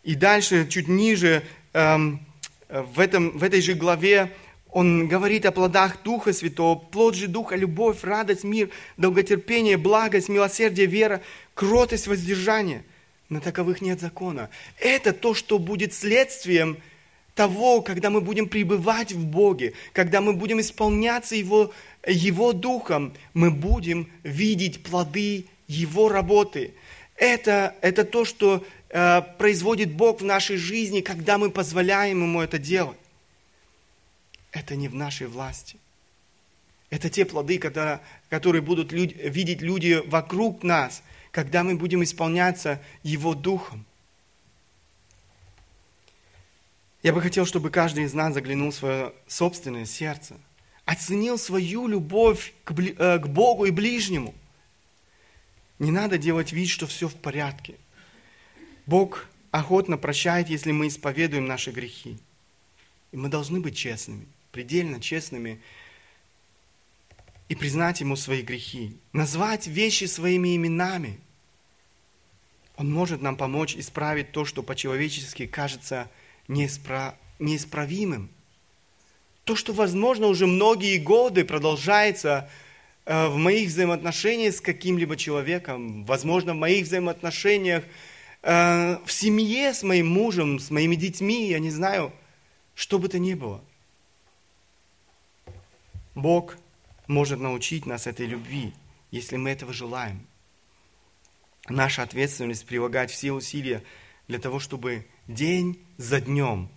И 0.03 0.15
дальше, 0.15 0.69
чуть 0.69 0.89
ниже, 0.89 1.43
эм, 1.73 2.21
в, 2.69 3.01
этом, 3.01 3.39
в 3.39 3.43
этой 3.43 3.63
же 3.63 3.73
главе, 3.73 4.31
он 4.71 5.09
говорит 5.09 5.47
о 5.47 5.53
плодах 5.53 6.03
Духа 6.03 6.35
Святого. 6.35 6.79
Плод 6.79 7.15
же 7.15 7.29
Духа– 7.29 7.57
любовь, 7.57 8.05
радость, 8.05 8.45
мир, 8.45 8.69
долготерпение, 8.99 9.79
благость, 9.79 10.29
милосердие, 10.29 10.87
вера, 10.87 11.23
кротость, 11.55 12.07
воздержание. 12.07 12.85
На 13.31 13.41
таковых 13.41 13.81
нет 13.81 14.01
закона. 14.01 14.51
Это 14.79 15.15
то, 15.15 15.33
что 15.33 15.59
будет 15.59 15.95
следствием 15.95 16.77
того, 17.35 17.83
когда 17.83 18.11
мы 18.11 18.21
будем 18.21 18.49
пребывать 18.49 19.13
в 19.13 19.25
Боге, 19.25 19.75
когда 19.93 20.21
мы 20.21 20.33
будем 20.33 20.61
исполняться 20.61 21.35
Его, 21.35 21.73
Его 22.07 22.53
Духом, 22.53 23.13
мы 23.35 23.51
будем 23.51 24.09
видеть 24.23 24.83
плоды 24.83 25.47
Его 25.67 26.09
работы. 26.09 26.75
Это, 27.17 27.75
это 27.81 28.05
то, 28.05 28.25
что 28.25 28.65
э, 28.91 29.23
производит 29.39 29.93
Бог 29.93 30.21
в 30.21 30.25
нашей 30.25 30.57
жизни, 30.57 31.01
когда 31.01 31.39
мы 31.39 31.51
позволяем 31.51 32.23
Ему 32.23 32.41
это 32.41 32.59
делать. 32.59 32.99
Это 34.53 34.77
не 34.77 34.89
в 34.89 34.95
нашей 34.95 35.27
власти. 35.27 35.77
Это 36.91 37.11
те 37.11 37.25
плоды, 37.25 37.59
когда, 37.59 38.01
которые 38.29 38.63
будут 38.63 38.93
люд, 38.93 39.13
видеть 39.17 39.61
люди 39.61 40.01
вокруг 40.07 40.63
нас, 40.63 41.03
когда 41.33 41.65
мы 41.65 41.75
будем 41.75 42.05
исполняться 42.05 42.81
Его 43.03 43.35
Духом. 43.35 43.85
Я 47.05 47.13
бы 47.13 47.21
хотел, 47.21 47.45
чтобы 47.45 47.69
каждый 47.69 48.05
из 48.05 48.15
нас 48.15 48.33
заглянул 48.33 48.71
в 48.71 48.75
свое 48.75 49.13
собственное 49.27 49.85
сердце, 49.85 50.37
оценил 50.87 51.37
свою 51.37 51.87
любовь 51.87 52.55
к, 52.65 52.73
э, 52.73 53.19
к 53.19 53.27
Богу 53.27 53.67
и 53.67 53.71
ближнему. 53.71 54.35
Не 55.79 55.91
надо 55.91 56.17
делать 56.17 56.53
вид, 56.53 56.71
что 56.71 56.87
все 56.87 57.07
в 57.07 57.15
порядке. 57.15 57.75
Бог 58.87 59.29
охотно 59.51 59.99
прощает, 59.99 60.49
если 60.49 60.73
мы 60.73 60.89
исповедуем 60.89 61.45
наши 61.45 61.73
грехи. 61.73 62.17
И 63.13 63.19
мы 63.19 63.29
должны 63.29 63.61
быть 63.61 63.77
честными, 63.77 64.27
предельно 64.51 64.99
честными 64.99 65.61
и 67.51 67.55
признать 67.55 68.01
Ему 68.01 68.17
свои 68.17 68.41
грехи, 68.41 68.97
назвать 69.13 69.67
вещи 69.67 70.05
своими 70.05 70.57
именами. 70.57 71.21
Он 72.77 72.91
может 72.91 73.21
нам 73.21 73.37
помочь 73.37 73.77
исправить 73.77 74.33
то, 74.33 74.47
что 74.47 74.63
по-человечески 74.63 75.47
кажется 75.47 76.09
неиспра... 76.49 77.17
неисправимым. 77.39 78.31
То, 79.45 79.57
что, 79.57 79.73
возможно, 79.73 80.27
уже 80.29 80.47
многие 80.47 80.99
годы 80.99 81.45
продолжается 81.45 82.49
э, 83.05 83.29
в 83.29 83.37
моих 83.37 83.69
взаимоотношениях 83.69 84.55
с 84.55 84.61
каким-либо 84.61 85.17
человеком, 85.17 86.05
возможно, 86.05 86.55
в 86.55 86.57
моих 86.57 86.87
взаимоотношениях 86.87 87.85
э, 88.43 88.99
в 89.05 89.13
семье 89.13 89.75
с 89.75 89.83
моим 89.83 90.09
мужем, 90.09 90.59
с 90.59 90.71
моими 90.71 90.97
детьми, 90.97 91.49
я 91.49 91.59
не 91.59 91.71
знаю, 91.71 92.13
что 92.75 92.99
бы 92.99 93.09
то 93.09 93.19
ни 93.19 93.35
было. 93.35 93.63
Бог 96.15 96.57
может 97.07 97.41
научить 97.41 97.87
нас 97.87 98.07
этой 98.07 98.27
любви, 98.27 98.73
если 99.11 99.37
мы 99.37 99.51
этого 99.51 99.73
желаем. 99.73 100.27
Наша 101.69 102.03
ответственность 102.03 102.67
прилагать 102.67 103.11
все 103.11 103.33
усилия 103.33 103.83
для 104.29 104.39
того, 104.39 104.59
чтобы 104.59 105.07
день 105.29 105.85
за 105.97 106.21
днем 106.21 106.69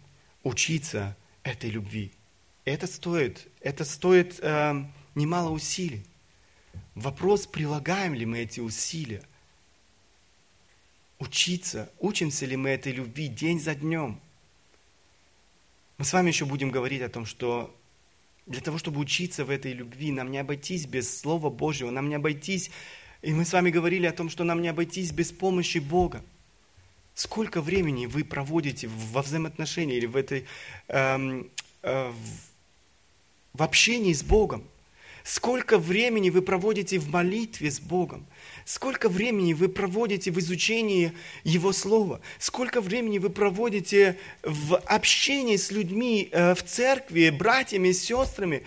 учиться 0.44 1.16
этой 1.44 1.70
любви. 1.70 2.12
Это 2.66 2.88
стоит, 2.88 3.48
это 3.62 3.86
стоит 3.86 4.40
э, 4.42 4.86
немало 5.16 5.50
усилий. 5.52 6.06
Вопрос, 6.96 7.48
прилагаем 7.48 8.14
ли 8.14 8.26
мы 8.26 8.40
эти 8.40 8.60
усилия. 8.60 9.24
Учиться, 11.20 11.92
учимся 12.00 12.46
ли 12.46 12.56
мы 12.56 12.70
этой 12.70 12.92
любви 12.92 13.28
день 13.28 13.60
за 13.60 13.76
днем. 13.76 14.20
Мы 15.98 16.06
с 16.06 16.14
вами 16.14 16.28
еще 16.28 16.46
будем 16.46 16.70
говорить 16.70 17.02
о 17.02 17.10
том, 17.10 17.26
что 17.26 17.76
для 18.46 18.62
того, 18.62 18.78
чтобы 18.78 19.00
учиться 19.00 19.46
в 19.46 19.50
этой 19.50 19.74
любви, 19.74 20.12
нам 20.12 20.32
не 20.32 20.38
обойтись 20.38 20.86
без 20.86 21.20
Слова 21.20 21.50
Божьего, 21.50 21.90
нам 21.90 22.08
не 22.08 22.16
обойтись, 22.16 22.72
и 23.22 23.34
мы 23.34 23.46
с 23.46 23.54
вами 23.54 23.72
говорили 23.72 24.06
о 24.06 24.14
том, 24.14 24.30
что 24.30 24.44
нам 24.44 24.62
не 24.62 24.68
обойтись 24.68 25.12
без 25.12 25.32
помощи 25.32 25.80
Бога. 25.80 26.24
Сколько 27.18 27.62
времени 27.62 28.06
вы 28.06 28.24
проводите 28.24 28.88
во 28.88 29.24
взаимоотношении 29.24 29.98
или 29.98 30.06
в 30.06 30.16
этой 30.16 30.46
эм, 30.88 31.50
э, 31.82 32.14
в 33.54 33.64
общении 33.64 34.14
с 34.14 34.22
Богом? 34.22 34.64
Сколько 35.24 35.80
времени 35.80 36.30
вы 36.30 36.44
проводите 36.44 37.00
в 37.00 37.10
молитве 37.10 37.72
с 37.72 37.80
Богом? 37.80 38.28
Сколько 38.66 39.10
времени 39.10 39.54
вы 39.54 39.68
проводите 39.68 40.30
в 40.30 40.38
изучении 40.38 41.12
Его 41.44 41.74
Слова? 41.74 42.22
Сколько 42.38 42.82
времени 42.82 43.18
вы 43.18 43.32
проводите 43.32 44.20
в 44.44 44.78
общении 44.78 45.56
с 45.56 45.72
людьми 45.72 46.30
э, 46.32 46.54
в 46.54 46.62
церкви, 46.62 47.32
братьями, 47.32 47.94
сестрами? 47.94 48.62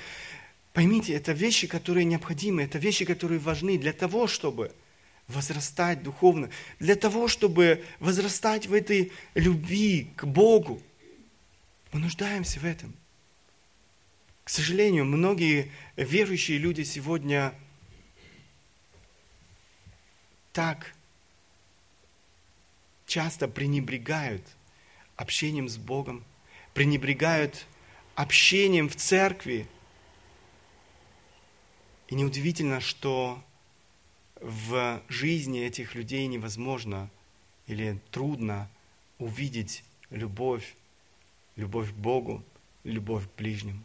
Поймите, 0.73 1.13
это 1.13 1.31
вещи, 1.31 1.69
которые 1.69 2.03
необходимы, 2.05 2.65
это 2.65 2.79
вещи, 2.79 3.05
которые 3.05 3.39
важны 3.39 3.79
для 3.79 3.93
того, 3.93 4.27
чтобы 4.27 4.73
возрастать 5.31 6.03
духовно, 6.03 6.51
для 6.79 6.97
того, 6.97 7.29
чтобы 7.29 7.85
возрастать 7.99 8.67
в 8.67 8.75
этой 8.75 9.13
любви 9.35 10.11
к 10.17 10.25
Богу. 10.27 10.83
Мы 11.93 12.01
нуждаемся 12.01 12.61
в 12.61 12.65
этом. 12.65 12.95
К 14.45 14.51
сожалению, 14.51 15.05
многие 15.05 15.71
верующие 15.97 16.59
люди 16.59 16.83
сегодня 16.83 17.55
так 20.53 20.95
часто 23.07 23.49
пренебрегают 23.49 24.45
общением 25.17 25.69
с 25.69 25.77
Богом, 25.77 26.25
пренебрегают 26.75 27.67
общением 28.15 28.89
в 28.89 28.97
церкви. 28.97 29.67
И 32.09 32.15
неудивительно, 32.15 32.81
что 32.81 33.43
в 34.41 35.03
жизни 35.09 35.63
этих 35.63 35.95
людей 35.95 36.27
невозможно 36.27 37.11
или 37.67 37.99
трудно 38.11 38.69
увидеть 39.19 39.85
любовь, 40.11 40.75
любовь 41.57 41.91
к 41.91 41.95
Богу, 41.95 42.43
любовь 42.85 43.25
к 43.25 43.39
ближнему. 43.39 43.83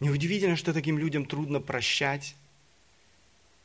Неудивительно, 0.00 0.56
что 0.56 0.72
таким 0.72 0.98
людям 0.98 1.26
трудно 1.26 1.60
прощать. 1.60 2.34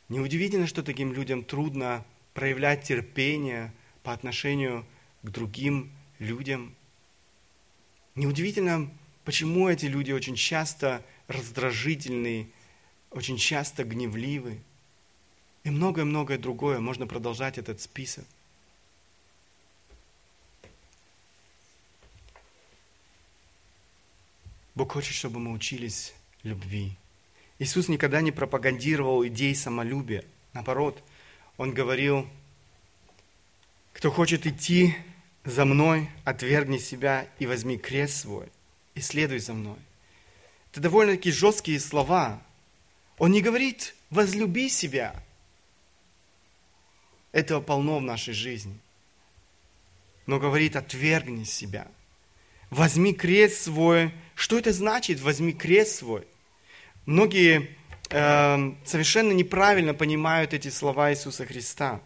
Неудивительно, 0.09 0.67
что 0.67 0.83
таким 0.83 1.13
людям 1.13 1.43
трудно 1.43 2.05
проявлять 2.33 2.83
терпение 2.83 3.73
по 4.03 4.13
отношению 4.13 4.85
к 5.23 5.29
другим 5.31 5.91
людям. 6.19 6.75
Неудивительно, 8.13 8.91
почему 9.25 9.67
эти 9.67 9.85
люди 9.85 10.11
очень 10.11 10.35
часто 10.35 11.03
раздражительны, 11.27 12.51
очень 13.09 13.37
часто 13.37 13.83
гневливы. 13.83 14.59
И 15.67 15.69
многое-многое 15.69 16.37
другое. 16.37 16.79
Можно 16.79 17.07
продолжать 17.07 17.57
этот 17.57 17.81
список. 17.81 18.23
Бог 24.75 24.93
хочет, 24.93 25.13
чтобы 25.13 25.41
мы 25.41 25.51
учились 25.51 26.13
любви. 26.43 26.93
Иисус 27.59 27.89
никогда 27.89 28.21
не 28.21 28.31
пропагандировал 28.31 29.27
идей 29.27 29.53
самолюбия. 29.55 30.23
Наоборот, 30.53 31.03
Он 31.57 31.73
говорил, 31.73 32.25
кто 33.91 34.09
хочет 34.09 34.47
идти 34.47 34.95
за 35.43 35.65
мной, 35.65 36.09
отвергни 36.23 36.77
себя 36.77 37.27
и 37.39 37.45
возьми 37.45 37.77
крест 37.77 38.21
свой, 38.21 38.47
и 38.95 39.01
следуй 39.01 39.39
за 39.39 39.51
мной. 39.53 39.79
Это 40.71 40.79
довольно-таки 40.79 41.29
жесткие 41.29 41.81
слова. 41.81 42.41
Он 43.17 43.33
не 43.33 43.41
говорит, 43.41 43.95
возлюби 44.09 44.69
себя– 44.69 45.13
этого 47.37 47.61
полно 47.61 47.99
в 47.99 48.01
нашей 48.01 48.33
жизни. 48.33 48.79
Но 50.25 50.39
говорит, 50.39 50.75
отвергни 50.75 51.43
себя. 51.43 51.87
Возьми 52.71 53.13
крест 53.13 53.61
свой. 53.61 54.11
Что 54.33 54.57
это 54.57 54.73
значит, 54.73 55.21
возьми 55.21 55.53
крест 55.53 55.99
свой? 55.99 56.27
Многие 57.05 57.69
э, 58.09 58.73
совершенно 58.83 59.31
неправильно 59.31 59.93
понимают 59.93 60.53
эти 60.53 60.69
слова 60.69 61.11
Иисуса 61.11 61.45
Христа. 61.45 62.01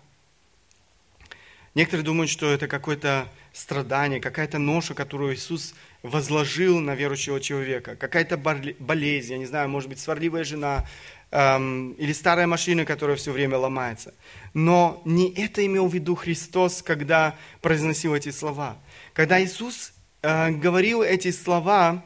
Некоторые 1.76 2.04
думают, 2.04 2.30
что 2.30 2.52
это 2.52 2.68
какое-то 2.68 3.30
страдание, 3.54 4.20
какая-то 4.20 4.60
ноша, 4.60 4.94
которую 4.94 5.34
Иисус 5.34 5.74
возложил 6.04 6.80
на 6.82 6.94
верующего 6.94 7.40
человека, 7.40 7.96
какая-то 7.96 8.36
болезнь, 8.38 9.32
я 9.32 9.38
не 9.38 9.46
знаю, 9.46 9.70
может 9.70 9.88
быть, 9.88 10.00
сварливая 10.00 10.44
жена, 10.44 10.86
эм, 11.32 11.94
или 11.94 12.14
старая 12.14 12.46
машина, 12.46 12.86
которая 12.86 13.16
все 13.16 13.32
время 13.32 13.58
ломается. 13.58 14.14
Но 14.54 15.02
не 15.06 15.34
это 15.34 15.66
имел 15.66 15.88
в 15.88 15.94
виду 15.94 16.16
Христос, 16.16 16.82
когда 16.82 17.36
произносил 17.62 18.14
эти 18.14 18.30
слова. 18.30 18.78
Когда 19.14 19.42
Иисус 19.44 19.94
э, 20.22 20.52
говорил 20.52 21.02
эти 21.02 21.32
слова 21.32 22.06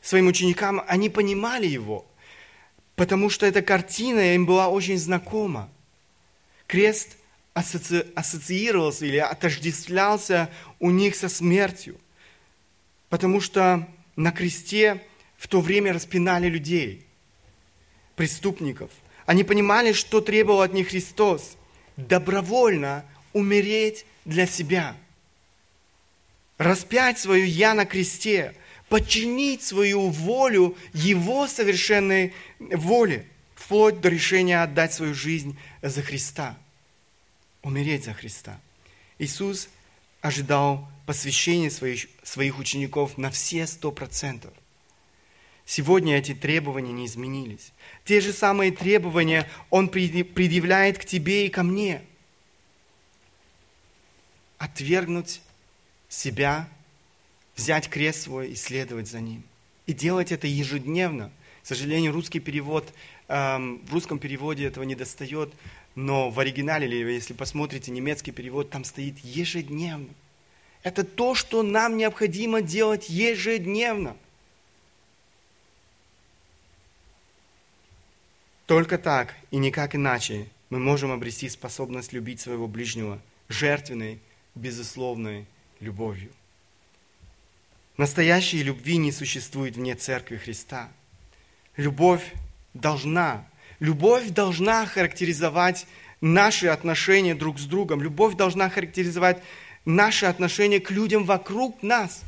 своим 0.00 0.26
ученикам, 0.26 0.82
они 0.88 1.08
понимали 1.10 1.66
его, 1.66 2.06
потому 2.96 3.30
что 3.30 3.46
эта 3.46 3.62
картина 3.62 4.34
им 4.34 4.46
была 4.46 4.68
очень 4.68 4.98
знакома. 4.98 5.70
Крест 6.66 7.16
асоци... 7.54 8.06
ассоциировался 8.14 9.04
или 9.04 9.18
отождествлялся 9.18 10.50
у 10.80 10.90
них 10.90 11.14
со 11.14 11.28
смертью, 11.28 12.00
потому 13.10 13.40
что 13.40 13.86
на 14.16 14.32
кресте 14.32 15.02
в 15.36 15.48
то 15.48 15.60
время 15.60 15.92
распинали 15.92 16.48
людей– 16.48 17.06
преступников. 18.22 18.88
Они 19.26 19.42
понимали, 19.42 19.92
что 19.92 20.20
требовал 20.20 20.60
от 20.60 20.72
них 20.72 20.90
Христос. 20.90 21.56
Добровольно 21.96 23.04
умереть 23.32 24.06
для 24.24 24.46
себя. 24.46 24.96
Распять 26.56 27.18
свою 27.18 27.44
«я» 27.44 27.74
на 27.74 27.84
кресте. 27.84 28.54
Подчинить 28.88 29.64
свою 29.64 30.10
волю 30.10 30.76
Его 30.92 31.48
совершенной 31.48 32.32
воле. 32.60 33.26
Вплоть 33.56 34.00
до 34.00 34.08
решения 34.08 34.62
отдать 34.62 34.92
свою 34.92 35.14
жизнь 35.14 35.58
за 35.82 36.00
Христа. 36.00 36.56
Умереть 37.62 38.04
за 38.04 38.14
Христа. 38.14 38.60
Иисус 39.18 39.68
ожидал 40.20 40.88
посвящения 41.06 41.70
своих, 41.70 42.06
своих 42.22 42.60
учеников 42.60 43.18
на 43.18 43.32
все 43.32 43.66
сто 43.66 43.90
процентов. 43.90 44.52
Сегодня 45.64 46.18
эти 46.18 46.34
требования 46.34 46.92
не 46.92 47.06
изменились. 47.06 47.72
Те 48.04 48.20
же 48.20 48.32
самые 48.32 48.72
требования 48.72 49.48
Он 49.70 49.88
предъявляет 49.88 50.98
к 50.98 51.04
тебе 51.04 51.46
и 51.46 51.48
ко 51.48 51.62
мне. 51.62 52.02
Отвергнуть 54.58 55.40
себя, 56.08 56.68
взять 57.56 57.88
крест 57.88 58.22
свой 58.22 58.50
и 58.50 58.54
следовать 58.54 59.08
за 59.08 59.20
Ним. 59.20 59.42
И 59.86 59.92
делать 59.92 60.32
это 60.32 60.46
ежедневно. 60.46 61.30
К 61.62 61.66
сожалению, 61.66 62.12
русский 62.12 62.40
перевод, 62.40 62.92
эм, 63.28 63.80
в 63.86 63.92
русском 63.92 64.18
переводе 64.18 64.66
этого 64.66 64.84
не 64.84 64.94
достает, 64.94 65.52
но 65.94 66.30
в 66.30 66.40
оригинале, 66.40 66.86
или 66.86 67.12
если 67.12 67.34
посмотрите 67.34 67.90
немецкий 67.90 68.32
перевод, 68.32 68.70
там 68.70 68.84
стоит 68.84 69.18
ежедневно. 69.20 70.08
Это 70.82 71.04
то, 71.04 71.34
что 71.34 71.62
нам 71.62 71.96
необходимо 71.96 72.62
делать 72.62 73.08
ежедневно. 73.08 74.16
Только 78.72 78.96
так 78.96 79.34
и 79.50 79.58
никак 79.58 79.94
иначе 79.94 80.48
мы 80.70 80.78
можем 80.78 81.12
обрести 81.12 81.46
способность 81.50 82.14
любить 82.14 82.40
своего 82.40 82.66
ближнего 82.66 83.20
жертвенной, 83.50 84.18
безусловной 84.54 85.44
любовью. 85.80 86.32
Настоящей 87.98 88.62
любви 88.62 88.96
не 88.96 89.12
существует 89.12 89.76
вне 89.76 89.94
Церкви 89.94 90.38
Христа. 90.38 90.88
Любовь 91.76 92.32
должна, 92.72 93.46
любовь 93.78 94.30
должна 94.30 94.86
характеризовать 94.86 95.86
наши 96.22 96.68
отношения 96.68 97.34
друг 97.34 97.58
с 97.58 97.66
другом. 97.66 98.00
Любовь 98.00 98.36
должна 98.36 98.70
характеризовать 98.70 99.42
наши 99.84 100.24
отношения 100.24 100.80
к 100.80 100.90
людям 100.90 101.26
вокруг 101.26 101.82
нас. 101.82 102.22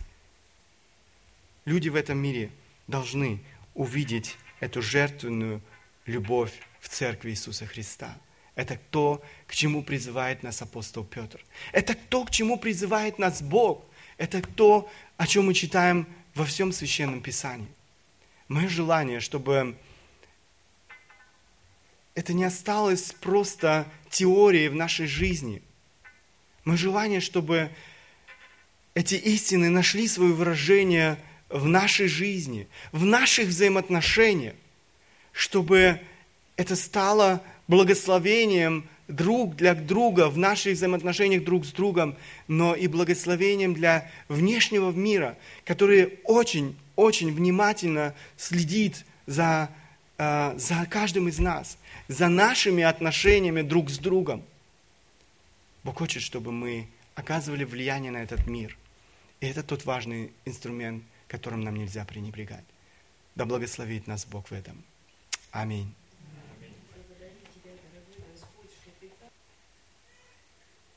Люди 1.64 1.88
в 1.88 1.96
этом 1.96 2.18
мире 2.18 2.50
должны 2.86 3.40
увидеть 3.74 4.36
эту 4.60 4.82
жертвенную 4.82 5.54
любовь 5.54 5.73
в 6.06 6.88
церкви 6.88 7.30
Иисуса 7.30 7.66
Христа. 7.66 8.16
Это 8.54 8.78
то, 8.90 9.22
к 9.46 9.54
чему 9.54 9.82
призывает 9.82 10.42
нас 10.42 10.62
апостол 10.62 11.04
Петр. 11.04 11.44
Это 11.72 11.94
то, 11.94 12.24
к 12.24 12.30
чему 12.30 12.58
призывает 12.58 13.18
нас 13.18 13.42
Бог. 13.42 13.84
Это 14.16 14.42
то, 14.42 14.88
о 15.16 15.26
чем 15.26 15.46
мы 15.46 15.54
читаем 15.54 16.06
во 16.34 16.44
всем 16.44 16.72
Священном 16.72 17.20
Писании. 17.20 17.68
Мое 18.48 18.68
желание, 18.68 19.20
чтобы 19.20 19.76
это 22.14 22.32
не 22.32 22.44
осталось 22.44 23.12
просто 23.12 23.86
теорией 24.10 24.68
в 24.68 24.74
нашей 24.74 25.06
жизни. 25.06 25.62
Мое 26.64 26.76
желание, 26.76 27.20
чтобы 27.20 27.70
эти 28.94 29.16
истины 29.16 29.68
нашли 29.68 30.06
свое 30.06 30.32
выражение 30.32 31.18
в 31.48 31.66
нашей 31.66 32.06
жизни, 32.06 32.68
в 32.92 33.04
наших 33.04 33.48
взаимоотношениях 33.48 34.54
чтобы 35.34 36.00
это 36.56 36.76
стало 36.76 37.42
благословением 37.68 38.88
друг 39.08 39.56
для 39.56 39.74
друга 39.74 40.30
в 40.30 40.38
наших 40.38 40.74
взаимоотношениях 40.74 41.44
друг 41.44 41.66
с 41.66 41.72
другом, 41.72 42.16
но 42.48 42.74
и 42.74 42.86
благословением 42.86 43.74
для 43.74 44.10
внешнего 44.28 44.90
мира, 44.92 45.36
который 45.66 46.20
очень-очень 46.24 47.34
внимательно 47.34 48.14
следит 48.38 49.04
за, 49.26 49.68
э, 50.16 50.54
за 50.56 50.86
каждым 50.88 51.28
из 51.28 51.38
нас, 51.38 51.76
за 52.08 52.28
нашими 52.28 52.82
отношениями 52.82 53.62
друг 53.62 53.90
с 53.90 53.98
другом. 53.98 54.42
Бог 55.82 55.98
хочет, 55.98 56.22
чтобы 56.22 56.52
мы 56.52 56.88
оказывали 57.14 57.64
влияние 57.64 58.12
на 58.12 58.22
этот 58.22 58.46
мир. 58.46 58.78
И 59.40 59.46
это 59.46 59.62
тот 59.62 59.84
важный 59.84 60.32
инструмент, 60.46 61.04
которым 61.28 61.60
нам 61.60 61.76
нельзя 61.76 62.04
пренебрегать. 62.04 62.64
Да 63.34 63.44
благословит 63.44 64.06
нас 64.06 64.24
Бог 64.24 64.48
в 64.48 64.52
этом. 64.52 64.82
Аминь. 65.54 65.94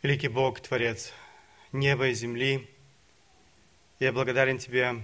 Великий 0.02 0.30
Бог, 0.30 0.60
Творец 0.62 1.14
неба 1.72 2.08
и 2.08 2.16
земли, 2.16 2.68
я 4.00 4.12
благодарен 4.12 4.58
Тебе 4.58 5.04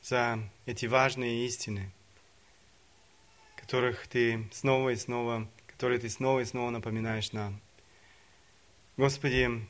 за 0.00 0.38
эти 0.64 0.86
важные 0.86 1.44
истины, 1.44 1.90
которых 3.56 4.06
Ты 4.06 4.48
снова 4.52 4.90
и 4.90 4.96
снова, 4.96 5.48
которые 5.66 5.98
Ты 5.98 6.08
снова 6.08 6.38
и 6.38 6.44
снова 6.44 6.70
напоминаешь 6.70 7.32
нам. 7.32 7.60
Господи, 8.96 9.66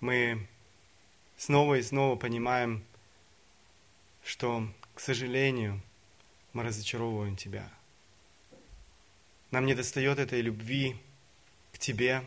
мы 0.00 0.46
снова 1.38 1.76
и 1.76 1.82
снова 1.82 2.16
понимаем, 2.16 2.84
что, 4.22 4.68
к 4.94 5.00
сожалению, 5.00 5.80
мы 6.52 6.62
разочаровываем 6.62 7.36
Тебя. 7.36 7.68
Нам 9.50 9.66
не 9.66 9.74
достает 9.74 10.18
этой 10.18 10.40
любви 10.40 10.96
к 11.72 11.78
Тебе. 11.78 12.24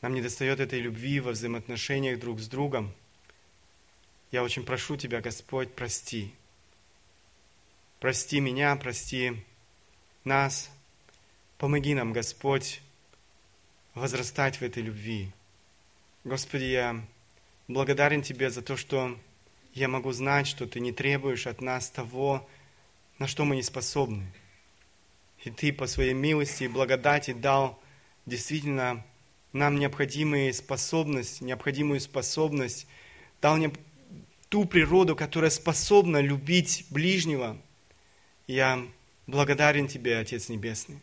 Нам 0.00 0.14
не 0.14 0.22
достает 0.22 0.60
этой 0.60 0.80
любви 0.80 1.20
во 1.20 1.32
взаимоотношениях 1.32 2.20
друг 2.20 2.40
с 2.40 2.48
другом. 2.48 2.92
Я 4.30 4.42
очень 4.42 4.64
прошу 4.64 4.96
Тебя, 4.96 5.20
Господь, 5.20 5.74
прости. 5.74 6.34
Прости 8.00 8.40
меня, 8.40 8.76
прости 8.76 9.44
нас. 10.24 10.70
Помоги 11.58 11.94
нам, 11.94 12.12
Господь, 12.12 12.80
возрастать 13.94 14.58
в 14.58 14.62
этой 14.62 14.82
любви. 14.82 15.32
Господи, 16.22 16.64
я 16.64 17.04
благодарен 17.66 18.22
Тебе 18.22 18.50
за 18.50 18.62
то, 18.62 18.76
что 18.76 19.18
я 19.74 19.88
могу 19.88 20.12
знать, 20.12 20.46
что 20.46 20.66
Ты 20.66 20.80
не 20.80 20.92
требуешь 20.92 21.46
от 21.46 21.60
нас 21.60 21.90
того, 21.90 22.48
на 23.18 23.26
что 23.26 23.44
мы 23.44 23.56
не 23.56 23.62
способны. 23.62 24.26
И 25.44 25.50
Ты 25.50 25.72
по 25.72 25.86
своей 25.86 26.14
милости 26.14 26.64
и 26.64 26.68
благодати 26.68 27.32
дал 27.32 27.80
действительно 28.26 29.04
нам 29.52 29.78
необходимую 29.78 30.52
способность, 30.52 31.40
необходимую 31.40 32.00
способность, 32.00 32.86
дал 33.40 33.56
мне 33.56 33.72
ту 34.48 34.64
природу, 34.64 35.16
которая 35.16 35.50
способна 35.50 36.20
любить 36.20 36.86
ближнего. 36.90 37.60
Я 38.46 38.84
благодарен 39.26 39.88
Тебе, 39.88 40.18
Отец 40.18 40.48
Небесный. 40.48 41.00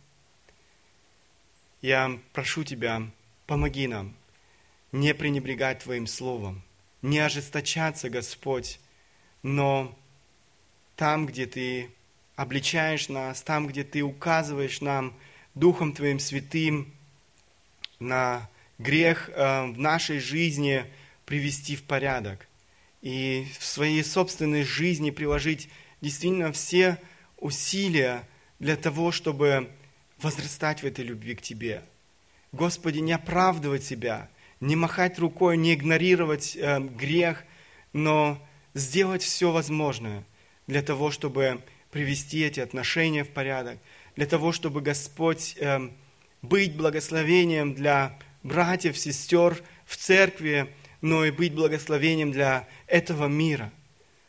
Я 1.82 2.20
прошу 2.34 2.64
Тебя, 2.64 3.10
помоги 3.46 3.88
нам 3.88 4.16
не 4.92 5.14
пренебрегать 5.14 5.80
Твоим 5.80 6.08
Словом, 6.08 6.64
не 7.06 7.20
ожесточаться, 7.20 8.10
Господь, 8.10 8.80
но 9.44 9.96
там, 10.96 11.28
где 11.28 11.46
Ты 11.46 11.92
обличаешь 12.36 13.10
нас, 13.10 13.44
там, 13.44 13.68
где 13.68 13.84
Ты 13.84 14.02
указываешь 14.02 14.82
нам 14.82 15.16
Духом 15.54 15.94
Твоим 15.94 16.20
Святым 16.20 16.92
на 18.00 18.50
грех 18.80 19.30
э, 19.30 19.66
в 19.68 19.78
нашей 19.78 20.20
жизни 20.20 20.84
привести 21.26 21.76
в 21.76 21.84
порядок 21.84 22.48
и 23.04 23.48
в 23.60 23.66
своей 23.66 24.04
собственной 24.04 24.64
жизни 24.64 25.12
приложить 25.12 25.70
действительно 26.02 26.52
все 26.52 27.00
усилия 27.38 28.28
для 28.58 28.76
того, 28.76 29.12
чтобы 29.12 29.70
возрастать 30.20 30.82
в 30.82 30.86
этой 30.88 31.06
любви 31.06 31.36
к 31.36 31.42
Тебе. 31.42 31.84
Господи, 32.52 32.98
не 32.98 33.14
оправдывать 33.14 33.84
себя, 33.84 34.28
не 34.60 34.76
махать 34.76 35.20
рукой, 35.20 35.58
не 35.58 35.74
игнорировать 35.74 36.56
э, 36.56 36.80
грех, 36.80 37.44
но 37.94 38.42
сделать 38.74 39.24
все 39.24 39.52
возможное 39.52 40.24
для 40.68 40.82
того, 40.82 41.12
чтобы 41.12 41.62
привести 41.92 42.42
эти 42.44 42.60
отношения 42.60 43.24
в 43.24 43.30
порядок, 43.30 43.80
для 44.16 44.26
того, 44.26 44.52
чтобы 44.52 44.82
Господь 44.82 45.56
э, 45.60 45.90
быть 46.42 46.76
благословением 46.76 47.74
для 47.74 48.18
братьев, 48.44 48.98
сестер 48.98 49.62
в 49.86 49.98
церкви, 49.98 50.74
но 51.02 51.26
и 51.26 51.32
быть 51.32 51.54
благословением 51.54 52.32
для 52.32 52.68
этого 52.88 53.28
мира. 53.28 53.72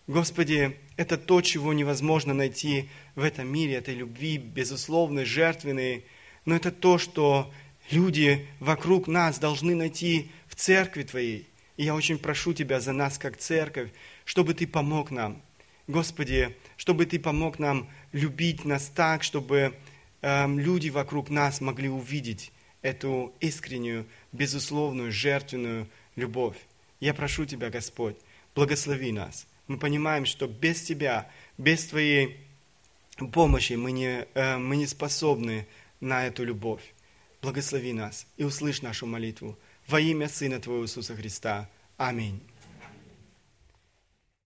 Господи, 0.06 0.76
это 0.96 1.18
то, 1.18 1.40
чего 1.40 1.72
невозможно 1.72 2.32
найти 2.32 2.88
в 3.14 3.22
этом 3.24 3.48
мире, 3.48 3.74
этой 3.74 3.94
любви, 3.94 4.38
безусловной, 4.38 5.24
жертвенной, 5.24 6.04
но 6.44 6.54
это 6.54 6.70
то, 6.70 6.98
что 6.98 7.52
люди 7.90 8.46
вокруг 8.60 9.06
нас 9.06 9.38
должны 9.38 9.74
найти 9.74 10.30
в 10.46 10.54
церкви 10.54 11.02
Твоей. 11.02 11.48
И 11.76 11.84
я 11.84 11.94
очень 11.94 12.18
прошу 12.18 12.54
Тебя 12.54 12.80
за 12.80 12.92
нас, 12.92 13.18
как 13.18 13.36
церковь, 13.36 13.90
чтобы 14.24 14.54
Ты 14.54 14.66
помог 14.66 15.10
нам. 15.10 15.42
Господи, 15.86 16.56
чтобы 16.76 17.06
Ты 17.06 17.18
помог 17.18 17.58
нам 17.58 17.88
любить 18.12 18.64
нас 18.64 18.90
так, 18.94 19.22
чтобы 19.22 19.74
э, 20.22 20.46
люди 20.48 20.88
вокруг 20.88 21.30
нас 21.30 21.60
могли 21.60 21.88
увидеть 21.88 22.52
эту 22.82 23.34
искреннюю, 23.40 24.06
безусловную, 24.32 25.12
жертвенную 25.12 25.88
любовь. 26.16 26.56
Я 27.00 27.14
прошу 27.14 27.44
Тебя, 27.44 27.70
Господь, 27.70 28.16
благослови 28.54 29.12
нас. 29.12 29.46
Мы 29.68 29.78
понимаем, 29.78 30.24
что 30.24 30.46
без 30.46 30.82
Тебя, 30.82 31.30
без 31.58 31.86
Твоей 31.86 32.38
помощи 33.32 33.74
мы 33.74 33.92
не, 33.92 34.26
э, 34.34 34.56
мы 34.56 34.76
не 34.76 34.86
способны 34.86 35.66
на 36.00 36.26
эту 36.26 36.44
любовь. 36.44 36.82
Благослови 37.46 37.92
нас 37.92 38.26
и 38.36 38.42
услышь 38.42 38.82
нашу 38.82 39.06
молитву 39.06 39.56
во 39.86 40.00
имя 40.00 40.28
Сына 40.28 40.58
Твоего 40.58 40.82
Иисуса 40.82 41.14
Христа. 41.14 41.70
Аминь. 41.96 42.42